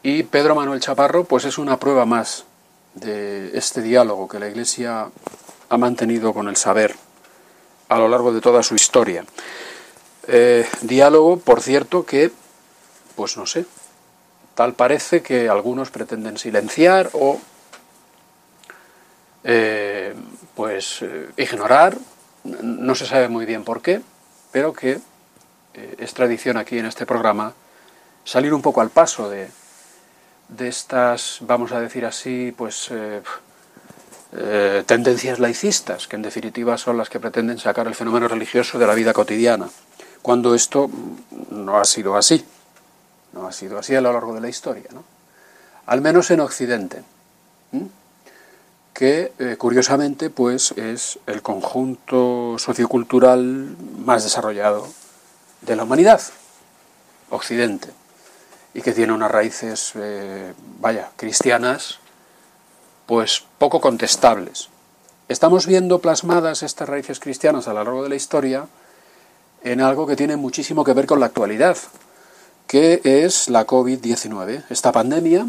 [0.02, 2.44] Y Pedro Manuel Chaparro, pues es una prueba más
[2.94, 5.08] de este diálogo que la Iglesia
[5.68, 6.96] ha mantenido con el saber
[7.88, 9.24] a lo largo de toda su historia.
[10.26, 12.30] Eh, diálogo, por cierto, que,
[13.16, 13.64] pues no sé,
[14.54, 17.40] tal parece que algunos pretenden silenciar o,
[19.44, 20.14] eh,
[20.54, 21.96] pues, eh, ignorar,
[22.44, 24.02] no se sabe muy bien por qué,
[24.52, 24.98] pero que
[25.98, 27.54] es tradición aquí en este programa
[28.24, 29.48] salir un poco al paso de,
[30.48, 32.90] de estas, vamos a decir así, pues
[34.86, 38.94] tendencias laicistas, que en definitiva son las que pretenden sacar el fenómeno religioso de la
[38.94, 39.68] vida cotidiana,
[40.22, 40.90] cuando esto
[41.50, 42.44] no ha sido así,
[43.32, 45.04] no ha sido así a lo largo de la historia, ¿no?
[45.86, 47.02] al menos en Occidente,
[48.92, 54.86] que eh, curiosamente pues es el conjunto sociocultural más desarrollado
[55.62, 56.20] de la humanidad,
[57.30, 57.88] Occidente,
[58.74, 61.98] y que tiene unas raíces, eh, vaya, cristianas,
[63.06, 64.68] pues poco contestables.
[65.28, 68.68] Estamos viendo plasmadas estas raíces cristianas a lo largo de la historia
[69.62, 71.76] en algo que tiene muchísimo que ver con la actualidad,
[72.66, 75.46] que es la COVID-19, esta pandemia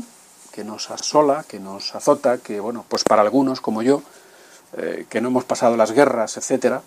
[0.51, 4.01] que nos asola, que nos azota, que, bueno, pues para algunos como yo,
[4.77, 6.81] eh, que no hemos pasado las guerras, etcétera,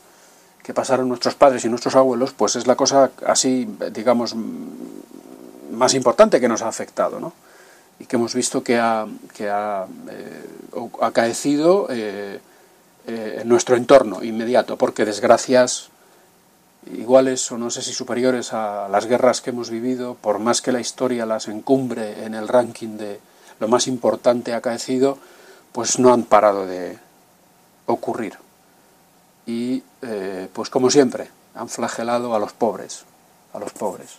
[0.62, 4.34] que pasaron nuestros padres y nuestros abuelos, pues es la cosa así, digamos,
[5.70, 7.32] más importante que nos ha afectado, ¿no?
[7.98, 10.42] Y que hemos visto que ha, que ha eh,
[11.01, 12.40] acaecido eh,
[13.06, 15.90] en nuestro entorno inmediato, porque desgracias
[16.93, 20.73] iguales o no sé si superiores a las guerras que hemos vivido, por más que
[20.73, 23.20] la historia las encumbre en el ranking de
[23.61, 25.19] lo más importante acaecido,
[25.73, 26.98] pues no han parado de
[27.86, 28.39] ocurrir.
[29.47, 33.05] Y eh, pues como siempre, han flagelado a los pobres,
[33.52, 34.19] a los pobres,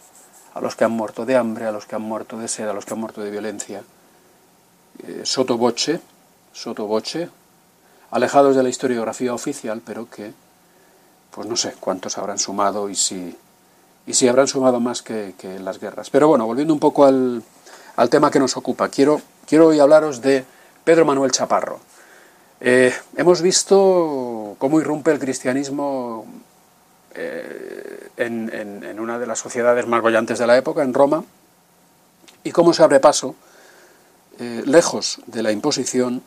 [0.54, 2.74] a los que han muerto de hambre, a los que han muerto de sed, a
[2.74, 3.84] los que han muerto de violencia.
[5.04, 6.00] Eh, soto voce,
[6.54, 7.30] soto voce,
[8.12, 10.34] alejados de la historiografía oficial, pero que,
[11.36, 13.36] pues no sé cuántos habrán sumado y si,
[14.08, 16.10] y si habrán sumado más que, las guerras.
[16.10, 17.44] Pero bueno, volviendo un poco al,
[18.10, 20.46] tema que nos ocupa, quiero, quiero hoy hablaros de
[20.86, 21.82] Pedro Manuel Chaparro.
[22.62, 26.26] Eh, hemos visto cómo irrumpe el cristianismo
[27.14, 31.26] eh, en, una de las sociedades más bollantes de la época, en Roma,
[32.46, 33.36] y cómo se abre paso,
[34.40, 36.24] eh, lejos de la imposición,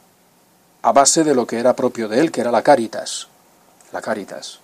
[0.83, 3.29] a base de lo que era propio de él, que era la caritas,
[3.91, 4.61] la caritas,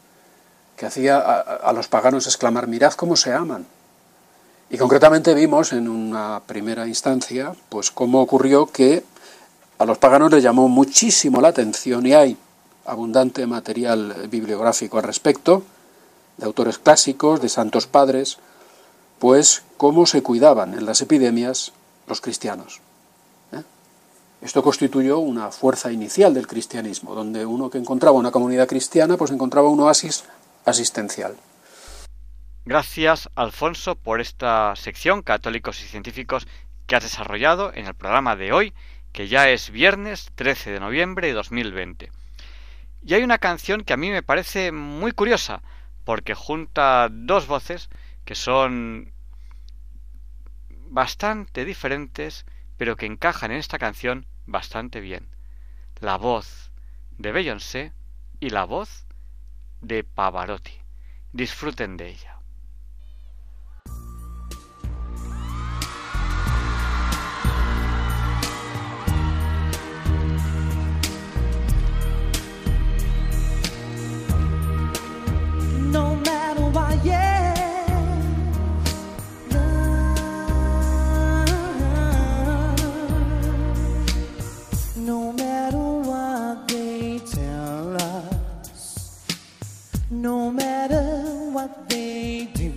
[0.76, 3.66] que hacía a, los paganos exclamar, mirad cómo se aman.
[4.70, 9.04] Y concretamente vimos en una primera instancia, pues cómo ocurrió que
[9.78, 12.36] a los paganos les llamó muchísimo la atención y hay
[12.86, 15.62] abundante material bibliográfico al respecto,
[16.36, 18.38] de autores clásicos, de santos padres,
[19.18, 21.72] pues cómo se cuidaban en las epidemias
[22.08, 22.80] los cristianos.
[23.52, 23.62] ¿eh?
[24.42, 29.30] Esto constituyó una fuerza inicial del cristianismo, donde uno que encontraba una comunidad cristiana, pues
[29.30, 30.24] encontraba un oasis
[30.64, 31.36] asistencial.
[32.64, 36.46] Gracias, Alfonso, por esta sección Católicos y Científicos
[36.86, 38.72] que has desarrollado en el programa de hoy,
[39.12, 42.10] que ya es viernes 13 de noviembre de 2020.
[43.04, 45.62] Y hay una canción que a mí me parece muy curiosa,
[46.04, 47.90] porque junta dos voces
[48.24, 49.12] que son
[50.88, 52.46] bastante diferentes,
[52.78, 55.28] pero que encajan en esta canción bastante bien.
[56.00, 56.70] La voz
[57.18, 57.92] de Beyoncé
[58.40, 59.03] y la voz
[59.84, 60.72] de Pavarotti.
[61.32, 62.34] Disfruten de ella.
[85.04, 85.43] no
[90.24, 91.04] no matter
[91.52, 92.72] what they do,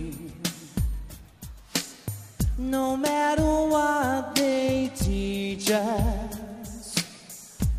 [2.58, 6.94] no matter what they teach us,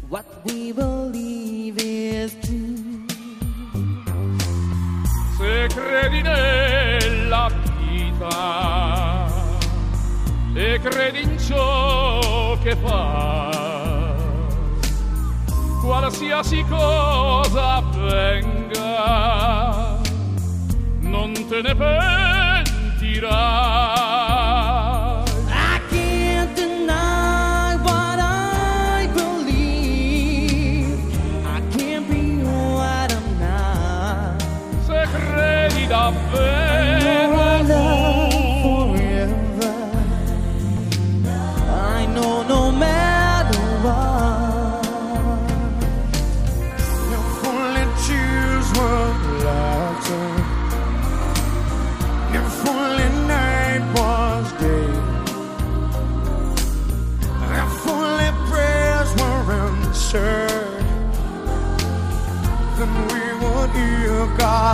[0.10, 3.06] what we believe is true.
[5.38, 9.28] se credi nella vita
[10.56, 14.16] e credi in ciò che fa
[15.84, 18.59] qualsiasi cosa avvenga
[21.02, 23.30] non te ne pentirai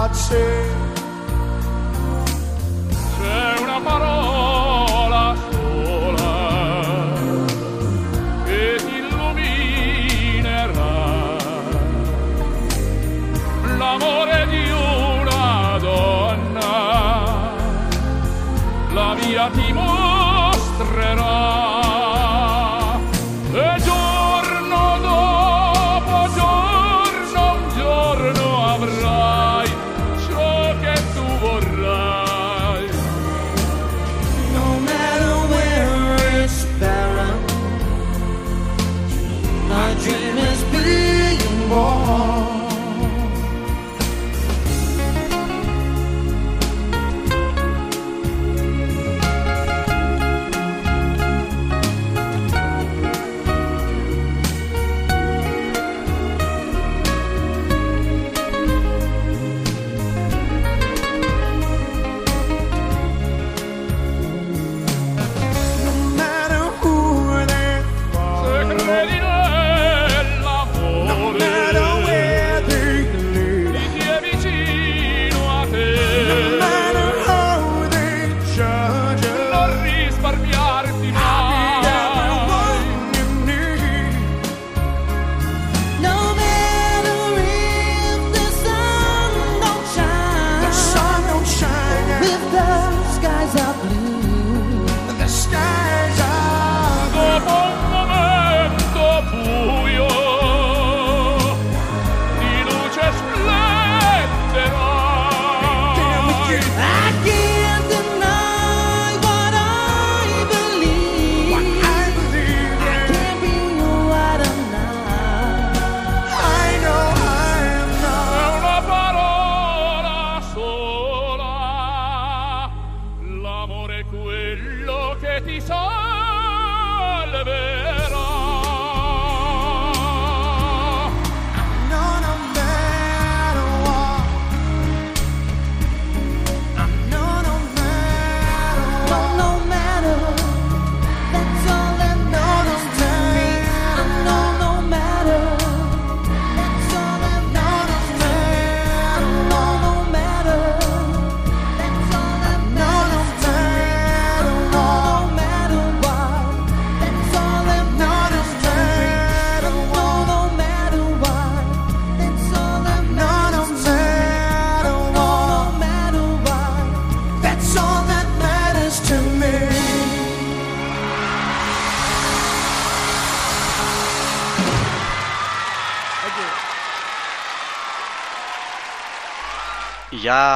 [0.07, 0.84] not say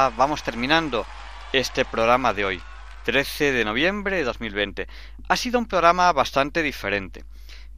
[0.08, 1.06] vamos terminando
[1.52, 2.62] este programa de hoy,
[3.04, 4.88] 13 de noviembre de 2020.
[5.28, 7.24] Ha sido un programa bastante diferente,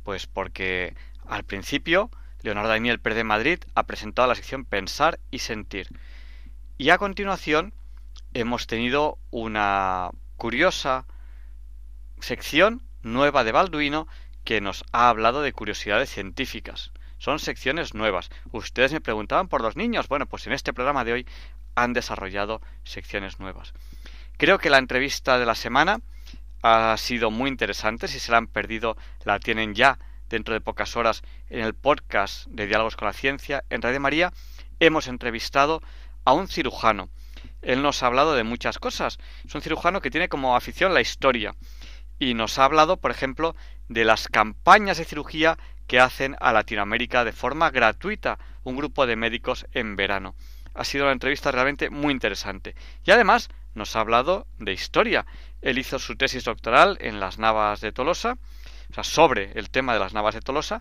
[0.04, 0.94] pues porque
[1.26, 2.10] al principio
[2.42, 5.88] Leonardo Daniel Pérez de Madrid ha presentado la sección Pensar y Sentir.
[6.78, 7.74] Y a continuación
[8.34, 11.06] hemos tenido una curiosa
[12.20, 14.06] sección nueva de Balduino
[14.44, 16.92] que nos ha hablado de curiosidades científicas.
[17.22, 18.30] Son secciones nuevas.
[18.50, 20.08] Ustedes me preguntaban por los niños.
[20.08, 21.26] Bueno, pues en este programa de hoy
[21.76, 23.74] han desarrollado secciones nuevas.
[24.38, 26.00] Creo que la entrevista de la semana
[26.62, 28.08] ha sido muy interesante.
[28.08, 32.48] Si se la han perdido, la tienen ya dentro de pocas horas en el podcast
[32.48, 34.32] de Diálogos con la Ciencia en Radio María.
[34.80, 35.80] Hemos entrevistado
[36.24, 37.08] a un cirujano.
[37.60, 39.18] Él nos ha hablado de muchas cosas.
[39.46, 41.54] Es un cirujano que tiene como afición la historia.
[42.18, 43.54] Y nos ha hablado, por ejemplo,
[43.88, 45.56] de las campañas de cirugía
[45.92, 50.34] que hacen a Latinoamérica de forma gratuita un grupo de médicos en verano.
[50.72, 52.74] Ha sido una entrevista realmente muy interesante.
[53.04, 55.26] Y además nos ha hablado de historia.
[55.60, 58.38] Él hizo su tesis doctoral en las Navas de Tolosa,
[58.90, 60.80] o sea, sobre el tema de las Navas de Tolosa,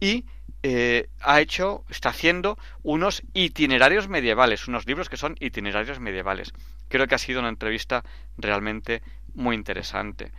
[0.00, 0.24] y
[0.62, 6.54] eh, ha hecho, está haciendo unos itinerarios medievales, unos libros que son itinerarios medievales.
[6.88, 8.04] Creo que ha sido una entrevista
[8.38, 9.02] realmente
[9.34, 10.32] muy interesante.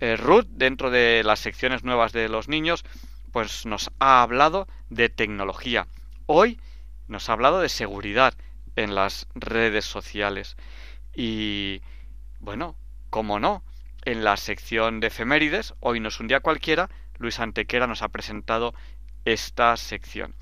[0.00, 2.84] Eh, Ruth, dentro de las secciones nuevas de los niños,
[3.32, 5.86] pues nos ha hablado de tecnología.
[6.26, 6.60] Hoy
[7.08, 8.34] nos ha hablado de seguridad
[8.76, 10.56] en las redes sociales.
[11.14, 11.82] Y
[12.38, 12.76] bueno,
[13.10, 13.62] como no,
[14.04, 16.88] en la sección de efemérides, hoy no es un día cualquiera,
[17.18, 18.74] Luis Antequera nos ha presentado
[19.24, 20.34] esta sección.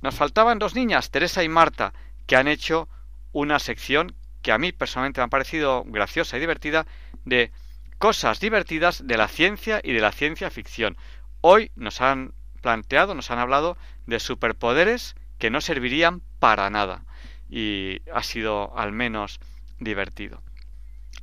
[0.00, 1.92] Nos faltaban dos niñas, Teresa y Marta,
[2.26, 2.88] que han hecho
[3.32, 6.86] una sección que a mí personalmente me ha parecido graciosa y divertida
[7.24, 7.52] de
[7.98, 10.96] cosas divertidas de la ciencia y de la ciencia ficción.
[11.42, 17.04] Hoy nos han planteado, nos han hablado de superpoderes que no servirían para nada.
[17.50, 19.40] Y ha sido al menos
[19.80, 20.40] divertido.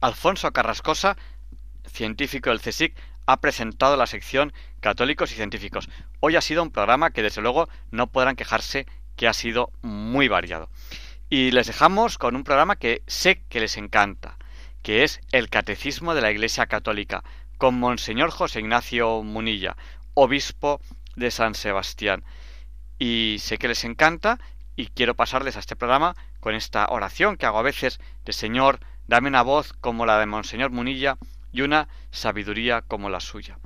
[0.02, 1.16] Alfonso Carrascosa,
[1.86, 4.52] científico del CSIC, ha presentado la sección
[4.82, 5.90] Católicos y Científicos.
[6.20, 10.28] Hoy ha sido un programa que desde luego no podrán quejarse que ha sido muy
[10.28, 10.70] variado.
[11.30, 14.38] Y les dejamos con un programa que sé que les encanta,
[14.82, 17.24] que es el Catecismo de la Iglesia Católica,
[17.58, 19.76] con Monseñor José Ignacio Munilla,
[20.14, 20.82] obispo
[21.16, 22.24] de San Sebastián.
[22.98, 24.40] Y sé que les encanta
[24.76, 28.80] y quiero pasarles a este programa con esta oración que hago a veces de Señor,
[29.08, 31.18] dame una voz como la de Monseñor Munilla
[31.52, 33.60] y una sabiduría como la suya.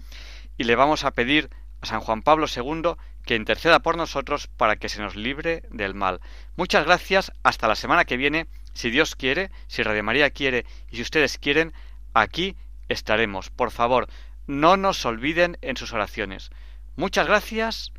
[0.58, 1.50] Y le vamos a pedir
[1.82, 2.94] a San Juan Pablo II
[3.26, 6.20] que interceda por nosotros para que se nos libre del mal.
[6.56, 10.98] Muchas gracias, hasta la semana que viene, si Dios quiere, si Radio María quiere y
[10.98, 11.74] si ustedes quieren,
[12.14, 12.56] aquí
[12.90, 13.50] estaremos.
[13.50, 14.08] Por favor,
[14.48, 16.52] no nos olviden en sus oraciones.
[16.96, 17.92] Muchas gracias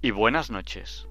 [0.00, 1.06] y buenas noches.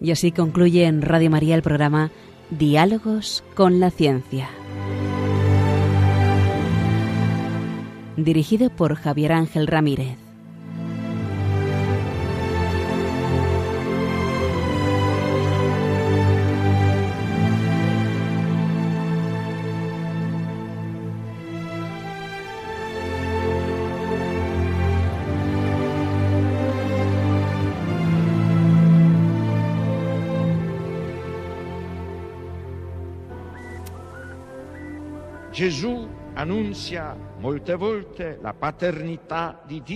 [0.00, 2.10] Y así concluye en Radio María el programa
[2.50, 4.50] Diálogos con la Ciencia.
[8.16, 10.22] Dirigido por Javier Ángel Ramírez.
[36.42, 39.90] Annunzia molte volte la paternità di Dio.